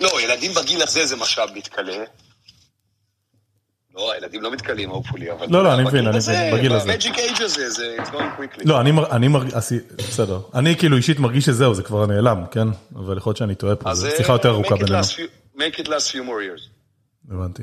[0.00, 2.04] לא, ילדים בגיל הזה זה משאב מתכלה.
[3.94, 5.46] לא, הילדים לא מתכלים, hopefully, אבל...
[5.50, 6.92] לא, לא, אני מבין, אני מבין, בגיל הזה.
[6.92, 8.62] במג'יק אייג' הזה, זה it's going quickly.
[8.64, 9.54] לא, אני מר- אני מרגיש,
[9.98, 10.40] בסדר.
[10.54, 12.68] אני כאילו אישית מרגיש שזהו, זה כבר נעלם, כן?
[12.96, 14.98] אבל יכול להיות שאני טועה פה, זו אה, שיחה יותר ארוכה make it בינינו.
[15.02, 16.68] last few- make it last few more years.
[17.30, 17.62] הבנתי.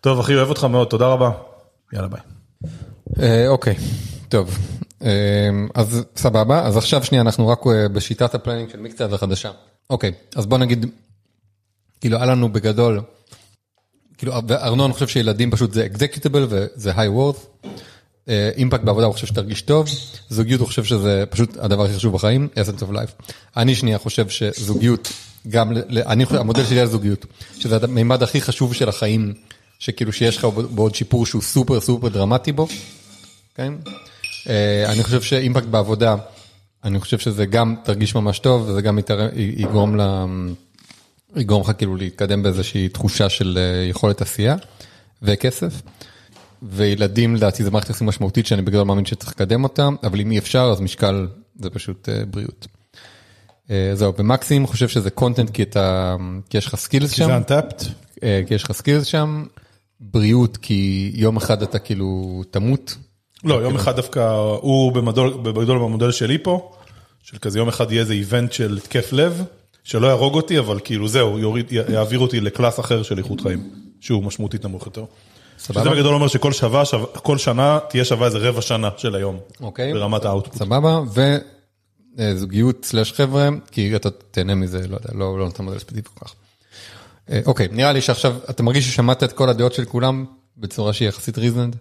[0.00, 1.30] טוב, אחי, אוהב אותך מאוד, תודה רבה.
[1.92, 2.20] יאללה, ביי.
[3.22, 3.74] אה, אוקיי,
[4.28, 4.58] טוב.
[5.04, 5.10] אה,
[5.74, 9.50] אז סבבה, אז עכשיו שנייה אנחנו רק אה, בשיטת ה planning של מיקסטיילס החדשה.
[9.90, 10.86] אוקיי, אז בוא נגיד,
[12.00, 13.00] כאילו היה לנו בגדול,
[14.18, 17.34] כאילו ארנון חושב שילדים פשוט זה אקזקיוטיבל וזה היי וורד.
[18.56, 19.86] אימפקט בעבודה הוא חושב שתרגיש טוב,
[20.28, 23.30] זוגיות הוא חושב שזה פשוט הדבר הכי חשוב בחיים, essence of life.
[23.56, 25.12] אני שנייה חושב שזוגיות,
[25.48, 25.72] גם,
[26.06, 27.26] אני חושב, המודל שלי על זוגיות,
[27.58, 29.34] שזה המימד הכי חשוב של החיים,
[29.78, 32.68] שכאילו שיש לך בעוד שיפור שהוא סופר סופר דרמטי בו,
[33.54, 33.72] כן?
[33.86, 33.92] אה,
[34.86, 36.16] אני חושב שאימפקט בעבודה,
[36.84, 40.02] אני חושב שזה גם תרגיש ממש טוב, וזה גם יתר- יגרום ל...
[41.36, 44.56] יגרום לך כאילו להתקדם באיזושהי תחושה של אה, יכולת עשייה
[45.22, 45.82] וכסף.
[46.62, 50.38] וילדים לדעתי זה מערכת יחסים משמעותית שאני בגדול מאמין שצריך לקדם אותה, אבל אם אי
[50.38, 51.28] אפשר אז משקל
[51.60, 52.66] זה פשוט אה, בריאות.
[53.70, 56.16] אה, זהו, ומקסים חושב שזה content כי אתה,
[56.50, 57.26] כי יש לך skills כי שם.
[57.26, 57.84] זה untapped.
[58.22, 59.44] אה, כי יש לך skills שם,
[60.00, 62.96] בריאות כי יום אחד אתה כאילו תמות.
[63.44, 64.20] לא, יום אחד דווקא,
[64.60, 66.72] הוא בגדול במודל שלי פה,
[67.22, 69.44] של כזה יום אחד יהיה איזה event של התקף לב,
[69.84, 73.70] שלא יהרוג אותי, אבל כאילו זהו, יוריד, יעביר אותי ל class אחר של איכות חיים,
[74.00, 75.04] שהוא משמעותית נמוך יותר.
[75.58, 75.80] סבבה.
[75.80, 79.38] שזה בגדול אומר שכל שווה, שווה, כל שנה תהיה שווה איזה רבע שנה של היום.
[79.60, 79.92] אוקיי.
[79.92, 80.58] ברמת ה output.
[80.58, 81.00] סבבה,
[82.16, 86.24] וזוגיות slash חבר'ה, כי אתה תהנה מזה, לא יודע, לא לא נותן מודל ספציפי כל
[86.24, 86.34] כך.
[87.30, 90.24] אה, אוקיי, נראה לי שעכשיו, אתה מרגיש ששמעת את כל הדעות של כולם
[90.56, 91.76] בצורה שהיא יחסית ריזנד?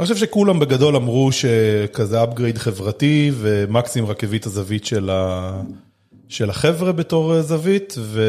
[0.00, 5.62] אני חושב שכולם בגדול אמרו שכזה upgrade חברתי, ומקסים רק הביא את הזווית של, ה...
[6.28, 8.22] של החבר'ה בתור אה, זווית, ו...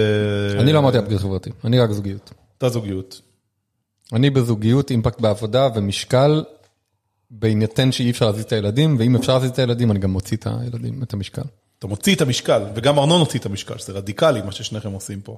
[0.59, 2.33] אני לא אמרתי אפגריד חברתי, אני רק זוגיות.
[2.53, 3.21] אותה זוגיות.
[4.13, 6.43] אני בזוגיות, אימפקט בעבודה ומשקל,
[7.29, 10.47] בהינתן שאי אפשר להזיז את הילדים, ואם אפשר להזיז את הילדים, אני גם מוציא את
[10.61, 11.41] הילדים, את המשקל.
[11.79, 15.37] אתה מוציא את המשקל, וגם ארנון הוציא את המשקל, שזה רדיקלי מה ששניכם עושים פה.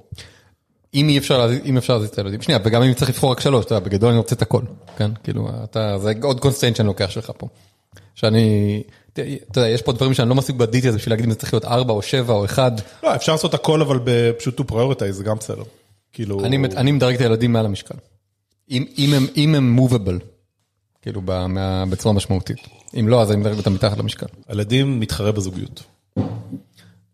[0.94, 3.64] אם אי אפשר אם אפשר להזיז את הילדים, שנייה, וגם אם צריך לבחור רק שלוש,
[3.64, 4.62] אתה יודע, בגדול אני רוצה את הכל,
[4.96, 5.10] כן?
[5.22, 7.48] כאילו, אתה, זה עוד קונסטיינט שאני לוקח שלך פה.
[8.14, 8.82] שאני,
[9.12, 9.22] אתה
[9.56, 11.92] יודע, יש פה דברים שאני לא מספיק בדיטי בשביל להגיד אם זה צריך להיות ארבע
[11.92, 12.72] או שבע או אחד.
[13.02, 13.98] לא, אפשר לעשות הכל, אבל
[14.38, 15.62] פשוט to prioritize, זה גם בסדר.
[16.12, 16.44] כאילו...
[16.44, 17.94] אני, אני מדרג את הילדים מעל המשקל.
[18.70, 20.18] אם, אם הם, אם הם מובבל,
[21.02, 22.58] כאילו, ב- מה- בצורה משמעותית.
[23.00, 24.26] אם לא, אז אני מדרג אותם מתחת למשקל.
[24.48, 25.82] הילדים מתחרה בזוגיות.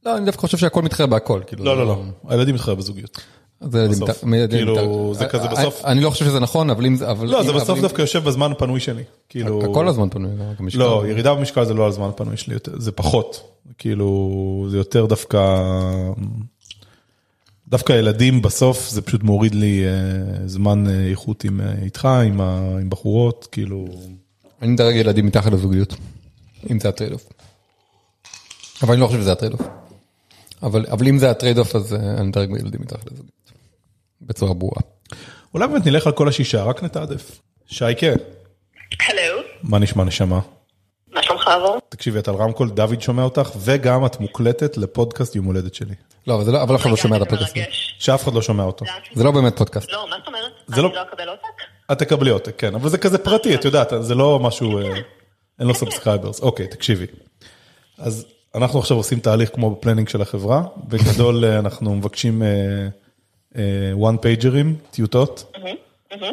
[0.07, 1.65] לא, אני דווקא חושב שהכל מתחרה בהכל, כאילו.
[1.65, 3.21] לא, לא, לא, הילדים מתחרה בזוגיות.
[3.63, 4.25] בסוף.
[4.51, 5.85] כאילו, זה כזה אני- בסוף.
[5.85, 7.07] אני לא חושב שזה נכון, אבל אם זה...
[7.23, 9.03] לא, זה בסוף דווקא יושב בזמן הפנוי שלי.
[9.29, 9.71] כאילו...
[9.71, 10.31] הכל הזמן פנוי,
[10.75, 11.03] לא.
[11.03, 13.43] לא, ירידה במשקל זה לא על זמן הפנוי שלי, זה פחות.
[13.79, 15.63] כאילו, זה יותר דווקא...
[17.69, 22.41] דווקא ילדים בסוף זה פשוט מוריד לי אה, זמן אה, איכות עם, אה, איתך, עם,
[22.89, 23.87] בחורות, כאילו...
[24.63, 25.95] אני מדרג ילדים מתחת לזוגיות,
[26.71, 27.29] אם זה ה trade off.
[28.83, 29.63] אבל אני לא חושב שזה ה trade off.
[30.63, 33.40] אבל, אם זה ה trade off אז אה, אני מדרג ילדים מתחת לזוגיות.
[34.23, 34.81] בצורה ברורה.
[35.55, 37.41] אולי באמת נלך על כל השישה, רק נתעדף.
[37.67, 40.41] שייקה, הלו, מה נשמע נשמה?
[41.15, 41.79] מה שלומך עבור?
[41.89, 45.95] תקשיבי, את על רמקול, דוד שומע אותך, וגם את מוקלטת לפודקאסט יום הולדת שלי.
[46.27, 47.57] לא, אבל זה לא, אבל אף אחד לא שומע את הפודקאסט.
[47.99, 48.85] שאף אחד לא שומע אותו.
[49.15, 49.93] זה לא באמת פודקאסט.
[49.93, 50.51] לא, מה זאת אומרת?
[50.67, 51.43] זה לא- אני לא אקבל עותק?
[51.93, 54.85] את תקבלי עותק, כן, אבל זה כזה פרטי, את יודעת, זה לא משהו, אה,
[55.59, 56.41] אין לו subscribers.
[56.41, 57.07] אוקיי, תקשיבי.
[57.99, 62.43] אז אנחנו עכשיו עושים תהליך כמו ב planning של החברה, בגדול אה, אנחנו מבקשים
[63.99, 65.57] one pager ים, טיוטות,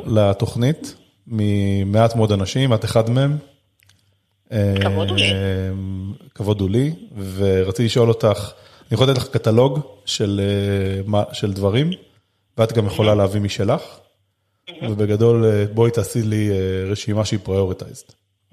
[0.06, 0.96] לתוכנית,
[1.28, 3.38] ממעט מאוד אנשים, את אחד מהם.
[4.82, 5.32] כבוד הוא לי.
[5.32, 5.72] אה,
[6.36, 6.94] כבוד הוא לי,
[7.36, 8.52] ורציתי לשאול אותך,
[8.82, 10.42] אני יכול לתת לך קטלוג של,
[11.14, 11.92] אה, של דברים,
[12.58, 13.82] ואת גם יכולה להביא משלך,
[14.82, 18.06] ובגדול אה, בואי תעשי לי אה, רשימה שהיא פריורטייזד,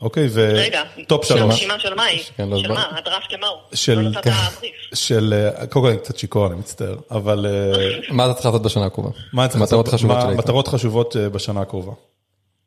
[0.02, 0.26] אוקיי?
[0.36, 2.20] רגע, וטופ של שלוש, רשימה של מה היא?
[2.36, 2.74] כן, לא, של לא.
[2.74, 2.98] מה?
[2.98, 3.58] הדראפט למה הוא?
[3.74, 4.72] של- לא נתת בריף.
[4.94, 7.72] של, אה, קודם כל אני קצת שיכור, אני מצטער, אבל אה,
[8.10, 9.10] מה אתה צריך לעשות בשנה הקרובה?
[9.32, 9.98] מה אני צריך מטרות לעשות?
[9.98, 10.34] חשובות מה- שלי.
[10.36, 11.92] מטרות חשובות אה, בשנה הקרובה.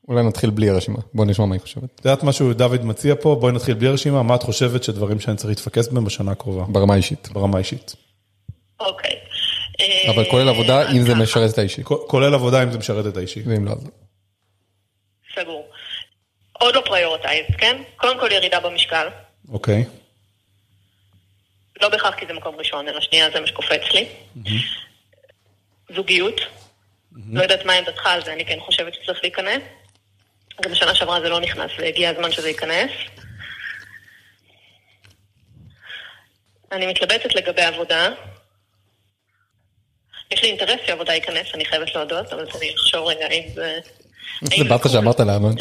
[0.08, 1.00] אולי נתחיל בלי הרשימה.
[1.14, 1.84] בוא נשמע מה היא חושבת.
[1.84, 3.36] את יודעת משהו דוד מציע פה?
[3.42, 6.94] בואי נתחיל בלי רשימה, מה את חושבת שדברים שאני צריך להתפקס בהם בשנה הקרובה, ברמה
[6.94, 7.30] האישית.
[7.34, 7.96] ברמה האישית?
[8.80, 9.12] אוקיי.
[10.10, 11.84] אבל כולל עבודה אם זה משרת את האישי.
[11.84, 13.44] כולל עבודה אם זה משרת את האישי.
[13.46, 13.90] ואם לא אז לא.
[15.44, 15.67] סגור.
[16.60, 17.82] עוד לא פריורטייז, כן?
[17.98, 19.08] קודם כל ירידה במשקל.
[19.52, 19.86] אוקיי.
[21.82, 24.08] לא בהכרח כי זה מקום ראשון, אלא שנייה זה מה שקופץ לי.
[25.96, 26.42] זוגיות.
[27.32, 29.62] לא יודעת מה עמדתך על זה, אני כן חושבת שצריך להיכנס.
[30.62, 32.92] גם בשנה שעברה זה לא נכנס, והגיע הזמן שזה ייכנס.
[36.72, 38.10] אני מתלבטת לגבי עבודה.
[40.32, 43.80] יש לי אינטרס שעבודה ייכנס, אני חייבת להודות, אבל אני אחשוב רגע אם זה...
[44.42, 44.90] זה באת.
[44.92, 45.56] שאמרת לאמן.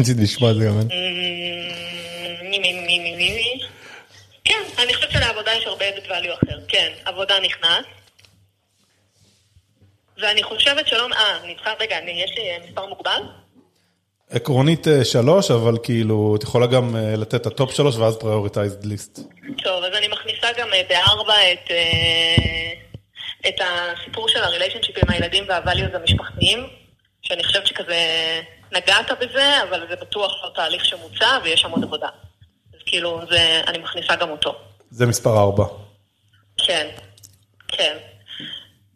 [0.00, 0.80] רציתי לשמוע את זה גם.
[0.80, 2.58] אני.
[3.16, 3.60] מי?
[4.44, 6.58] כן, אני חושבת שלעבודה יש הרבה added value אחר.
[6.68, 7.84] כן, עבודה נכנס.
[10.22, 11.06] ואני חושבת שלא...
[11.16, 13.20] אה, נבחר, רגע, אני- יש לי אה, מספר מוגבל?
[14.30, 18.16] עקרונית אה, שלוש, אבל כאילו, את יכולה גם אה, לתת את ה top שלוש ואז
[18.16, 19.18] prioritized list.
[19.64, 22.72] טוב, אז אני מכניסה גם אה, בארבע את, אה,
[23.48, 26.66] את הסיפור של הריליישנשיפ עם הילדים והvalues המשפחתיים,
[27.22, 28.00] שאני חושבת שכזה
[28.72, 32.08] נגעת בזה, אבל זה בטוח לא תהליך שמוצע ויש שם עוד עבודה.
[32.74, 34.58] אז כאילו, זה, אני מכניסה גם אותו.
[34.90, 35.64] זה מספר ארבע.
[36.56, 36.88] כן,
[37.68, 37.96] כן.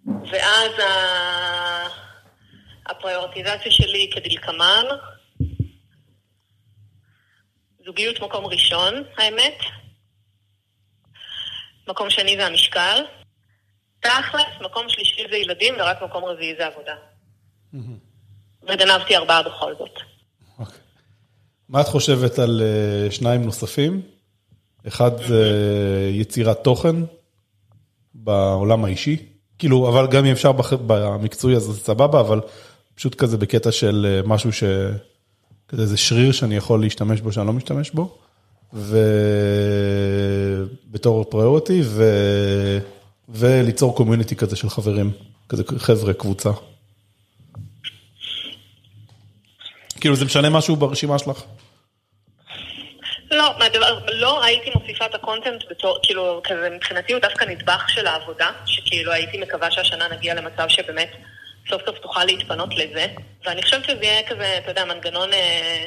[0.07, 1.89] ואז ה...
[2.87, 4.85] הפריורטיזציה שלי כדלקמן.
[7.85, 9.59] זוגיות מקום ראשון, האמת.
[11.89, 13.05] מקום שני זה המשקל.
[14.01, 16.95] תכלס, מקום שלישי זה ילדים, ורק מקום רביעי זה עבודה.
[18.63, 19.91] וגנבתי ארבעה בכל זאת.
[20.59, 20.79] אוקיי.
[21.69, 24.03] מה את חושבת על אה, שניים נוספים?
[24.89, 25.53] אחד זה
[26.13, 26.97] יצירת תוכן
[28.15, 29.17] בעולם האישי,
[29.59, 30.53] כאילו, אבל גם אם אפשר
[30.87, 32.41] במקצועי אז זה סבבה, אבל
[32.95, 34.65] פשוט כזה בקטע של אה, משהו ש...
[35.69, 38.19] כזה איזה שריר שאני יכול להשתמש בו שאני לא משתמש בו,
[40.83, 42.05] ובתור priority, ו...
[43.29, 45.11] וליצור community כזה של חברים,
[45.49, 46.51] כזה חבר'ה, קבוצה.
[50.01, 51.45] כאילו זה משנה משהו ברשימה שלך?
[53.31, 57.85] לא, מהדבר, לא הייתי מוסיפה את ה content בתור, כאילו, כזה מבחינתי הוא דווקא נדבך
[57.89, 61.11] של העבודה, שכאילו הייתי מקווה שהשנה נגיע למצב שבאמת
[61.71, 63.07] סוף סוף תוכל להתפנות לזה,
[63.45, 65.85] ואני חושבת שזה יהיה כזה, אתה יודע, מנגנון אה,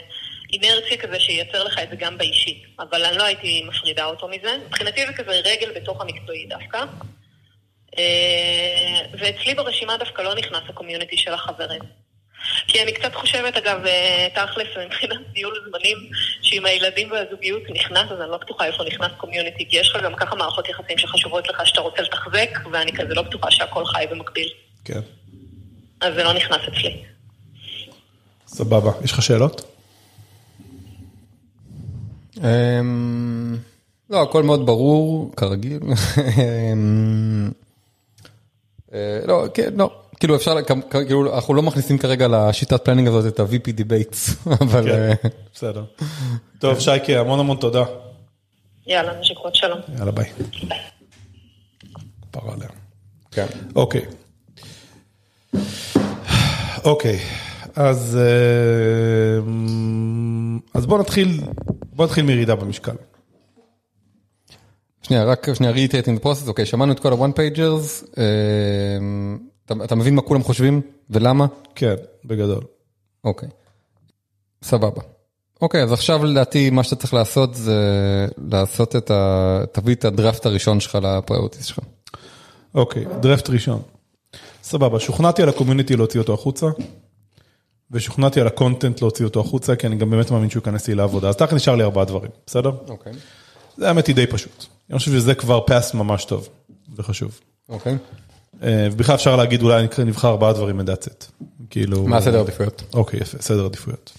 [0.53, 4.57] אינרציה כזה שייצר לך את זה גם באישי, אבל אני לא הייתי מפרידה אותו מזה.
[4.67, 6.83] מבחינתי זה כזה רגל בתוך המקצועי דווקא.
[7.97, 12.02] אה, ואצלי ברשימה דווקא לא נכנס הקומיוניטי של החברים.
[12.67, 15.97] כי אני קצת חושבת, אגב, אה, תכלס, מבחינת ניהול זמנים,
[16.41, 20.15] שאם הילדים והזוגיות נכנס, אז אני לא בטוחה איפה נכנס קומיוניטי, כי יש לך גם
[20.15, 24.49] ככה מערכות יחסים שחשובות לך שאתה רוצה לתחזק, ואני כזה לא בטוחה שהכל חי במקביל.
[24.85, 24.99] כן.
[26.01, 27.03] אז זה לא נכנס אצלי.
[28.47, 28.91] סבבה.
[29.03, 29.73] יש לך שאלות?
[32.37, 33.57] אמ,
[34.09, 35.79] לא, הכל מאוד ברור, כרגיל.
[36.73, 37.51] אמ,
[38.93, 40.02] אה, לא, כן, לא.
[40.23, 40.55] כאילו אפשר,
[40.89, 45.29] כאילו אנחנו לא מכניסים כרגע לשיטת planning הזאת את ה-VP debates, אבל אה, כן.
[45.53, 45.83] בסדר.
[46.59, 47.83] טוב, שייקה, המון המון תודה.
[48.87, 49.79] יאללה, נשיקות שלום.
[49.97, 50.29] יאללה, ביי.
[50.67, 50.79] ביי.
[52.31, 52.67] פרה עליה.
[53.31, 53.45] כן.
[53.75, 54.01] אוקיי.
[56.85, 57.19] אוקיי,
[57.75, 59.41] אז אה,
[60.73, 61.41] אז בוא נתחיל,
[61.93, 62.95] בוא נתחיל מירידה במשקל.
[65.01, 69.95] שנייה, רק שנייה, reiterating the process, אוקיי, שמענו את כל ה-one pagers, אמ, אתה, אתה
[69.95, 71.45] מבין מה כולם חושבים ולמה?
[71.75, 71.95] כן,
[72.25, 72.63] בגדול.
[73.23, 73.49] אוקיי,
[74.63, 75.01] סבבה.
[75.61, 77.77] אוקיי, אז עכשיו לדעתי מה שאתה צריך לעשות זה
[78.37, 79.61] לעשות את ה...
[79.71, 81.79] תביא את הדראפט הראשון שלך ל priorities שלך.
[82.75, 83.81] אוקיי, דרפט ראשון.
[84.63, 86.67] סבבה, שוכנעתי על ה community להוציא אותו החוצה,
[87.91, 90.95] ושוכנעתי על ה content להוציא אותו החוצה, כי אני גם באמת מאמין שהוא ייכנס לי
[90.95, 91.29] לעבודה.
[91.29, 92.71] אז תכף נשאר לי ארבעה דברים, בסדר?
[92.87, 93.13] אוקיי.
[93.77, 94.65] זה האמת היא די פשוט.
[94.89, 96.49] אני חושב שזה כבר פס ממש טוב
[96.95, 97.39] וחשוב.
[97.69, 97.97] אוקיי.
[98.63, 101.45] אה, ובכלל אפשר להגיד אולי נבחר ארבעה דברים that's it.
[101.69, 102.07] כאילו...
[102.07, 102.83] מה הסדר העדיפויות?
[102.93, 104.13] אוקיי, יפה, סדר עדיפויות.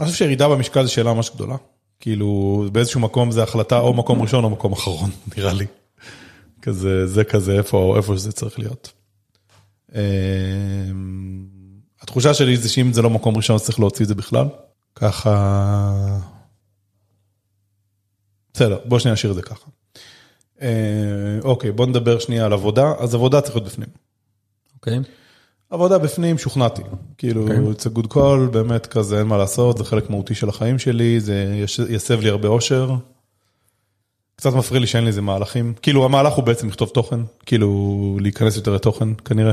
[0.00, 1.56] אני חושב שירידה במשקל זו שאלה ממש גדולה.
[2.00, 5.66] כאילו, באיזשהו מקום זה החלטה או מקום ראשון או מקום אחרון, נראה לי.
[6.62, 8.92] כזה, זה כזה, איפה, איפה שזה צריך להיות.
[9.94, 10.00] אה,
[12.02, 14.46] התחושה שלי זה שאם זה לא מקום ראשון, אז צריך להוציא את זה בכלל.
[14.94, 16.18] ככה...
[18.54, 19.66] בסדר, בוא שנייה נשאיר את זה ככה.
[20.62, 20.68] אה,
[21.44, 22.92] אוקיי, בוא נדבר שנייה על עבודה.
[22.98, 23.88] אז עבודה צריך להיות בפנים.
[24.74, 24.98] אוקיי.
[25.70, 26.82] עבודה בפנים, שוכנעתי.
[27.18, 30.78] כאילו, it's a good call, באמת כזה, אין מה לעשות, זה חלק מהותי של החיים
[30.78, 32.94] שלי, זה יסב לי הרבה אושר.
[34.36, 35.74] קצת מפריע לי שאין לי איזה מהלכים.
[35.82, 39.52] כאילו, המהלך הוא בעצם לכתוב תוכן, כאילו, להיכנס יותר לתוכן, כנראה.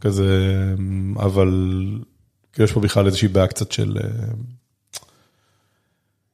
[0.00, 0.54] כזה,
[1.16, 1.48] אבל
[2.52, 3.96] כאילו, יש פה בכלל איזושהי בעיה קצת של...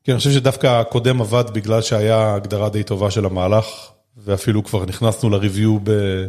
[0.06, 3.66] כי אני חושב שדווקא הקודם עבד בגלל שהיה הגדרה די טובה של המהלך,
[4.16, 6.26] ואפילו כבר נכנסנו לריוויו ב-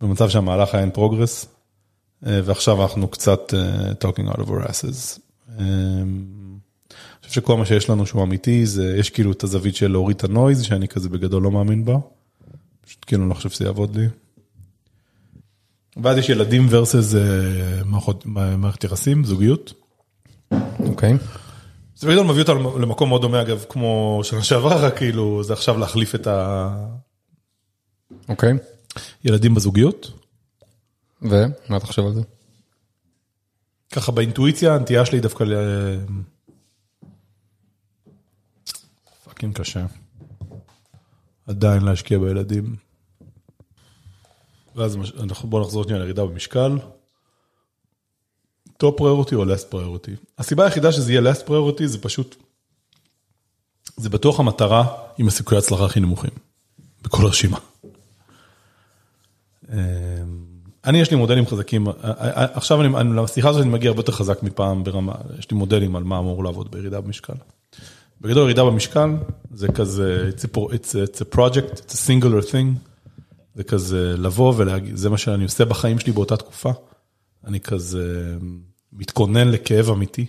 [0.00, 1.46] במצב שהמהלך היה progress,
[2.26, 5.18] אה, ועכשיו אנחנו קצת אה, talking out of our asses.
[5.58, 5.64] אה,
[6.00, 10.16] אני חושב שכל מה שיש לנו שהוא אמיתי, זה, יש כאילו את הזווית של להוריד
[10.16, 11.96] את הנויז, שאני כזה בגדול לא מאמין בה.
[12.86, 14.06] פשוט כאילו לא חושב שזה יעבוד לי.
[16.02, 17.16] ואז יש ילדים versus
[18.24, 19.72] מערכת יחסים, זוגיות.
[20.78, 21.16] אוקיי.
[21.96, 25.78] זה בגדול מביא אותנו למקום מאוד דומה אגב, כמו שנה שעברה, רק כאילו זה עכשיו
[25.78, 26.68] להחליף את, ה...
[28.28, 28.52] אוקיי.
[29.24, 30.10] ילדים בזוגיות.
[31.22, 32.22] ומה אתה חושב על זה?
[33.92, 35.54] ככה באינטואיציה, הנטייה שלי דווקא ל...
[39.24, 39.86] fucking קשה.
[41.46, 42.76] עדיין להשקיע בילדים.
[44.76, 46.78] ואז אנחנו בואו נחזור שנייה לירידה במשקל.
[48.76, 50.12] top priority או last priority?
[50.38, 52.36] הסיבה היחידה שזה יהיה last priority זה פשוט,
[53.96, 54.86] זה בטוח המטרה
[55.18, 56.30] עם הסיכויי ההצלחה הכי נמוכים.
[57.02, 57.58] בכל רשימה.
[59.72, 59.78] אמ,
[60.84, 61.86] אני, יש לי מודלים חזקים,
[62.32, 66.04] עכשיו אני, לשיחה הזאת אני מגיע הרבה יותר חזק מפעם ברמה, יש לי מודלים על
[66.04, 67.34] מה אמור לעבוד בירידה במשקל.
[68.20, 69.10] בגדול ירידה במשקל
[69.54, 72.78] זה כזה, it's a, it's a, it's a project, it's a singular thing,
[73.54, 76.70] זה כזה לבוא ולהגיד, זה מה שאני עושה בחיים שלי באותה תקופה.
[77.46, 78.36] אני כזה
[78.92, 80.26] מתכונן לכאב אמיתי,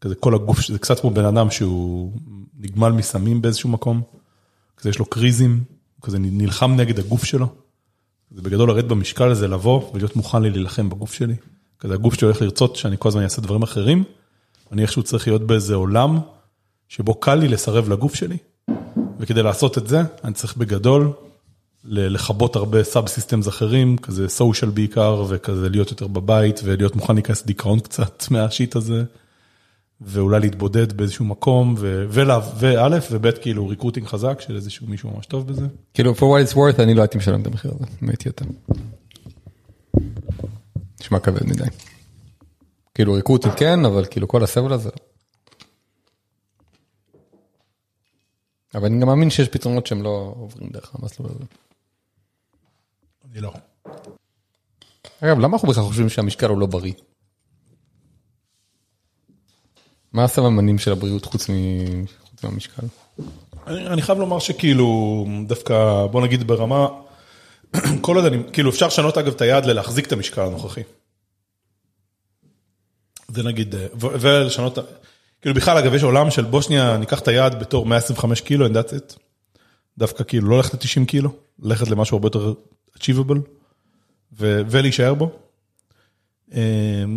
[0.00, 2.12] כזה כל הגוף, זה קצת כמו בן אדם שהוא
[2.58, 4.02] נגמל מסמים באיזשהו מקום,
[4.76, 5.64] כזה יש לו קריזים,
[5.96, 7.46] הוא כזה נלחם נגד הגוף שלו.
[8.30, 11.34] זה בגדול לרדת במשקל הזה, לבוא ולהיות מוכן לי להילחם בגוף שלי.
[11.78, 14.04] כזה הגוף שלי הולך לרצות שאני כל הזמן אעשה דברים אחרים,
[14.72, 16.18] אני איכשהו צריך להיות באיזה עולם
[16.88, 18.36] שבו קל לי לסרב לגוף שלי,
[19.18, 21.12] וכדי לעשות את זה, אני צריך בגדול
[21.84, 27.42] לכבות הרבה sub systems אחרים, כזה social בעיקר, וכזה להיות יותר בבית, ולהיות מוכן להיכנס
[27.42, 29.04] לדיכאון קצת מה shit הזה,
[30.00, 35.66] ואולי להתבודד באיזשהו מקום, וא', וב', כאילו recruiting חזק של איזשהו מישהו ממש טוב בזה.
[35.94, 38.44] כאילו, for what it's worth, אני לא הייתי משלם את המחיר הזה, אם הייתי אתה.
[41.00, 41.64] נשמע כבד מדי.
[42.94, 44.88] כאילו, recruiting כן, אבל כאילו כל הסבל הזה.
[44.88, 45.10] לא.
[48.74, 51.44] אבל אני גם מאמין שיש פתרונות שהם לא עוברים דרך המסלול הזה.
[53.32, 53.52] אני לא.
[55.20, 56.92] אגב, למה אנחנו בכלל חושבים שהמשקל הוא לא בריא?
[60.12, 61.46] מה הסממנים של הבריאות חוץ
[62.42, 62.82] מהמשקל?
[63.66, 66.88] אני, אני חייב לומר שכאילו, דווקא, בוא נגיד ברמה,
[68.00, 70.82] כל עוד אני, כאילו אפשר לשנות אגב את היעד ללהחזיק את המשקל הנוכחי.
[73.28, 74.78] זה נגיד, אה, ולשנות,
[75.42, 78.70] כאילו בכלל אגב יש עולם של בוא שנייה ניקח את היעד בתור 125 קילו and
[78.70, 79.18] that's it.
[79.98, 82.54] דווקא כאילו לא ללכת ל-90 קילו, ללכת למשהו הרבה יותר
[83.00, 83.38] achievable,
[84.38, 85.30] ו- ולהישאר בו.
[86.54, 86.60] אה,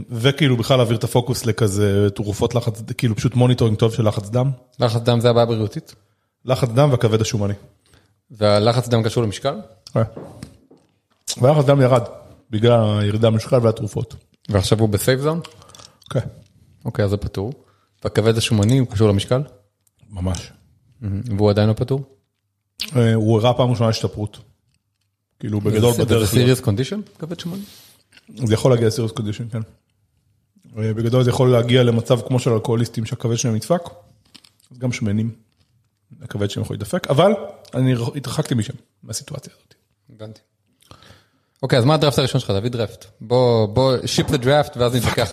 [0.09, 4.51] וכאילו בכלל להעביר את הפוקוס לכזה תרופות לחץ, כאילו פשוט monitoring טוב של לחץ דם.
[4.79, 5.95] לחץ דם זה הבעיה הבריאותית?
[6.45, 7.53] לחץ דם והכבד השומני.
[8.31, 9.55] והלחץ דם קשור למשקל?
[11.41, 12.03] והלחץ דם ירד,
[12.49, 14.15] בגלל הירידה במשקל והתרופות.
[14.49, 15.39] ועכשיו הוא ב safe zone?
[16.09, 16.19] כן.
[16.85, 17.53] אוקיי, אז זה פטור.
[18.03, 19.41] והכבד השומני הוא קשור למשקל?
[20.09, 20.51] ממש.
[21.01, 22.03] והוא עדיין לא פטור?
[22.95, 24.39] אה, הוא הראה פעם ראשונה השתפרות.
[25.39, 26.99] כאילו בגדול זה בדרך, סיריוס קונדישן?
[27.19, 27.61] כבד שמונה?
[28.35, 29.61] זה יכול להגיע ל serious condition, כן.
[30.77, 33.81] אה, בגדול זה יכול להגיע למצב כמו של אלכוהוליסטים שהכבד שלהם נדפק,
[34.71, 35.31] אז גם שמנים,
[36.21, 37.31] הכבד שלהם יכול להידפק, אבל
[37.73, 38.73] אני התרחקתי משם,
[39.03, 39.75] מהסיטואציה הזאת.
[40.09, 40.41] הבנתי.
[41.63, 42.51] אוקיי, אז מה הדראפט הראשון שלך?
[42.51, 43.05] תביא דראפט.
[43.21, 45.31] בוא, בוא, ship the draft ואז נתווכח.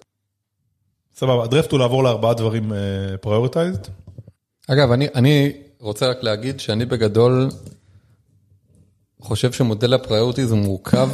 [1.17, 2.73] סבבה, הדרפט הוא לעבור לארבעה דברים
[3.21, 3.81] prioritized.
[4.69, 7.49] אגב, אני, אני רוצה רק להגיד שאני בגדול
[9.21, 11.09] חושב שמודל ה priorities הוא מורכב,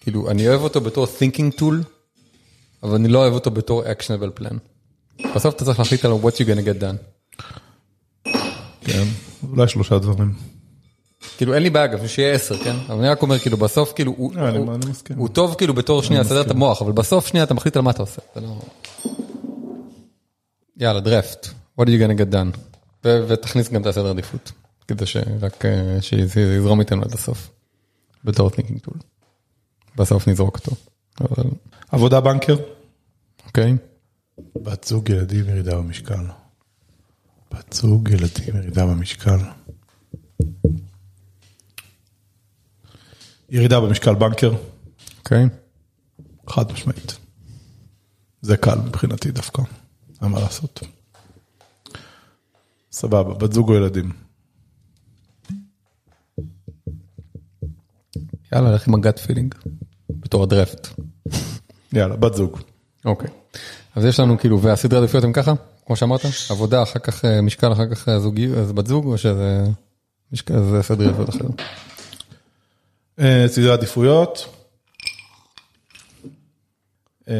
[0.00, 1.74] כאילו, אני אוהב אותו בתור thinking tool,
[2.82, 4.54] אבל אני לא אוהב אותו בתור actionable plan.
[5.34, 6.96] בסוף אתה צריך להחליט על what you gonna get done.
[8.80, 9.04] כן,
[9.50, 10.34] אולי שלושה דברים.
[11.36, 12.76] כאילו אין לי בעיה אגב שיהיה עשר, כן?
[12.88, 15.18] אבל אני רק אומר כאילו בסוף כאילו הוא, אה, אני- הוא, אני מסכים.
[15.18, 17.90] הוא טוב כאילו בתור שנייה לסדר את המוח, אבל בסוף שנייה אתה מחליט על מה
[17.90, 18.20] אתה עושה.
[18.34, 18.60] זה לא...
[20.76, 21.46] יאללה, דרפט,
[21.80, 22.58] what are you gonna get done?
[23.04, 24.52] ותכניס גם את הסדר עדיפות,
[24.88, 27.50] כדי שרק אה, שזה יזרום איתנו עד הסוף.
[28.24, 28.98] בתור thinking tool.
[29.96, 30.72] בסוף נזרוק אותו.
[31.20, 31.50] אבל
[31.88, 32.56] עבודה בנקר.
[33.46, 33.76] אוקיי.
[34.56, 36.26] בת זוג ילדים ירידה במשקל.
[37.52, 39.38] בת זוג ילדים ירידה במשקל.
[43.50, 44.52] ירידה במשקל בנקר,
[45.18, 45.44] אוקיי.
[46.48, 47.16] חד משמעית.
[48.40, 49.62] זה קל מבחינתי דווקא,
[50.22, 50.80] אין מה לעשות.
[52.92, 54.27] סבבה, בת זוג או ילדים.
[58.52, 59.54] יאללה, לך עם הגאט פילינג.
[60.10, 60.88] בתור הדרפט.
[61.92, 62.58] יאללה, בת זוג.
[63.04, 63.30] אוקיי.
[63.96, 65.52] אז יש לנו כאילו, והסדרי עדיפויות הם ככה,
[65.86, 66.20] כמו שאמרת,
[66.50, 69.64] עבודה, אחר כך אה, משקל, אחר כך אה, זוגי, אז בת זוג, או שזה
[70.32, 71.44] משקל, זה סדרי עדיפויות אחר.
[73.20, 74.54] אה, סדרי עדיפויות.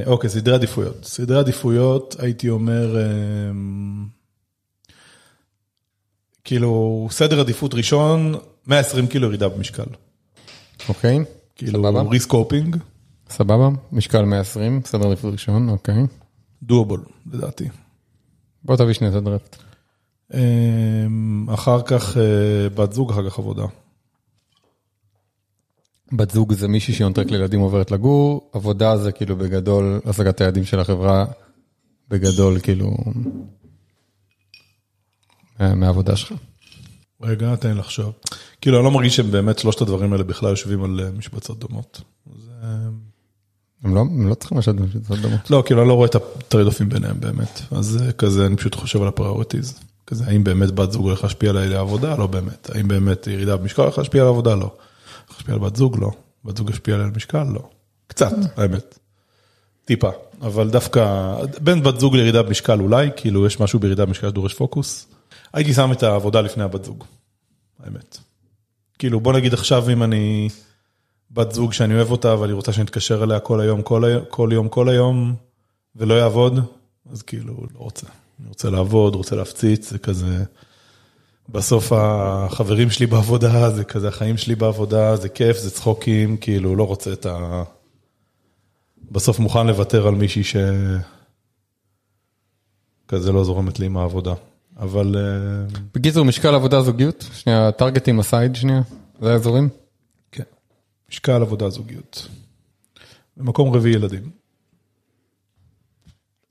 [0.06, 1.04] אוקיי, סדרי עדיפויות.
[1.04, 2.96] סדרי עדיפויות, הייתי אומר,
[6.44, 8.34] כאילו, סדר עדיפות ראשון,
[8.66, 9.84] 120 קילו ירידה במשקל.
[10.88, 11.18] אוקיי,
[11.56, 12.02] כאילו, סבבה.
[12.02, 12.76] rescoping,
[13.30, 16.02] סבבה, משקל 120, סדר עדיפות ראשון, אוקיי.
[16.62, 17.68] doable, לדעתי.
[18.64, 19.56] בוא תביא שנייה את הדרפט.
[20.34, 21.06] אה,
[21.54, 22.22] אחר כך אה,
[22.74, 23.64] בת זוג, אחר כך עבודה.
[26.12, 30.40] בת זוג זה מישהי שהיא on track לילדים עוברת לגור, עבודה זה כאילו בגדול השגת
[30.40, 31.24] היעדים של החברה,
[32.08, 32.96] בגדול כאילו
[35.60, 36.32] מה- מהעבודה שלך.
[37.22, 38.12] רגע, תן לחשוב.
[38.60, 42.00] כאילו, אני לא מרגיש שבאמת שלושת הדברים האלה בכלל יושבים על אה, משבצות דומות.
[42.36, 42.50] זה...
[43.84, 45.50] הם לא, הם לא צריכים לשבת במשבצות דומות.
[45.50, 47.60] לא, כאילו, אני לא רואה את ה trade-off ים ביניהם באמת.
[47.70, 49.80] אז אה, כזה, אני פשוט חושב על ה priorities.
[50.06, 52.16] כזה, האם באמת בת זוג הולך להשפיע עליי לעבודה?
[52.16, 52.70] לא באמת.
[52.74, 54.54] האם באמת ירידה במשקל הולך להשפיע על העבודה?
[54.54, 54.72] לא.
[55.30, 55.98] להשפיע על בת זוג?
[56.00, 56.10] לא.
[56.44, 57.44] בת זוג ישפיע עליה על משקל?
[57.54, 57.68] לא.
[58.06, 58.98] קצת, האמת.
[59.84, 60.10] טיפה.
[60.42, 65.06] אבל דווקא, בין בת זוג לירידה במשקל אולי, כאילו, יש משהו בירידה במשקל שדורש פוקוס.
[65.52, 67.04] הייתי שם את העבודה לפני הבת זוג.
[67.80, 68.18] האמת.
[68.98, 70.48] כאילו, בוא נגיד עכשיו אם אני
[71.30, 74.24] בת זוג שאני אוהב אותה, אבל היא רוצה שאני אתקשר אליה כל היום, כל, היום,
[74.30, 75.34] כל יום, כל היום,
[75.96, 76.58] ולא יעבוד,
[77.12, 78.06] אז כאילו, לא רוצה.
[78.40, 80.44] אני רוצה לעבוד, רוצה להפציץ, זה כזה...
[81.48, 86.86] בסוף החברים שלי בעבודה, זה כזה החיים שלי בעבודה, זה כיף, זה צחוקים, כאילו, לא
[86.86, 87.62] רוצה את ה...
[89.10, 90.56] בסוף מוכן לוותר על מישהי ש...
[93.08, 94.34] כזה לא זורמת לי עם העבודה.
[94.78, 95.16] אבל...
[95.16, 98.82] אה, בקיצור, משקל עבודה זוגיות, שנייה, טרגטים הסייד שנייה,
[99.20, 99.68] זה האזורים.
[100.32, 100.42] כן.
[101.10, 102.28] משקל עבודה זוגיות.
[103.36, 104.30] במקום רביעי ילדים.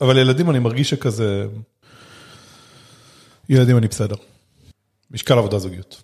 [0.01, 1.47] אבל ילדים אני מרגיש שכזה...
[3.49, 4.15] ילדים אני בסדר.
[5.11, 6.03] משקל עבודה זוגיות.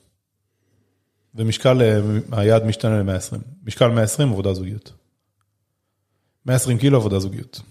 [1.36, 2.00] ומשקל, אה,
[2.32, 3.38] היעד משתנה ל-120.
[3.64, 4.91] משקל 120 עבודה זוגיות.
[6.45, 7.62] 120 קילו עבודה זוגיות.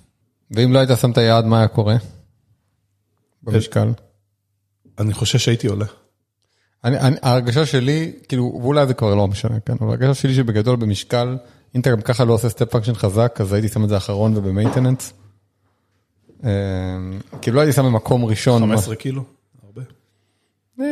[0.50, 1.96] ואם לא היית שם את היעד, מה היה קורה?
[3.42, 3.88] במשקל.
[4.98, 5.86] אני חושב שהייתי עולה.
[6.84, 10.76] אני, אני, ההרגשה שלי, כאילו, ואולי זה כבר לא משנה, כן, אבל ההרגשה שלי שבגדול
[10.76, 11.36] במשקל,
[11.74, 14.36] אם אתה גם ככה לא עושה step function חזק, אז הייתי שם את זה אחרון
[14.36, 15.12] וב maintenance.
[16.44, 16.50] אה,
[17.42, 18.62] כאילו לא הייתי שם במקום ראשון.
[18.62, 19.24] 15 קילו?
[19.66, 19.82] הרבה.
[20.80, 20.84] אה,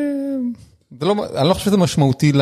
[1.01, 2.33] זה לא, אני לא חושב שזה משמעותי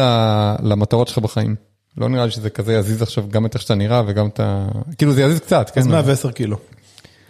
[0.63, 1.57] למטרות שלך בחיים.
[1.97, 4.69] לא נראה לי שזה כזה יזיז עכשיו גם את איך שאתה נראה וגם את ה...
[4.99, 5.81] כאילו זה יזיז קצת, כן?
[5.81, 6.57] אז 110 קילו.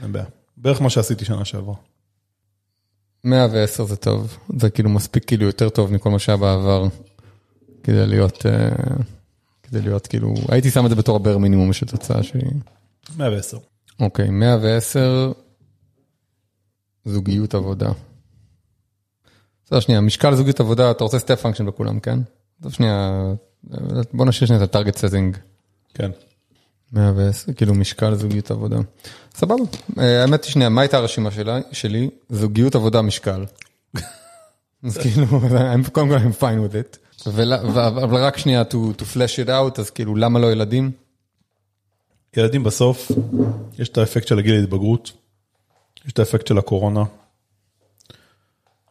[0.02, 0.24] אין בעיה.
[0.56, 1.74] בערך מה שעשיתי שנה שעברה.
[3.24, 6.86] 110 זה טוב, זה כאילו מספיק כאילו יותר טוב מכל מה שהיה בעבר,
[7.82, 8.68] כדי להיות, אה,
[9.62, 12.42] כדי להיות כאילו, הייתי שם את זה בתור הבר מינימום של תוצאה שלי.
[13.16, 13.58] 110.
[14.00, 15.32] אוקיי, 110,
[17.04, 17.90] זוגיות עבודה.
[19.64, 22.18] בסדר, שנייה, משקל זוגיות עבודה, אתה רוצה step function בכולם, כן?
[22.62, 23.22] טוב, שנייה,
[24.12, 25.36] בוא נשאיר שנייה את ה target setting.
[25.94, 26.10] כן.
[26.92, 28.76] 110, כאילו משקל זוגיות עבודה.
[29.34, 29.54] סבבה.
[29.98, 32.10] אה, האמת היא שנייה, מה הייתה הרשימה שלה- שלי?
[32.28, 33.44] זוגיות עבודה משקל.
[34.84, 36.98] אז כאילו, I'm- קודם כל I'm fine with it.
[37.28, 40.90] אבל רק שנייה to to flash it out, אז כאילו למה לא ילדים?
[42.36, 43.10] ילדים בסוף,
[43.78, 45.12] יש את האפקט של הגיל ההתבגרות,
[46.06, 47.04] יש את האפקט של הקורונה.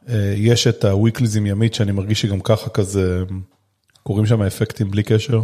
[0.10, 0.86] אה, יש את
[1.38, 3.24] עם ימית, שאני מרגיש שגם ככה כזה,
[4.04, 5.42] קורים שם אפקטים בלי קשר.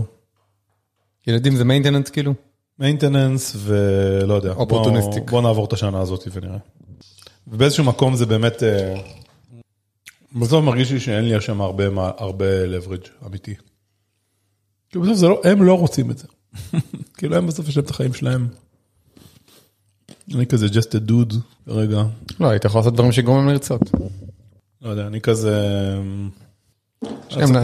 [1.28, 2.34] ילדים זה maintenance כאילו?
[2.80, 5.32] מיינטננס ולא יודע, בוא, אופורטוניסטיק.
[5.32, 6.58] בוא נעבור את השנה הזאת ונראה.
[7.48, 9.02] ובאיזשהו מקום זה באמת, אה,
[10.36, 11.84] בסוף מרגיש לי שאין לי שם הרבה,
[12.18, 13.56] הרבה leverage אמיתי.
[14.90, 16.28] כי בסוף זה לא, הם לא רוצים את זה.
[17.18, 18.48] כאילו הם בסוף יש להם את החיים שלהם.
[20.36, 21.36] אני כזה just a dude
[21.66, 22.04] כרגע,
[22.40, 23.82] לא, היית יכול לעשות דברים שגורמים לרצות.
[24.82, 25.98] לא יודע, אני כזה...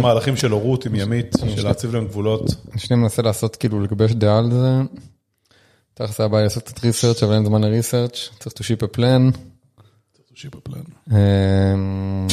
[0.02, 2.56] מהלכים של הורות עם ימית, של להציב להם גבולות.
[2.92, 4.82] אני מנסה לעשות כאילו לגבש דעה על זה.
[5.94, 9.38] תכף הבא לעשות קצת ריסרצ' אבל אין זמן לריסרצ', צריך to ship a plan.
[10.40, 10.82] שיפ הפלן.
[11.12, 12.28] אמ,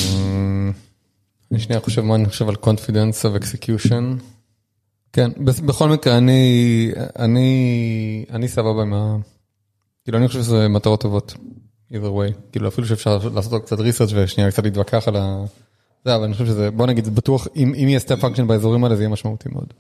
[1.52, 4.22] אני שנייה חושב מה אני חושב על confidence of execution.
[5.12, 9.16] כן, בכל מקרה אני, אני, אני סבבה עם ה...
[10.04, 11.34] כאילו אני חושב שזה מטרות טובות.
[11.92, 12.32] either way.
[12.52, 15.44] כאילו אפילו שאפשר לעשות קצת ריסרצ' ושנייה קצת להתווכח על ה...
[16.06, 18.84] זה, אבל אני חושב שזה, בוא נגיד, זה בטוח, אם, אם יהיה step function באזורים
[18.84, 19.72] האלה זה יהיה משמעותי מאוד.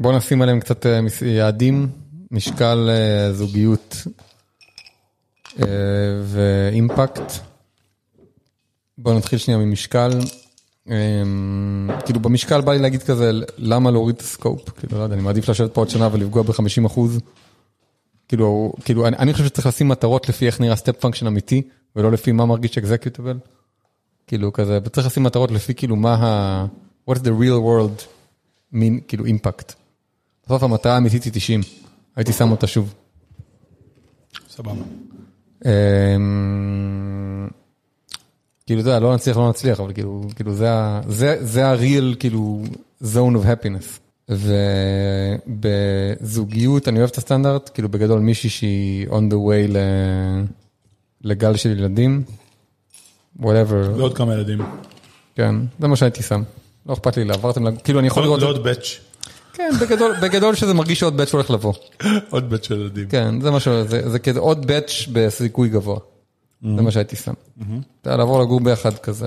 [0.00, 1.88] בוא נשים עליהם קצת אה, יעדים,
[2.30, 3.96] משקל אה, זוגיות
[5.60, 5.66] אה,
[6.24, 7.32] ו impact.
[8.98, 10.10] בוא נתחיל שנייה ממשקל.
[12.04, 14.70] כאילו במשקל בא לי להגיד כזה, למה להוריד את ה scope?
[14.70, 17.20] כאילו, לא יודע, אני מעדיף לשבת פה עוד שנה ולפגוע ב-50 אחוז.
[18.28, 21.62] כאילו, כאילו, אני, אני חושב שצריך לשים מטרות לפי איך נראה step function אמיתי,
[21.96, 23.38] ולא לפי מה מרגיש executable.
[24.26, 26.66] כאילו כזה, וצריך לשים מטרות לפי כאילו מה ה...
[27.10, 28.02] what's the real world
[28.74, 29.72] mean, כאילו impact.
[30.46, 31.60] בסוף המטרה האמיתית היא 90,
[32.16, 32.94] הייתי שם אותה שוב.
[34.50, 34.72] סבבה.
[35.64, 35.70] אמ,
[38.66, 40.68] כאילו אתה יודע, לא נצליח, לא נצליח, אבל כאילו, כאילו זה
[41.08, 42.62] זה- זה ה-real כאילו
[43.02, 44.00] zone of happiness.
[45.48, 50.44] ובזוגיות, אני אוהב את הסטנדרט, כאילו בגדול מישהי שהיא on the way ל-
[51.24, 52.22] לגל של ילדים,
[53.40, 53.44] whatever,
[53.96, 54.58] ועוד כמה ילדים.
[55.34, 56.42] כן, זה מה שהייתי שם.
[56.86, 59.00] לא אכפת לי, עברתם, כאילו אני יכול לראות, לעוד באץ',
[59.52, 61.72] כן, בגדול, בגדול שזה מרגיש שעוד באץ' הולך לבוא.
[62.30, 63.08] עוד באץ' של ילדים.
[63.08, 63.68] כן, זה מה ש...
[63.68, 65.98] זה, זה כזה עוד באץ' בסיכוי גבוה.
[66.62, 67.32] זה מה שהייתי שם.
[68.00, 69.26] אתה יודע, לעבור לגור ביחד כזה,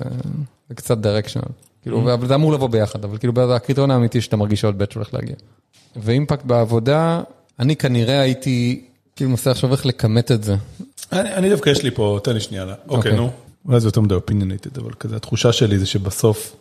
[0.70, 1.42] זה קצת דירקשנל.
[1.82, 4.96] כאילו, אבל זה אמור לבוא ביחד, אבל כאילו, זה הקריטריון האמיתי שאתה מרגיש שעוד batch
[4.96, 5.36] הולך להגיע.
[5.96, 7.22] ו impact בעבודה,
[7.60, 8.86] אני כנראה הייתי,
[9.20, 10.56] כאילו, מנסה עכשיו איך לכמת את זה.
[11.12, 12.64] אני אני דווקא יש לי פה, תן לי שנייה.
[12.64, 13.16] אוקיי, אוקיי.
[13.16, 13.30] נו.
[13.66, 16.56] אולי זה יותר מדי opinionated, אבל כזה, התחושה שלי זה שבסוף,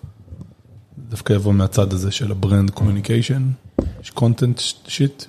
[1.08, 3.42] דווקא יבוא מהצד הזה של ה brand communication,
[4.02, 5.24] יש content shit,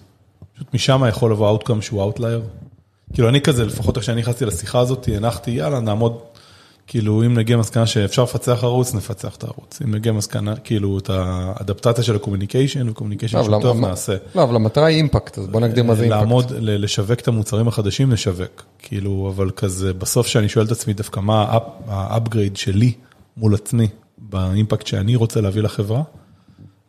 [0.55, 2.41] פשוט משם יכול לבוא outcome שהוא outlier.
[3.13, 6.17] כאילו אני כזה, לפחות איך שאני נכנסתי לשיחה הזאת, הנחתי, יאללה, נעמוד,
[6.89, 9.79] כאילו אם נגיע למסקנה שאפשר לפצח ערוץ, נפצח את הערוץ.
[9.85, 13.79] אם נגיע למסקנה, כאילו את האדפטציה של ה communication, ו communication לא, שהוא אבל טוב,
[13.79, 14.15] נעשה.
[14.35, 16.19] לא, אבל המטרה היא impact, אז בוא נגדיר מה זה impact.
[16.19, 18.63] לעמוד, לשווק את המוצרים החדשים, לשווק.
[18.79, 22.93] כאילו, אבל כזה, בסוף שאני שואל את עצמי דווקא מה ה up- ה upgrade שלי
[23.37, 23.87] מול עצמי,
[24.17, 26.01] ב impact שאני רוצה להביא לחברה,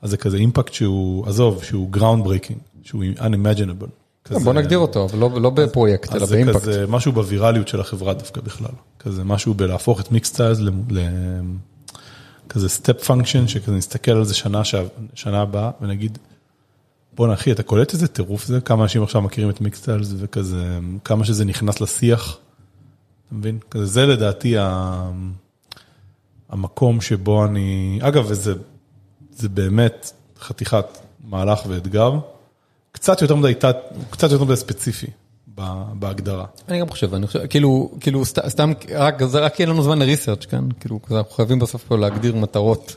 [0.03, 4.00] אז זה כזה impact שהוא, עזוב, שהוא groundbreaking, שהוא unimaginable.
[4.37, 6.57] כזה- בוא נגדיר אותו, אבל לא- לא בפרויקט, אלא אז זה ב impact.
[6.63, 8.71] כזה משהו בווירליות של החברה דווקא בכלל.
[8.99, 10.59] כזה משהו בלהפוך את MixTiles
[12.49, 14.35] כזה step function, שכזה נסתכל על זה
[15.15, 16.19] שנה, הבאה ונגיד,
[17.13, 18.61] בואנה אחי, אתה קולט איזה טירוף זה?
[18.61, 22.39] כמה אנשים עכשיו מכירים את MixTiles וכזה, כמה שזה נכנס לשיח,
[23.27, 23.59] אתה מבין?
[23.71, 25.11] כזה זה לדעתי ה...
[26.49, 28.55] המקום שבו אני, אגב, וזה
[29.33, 30.87] זה באמת חתיכת
[31.25, 32.13] מהלך ואתגר,
[32.93, 33.77] קצת יותר מדי, תת-
[34.11, 35.07] קצת יותר מדי ספציפי
[35.95, 36.45] בהגדרה.
[36.69, 39.99] אני גם חושב, אני חושב, כאילו, כאילו, סת- סתם, רק, זה רק יהיה לנו זמן
[39.99, 40.65] ל research כן?
[40.81, 42.97] כאילו, אנחנו חייבים בסוף פה להגדיר מטרות,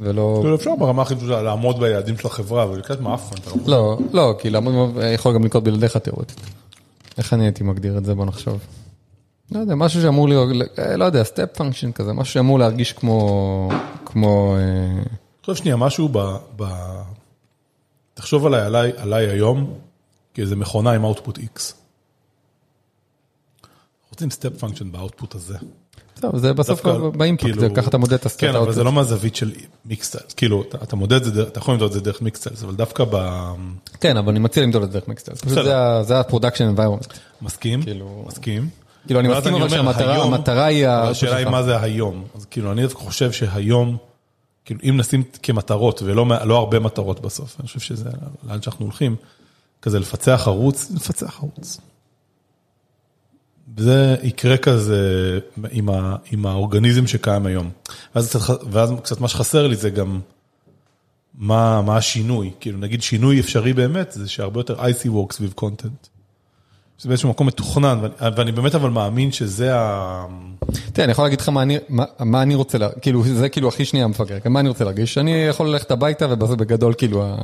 [0.00, 3.56] ולא, כאילו אפשר ברמה הכי פשוטה לעמוד ביעדים של החברה, אבל קצת מעפן, אתה לא
[3.66, 4.74] לא, לא, כי לעמוד,
[5.14, 6.40] יכול גם לקרות בלעדיך תיאורטית.
[7.18, 8.14] איך אני הייתי מגדיר את זה?
[8.14, 8.58] בוא נחשוב.
[9.52, 10.48] לא יודע, משהו שאמור להיות,
[10.96, 13.68] לא יודע, step function כזה, משהו שאמור להרגיש כמו,
[14.04, 15.02] כמו, אה,
[15.44, 16.18] חושב שנייה, משהו ב...
[16.56, 16.64] ב...
[18.16, 19.74] תחשוב עליי, עליי, עליי היום,
[20.34, 21.72] כאיזה מכונה עם output X.
[24.10, 25.56] רוצים step function ב output הזה.
[26.20, 28.50] טוב, זה בסוף דווקא, ב impact, כאילו- זה ככה אתה מודד את ה stat.
[28.50, 29.52] כן, אבל זה לא מהזווית של
[29.84, 30.32] MixTiles.
[30.34, 33.04] כאילו, אתה- אתה מודד את זה, אתה יכול למדוד את זה דרך MixTiles, אבל דווקא
[34.00, 35.08] כן, אבל אני מציע למדוד את זה דרך
[35.52, 35.64] בסדר.
[35.64, 37.06] זה ה- זה ה production environment.
[37.40, 38.68] במסכים, כאילו- מסכים.
[39.06, 39.68] כאילו, אני מסכים אבל
[40.24, 42.24] שהמטרה היא השאלה היא מה זה היום.
[42.34, 43.96] אז כאילו, אני דווקא חושב שהיום,
[44.88, 48.10] אם נשים כמטרות, ולא לא הרבה מטרות בסוף, אני חושב שזה
[48.44, 49.16] לאן שאנחנו הולכים,
[49.82, 51.80] כזה לפצח ערוץ, לפצח ערוץ.
[53.76, 55.38] זה יקרה כזה
[55.70, 57.70] עם, ה, עם האורגניזם שקיים היום.
[58.14, 58.36] ואז
[58.70, 60.20] ואז קצת מה שחסר לי זה גם
[61.34, 62.50] מה, מה השינוי.
[62.60, 66.06] כאילו נגיד שינוי אפשרי באמת, זה שהרבה יותר IC work סביב קונטנט.
[66.98, 70.26] זה באיזשהו מקום מתוכנן, ואני, ואני באמת אבל מאמין שזה ה...
[70.92, 73.68] תראה, אני יכול להגיד לך מה אני, מה, מה אני רוצה, לה, כאילו, זה כאילו
[73.68, 77.36] הכי שנייה מפגר, מה אני רוצה להרגיש, אני יכול ללכת הביתה ובזה בגדול כאילו, ה,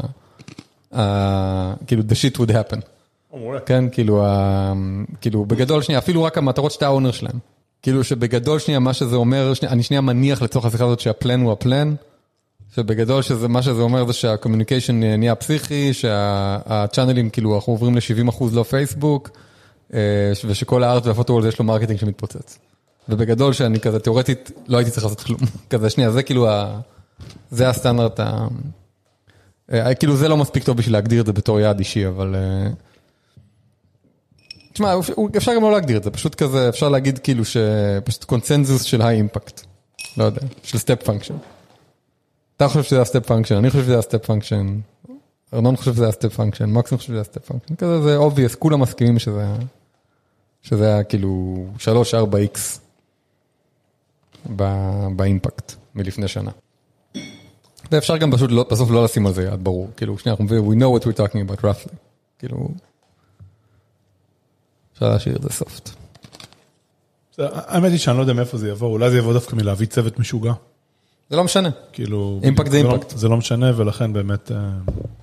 [0.99, 2.81] ה, כאילו, the shit would happen,
[3.67, 4.73] כן, כאילו, ה,
[5.21, 7.39] כאילו, בגדול שנייה, אפילו רק המטרות שאתה ה owner שלהם,
[7.83, 11.41] כאילו שבגדול שנייה מה שזה אומר, שנייה, אני שנייה מניח לצורך השיחה הזאת שה plan
[11.41, 11.95] הוא ה plan,
[12.77, 17.95] שבגדול שזה, מה שזה אומר זה שה communication נהיה פסיכי, שה channelים כאילו אנחנו עוברים
[17.95, 19.31] ל-70% לא פייסבוק,
[19.95, 22.59] אה, ושכל ה art וה photo יש לו marketing שמתפוצץ.
[23.09, 25.39] ובגדול שאני כזה תיאורטית לא הייתי צריך לעשות כלום,
[25.71, 26.81] כזה שנייה, זה כאילו, ה...
[27.51, 28.47] זה הסטנדרט, ה...
[29.73, 32.35] אה, כאילו זה לא מספיק טוב בשביל להגדיר את זה בתור יעד אישי, אבל...
[32.35, 32.71] אה,
[34.73, 34.95] תשמע,
[35.37, 39.17] אפשר גם לא להגדיר את זה, פשוט כזה, אפשר להגיד כאילו שפשוט קונצנזוס של high
[39.17, 39.61] impact,
[40.17, 41.35] לא יודע, של step function.
[42.57, 44.81] אתה חושב שזה ה step function, אני חושב שזה ה step function,
[45.55, 48.57] ארנון חושב שזה ה step function, מקסים חושב שזה ה step function, כזה זה obvious,
[48.59, 49.55] כולם מסכימים שזה,
[50.63, 52.59] שזה היה כאילו 3-4x
[54.57, 56.51] ב- ב impact מלפני שנה.
[57.93, 60.75] ואפשר גם פשוט לא, בסוף לא לשים על זה יעד ברור, כאילו שנייה, אנחנו we
[60.75, 61.95] know what we're talking about roughly,
[62.39, 62.69] כאילו,
[64.95, 65.91] אפשר להשאיר את זה soft.
[67.39, 70.53] האמת היא שאני לא יודע מאיפה זה יבוא, אולי זה יבוא דווקא מלהביא צוות משוגע.
[71.33, 72.41] זה לא משנה, כאילו...
[72.43, 73.11] אימפקט זה לא- אימפקט.
[73.19, 74.57] זה לא משנה, ולכן באמת, אה,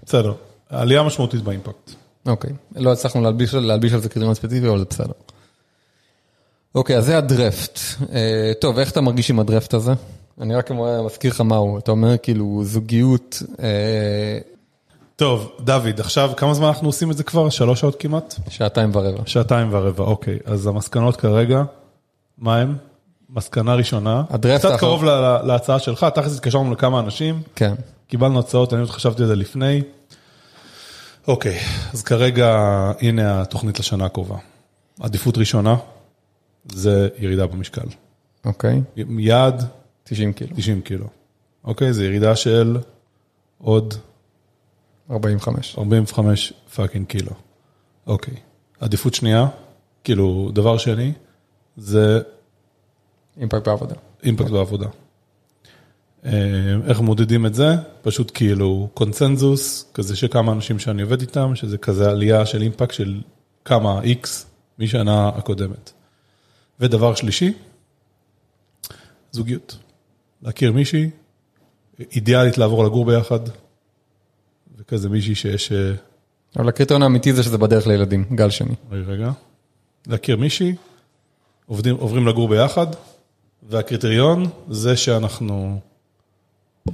[0.06, 0.34] בסדר.
[0.70, 1.92] עלייה משמעותית באימפקט.
[2.28, 5.14] אוקיי, לא הצלחנו להלביש, להלביש על זה קריטריון ספציפי, אבל זה בסדר.
[6.76, 7.80] אוקיי, אז זה הדרפט.
[8.14, 9.92] אה, טוב, איך אתה מרגיש עם הדרפט הזה?
[10.42, 10.72] אני רק
[11.06, 14.40] מזכיר לך מה הוא, אתה אומר כאילו זוגיות, אה,
[15.16, 17.50] טוב, דוד, עכשיו, כמה זמן אנחנו עושים את זה כבר?
[17.50, 18.36] שלוש שעות כמעט?
[18.50, 19.22] שעתיים ורבע.
[19.26, 20.40] שעתיים ורבע, אוקיי.
[20.46, 21.64] אז המסקנות כרגע,
[22.38, 22.76] מה הם?
[23.30, 24.24] מסקנה ראשונה.
[24.70, 24.80] קצת.
[24.80, 27.74] קרוב ל- ל- להצעה שלך, תכלס התקשרנו לכמה אנשים, כן,
[28.08, 29.82] קיבלנו הצעות, אני עוד חשבתי על זה לפני.
[31.28, 31.60] אוקיי,
[31.94, 32.56] אז כרגע,
[33.02, 34.38] הנה התוכנית לשנה הקרובה.
[35.00, 35.76] עדיפות ראשונה,
[36.72, 37.82] זה ירידה במשקל.
[38.46, 38.82] אוקיי,
[39.20, 39.66] יעד,
[40.04, 40.56] 90 קילו.
[40.56, 41.06] 90 קילו.
[41.64, 41.94] אוקיי?
[41.94, 42.78] זה ירידה של
[43.58, 43.94] עוד
[45.12, 45.76] 45.
[45.78, 47.32] 45 פאקינג קילו.
[48.08, 48.34] אוקיי.
[48.80, 49.48] עדיפות שנייה,
[50.04, 51.14] כאילו, דבר שני,
[51.78, 52.20] זה
[53.40, 53.96] אימפקט בעבודה.
[54.24, 54.88] אימפקט בעבודה.
[56.26, 56.32] אה,
[56.88, 57.76] איך מודדים את זה?
[58.02, 63.22] פשוט כאילו קונצנזוס, כזה שכמה אנשים שאני עובד איתם, שזה כזה עלייה של אימפקט של
[63.66, 64.46] כמה איקס
[64.80, 65.92] משנה הקודמת.
[66.80, 67.54] ודבר שלישי,
[69.32, 69.78] זוגיות.
[70.42, 71.10] להכיר מישהי,
[72.00, 73.40] אידיאלית לעבור לגור ביחד,
[74.78, 75.72] וכזה מישהי שיש...
[75.72, 75.92] אה,
[76.56, 78.76] אבל הקריטריון האמיתי זה שזה בדרך לילדים, גל שני.
[78.92, 79.32] רגע, רגע.
[80.08, 80.76] להכיר מישהי,
[81.66, 82.88] עובדים, עוברים לגור ביחד,
[83.70, 85.80] והקריטריון זה שאנחנו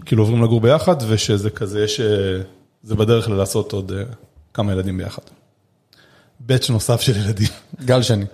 [0.05, 2.05] כאילו עוברים לגור ביחד, ושזה כזה, יש, אה,
[2.83, 4.03] זה בדרך ללעשות עוד אה,
[4.53, 5.21] כמה ילדים ביחד.
[6.41, 7.47] בץ' נוסף של ילדים.
[7.85, 8.25] גל שני.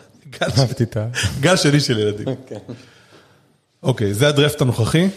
[1.41, 2.27] גל שני של ילדים.
[3.83, 5.09] אוקיי, זה הדרפט הנוכחי,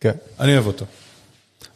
[0.00, 0.12] כן.
[0.40, 0.84] אני אוהב אותו.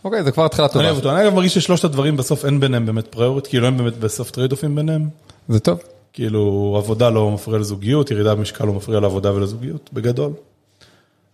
[0.04, 0.84] אוקיי, זה כבר התחלה אני טובה.
[0.84, 1.10] אוהב אותו.
[1.10, 4.74] אני אגב מרגיש ששלושת הדברים בסוף אין ביניהם באמת priority, כאילו אין באמת בסוף trade-offים
[4.74, 5.08] ביניהם.
[5.48, 5.80] זה טוב.
[6.12, 10.32] כאילו, עבודה לא מפריע לזוגיות, ירידה במשקל לא מפריע לעבודה ולזוגיות, בגדול.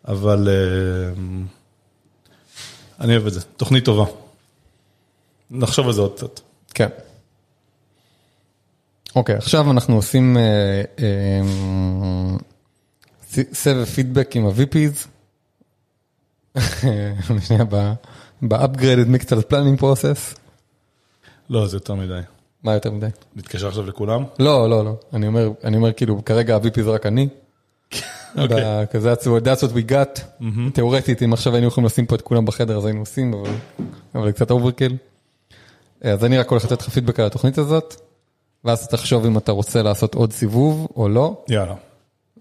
[0.09, 1.13] אבל אה,
[3.01, 4.05] אני אוהב את זה, תוכנית טובה.
[5.51, 6.41] נחשוב על זה עוד קצת.
[6.75, 6.89] כן.
[9.17, 11.41] אוקיי, עכשיו אנחנו עושים אה, אה,
[13.53, 15.09] סבב פידבק עם ה-VPs.
[17.47, 17.65] שנייה,
[18.43, 20.39] ב-upgraded mixed planning process.
[21.51, 22.21] לא, זה יותר מדי.
[22.63, 23.07] מה יותר מדי?
[23.37, 24.25] נתקשר עכשיו לכולם?
[24.39, 24.97] לא, לא, לא.
[25.13, 27.29] אני אומר, אני אומר כאילו, כרגע ה-VP זה רק אני.
[28.39, 28.63] אוקיי.
[28.65, 30.45] ב- כזה, that's what- that's what we got.
[30.75, 33.35] תיאורטית, אם עכשיו היינו יכולים לשים פה את כולם בחדר, אז היינו עושים,
[34.15, 34.97] אבל- קצת overkill.
[36.03, 37.95] אז אני רק הולך לתת לך פידבק על התוכנית הזאת,
[38.65, 41.75] ואז תחשוב אם אתה רוצה לעשות עוד סיבוב או לא, יאללה,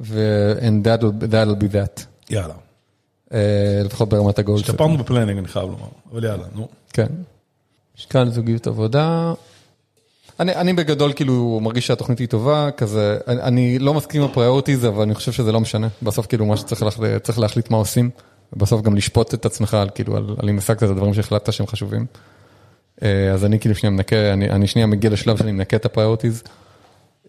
[0.01, 2.01] ו- and that'll that'll be that.
[2.29, 2.53] יאללה.
[3.33, 4.55] אה, לפחות ברמת הגול.
[4.55, 6.67] השתפרנו ב planning, אני חייב לומר, אבל יאללה, נו.
[6.93, 7.07] כן.
[7.97, 9.33] משקל זוגיות עבודה.
[10.39, 14.34] אני, אני בגדול כאילו מרגיש שהתוכנית היא טובה, כזה, אני, אני לא מסכים עם ה
[14.34, 15.87] priorities, אבל אני חושב שזה לא משנה.
[16.01, 16.85] בסוף כאילו מה שצריך
[17.23, 18.09] צריך להחליט מה עושים,
[18.53, 21.67] ובסוף גם לשפוט את עצמך על כאילו, על, על אם השגת את הדברים שהחלטת שהם
[21.67, 22.05] חשובים.
[23.03, 25.90] אה, אז אני כאילו שנייה מנקה, אני, אני שנייה מגיע לשלב שאני מנקה את ה
[25.90, 26.43] priorities.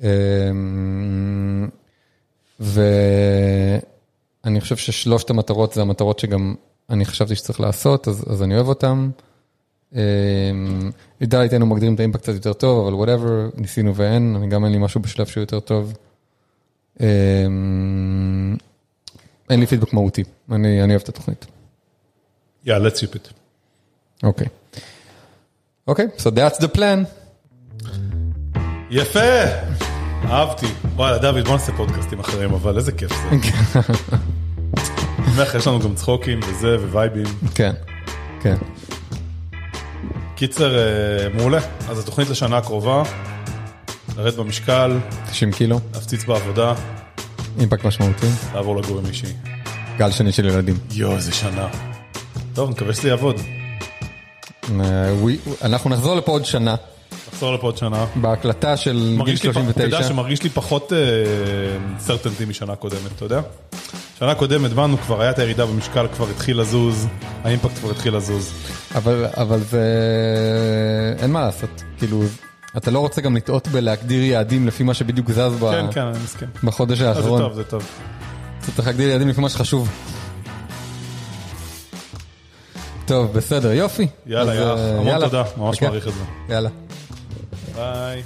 [0.03, 0.09] אה,
[2.61, 6.55] ואני חושב ששלושת המטרות זה המטרות שגם
[6.91, 9.11] אני חשבתי שצריך לעשות, אז, אז אני אוהב אותם.
[11.21, 14.65] אידיאלית היינו מגדירים את ה impact קצת יותר טוב, אבל whatever, ניסינו ואין, אני גם
[14.65, 15.95] אין לי משהו בשלב שהוא יותר טוב.
[17.01, 18.57] אמ,
[19.51, 21.47] אין לי פידבק מהותי, אני אני אוהב את התוכנית.
[22.65, 23.33] יאללה, let's ship it.
[24.23, 24.47] אוקיי.
[25.87, 26.99] אוקיי, so that's the plan.
[28.91, 29.21] יפה!
[30.25, 30.67] אהבתי.
[30.95, 33.29] וואלה, דוד, בוא נעשה פודקאסטים אחרים, אבל איזה כיף זה.
[35.19, 37.27] אני אומר לך, יש לנו גם צחוקים וזה, ווייבים.
[37.55, 37.73] כן,
[38.41, 38.57] כן.
[40.37, 40.83] קיצר, אה,
[41.35, 41.59] מעולה.
[41.89, 43.03] אז התוכנית לשנה הקרובה,
[44.17, 44.99] לרדת במשקל,
[45.31, 46.75] 90 קילו, להפציץ בעבודה,
[47.61, 49.33] אימפקט משמעותי, לעבור לגור עם מישהי.
[49.99, 50.79] גל שני של ילדים.
[50.93, 51.69] יואו, איזה שנה.
[52.55, 53.41] טוב, נקווה שזה יעבוד.
[54.81, 55.13] אה,
[55.63, 56.75] אנחנו נחזור לפה עוד שנה,
[57.33, 58.07] נחזור לפה עוד שנה.
[58.17, 60.09] בהקלטה של גיל מרגיש לי, פ- אתה יודע 39.
[60.09, 60.93] שמרגיש לי פחות
[61.99, 63.41] סרטנטי משנה קודמת, אתה יודע?
[64.19, 67.07] שנה קודמת באנו, כבר היה את הירידה במשקל, כבר התחיל לזוז,
[67.45, 68.53] האימפקט כבר התחיל לזוז.
[68.95, 69.85] אבל, אבל זה...
[71.19, 71.83] אין מה לעשות.
[71.99, 72.23] כאילו,
[72.77, 75.71] אתה לא רוצה גם לטעות בלהגדיר יעדים לפי מה שבדיוק זז ב...
[75.71, 76.49] כן, כן, אני מסכים.
[76.65, 77.43] בחודש אה, זה האחרון.
[77.43, 77.83] טוב, זה טוב.
[78.63, 79.91] אתה צריך להגדיר יעדים לפי מה שחשוב.
[83.07, 84.07] טוב, בסדר, יופי.
[84.27, 85.27] יאללה, אז, יאללה, אה, המון יאללה.
[85.27, 85.83] תודה, ממש.
[85.83, 86.53] מעריך את זה.
[86.55, 86.69] יאללה.
[87.75, 88.23] ביי.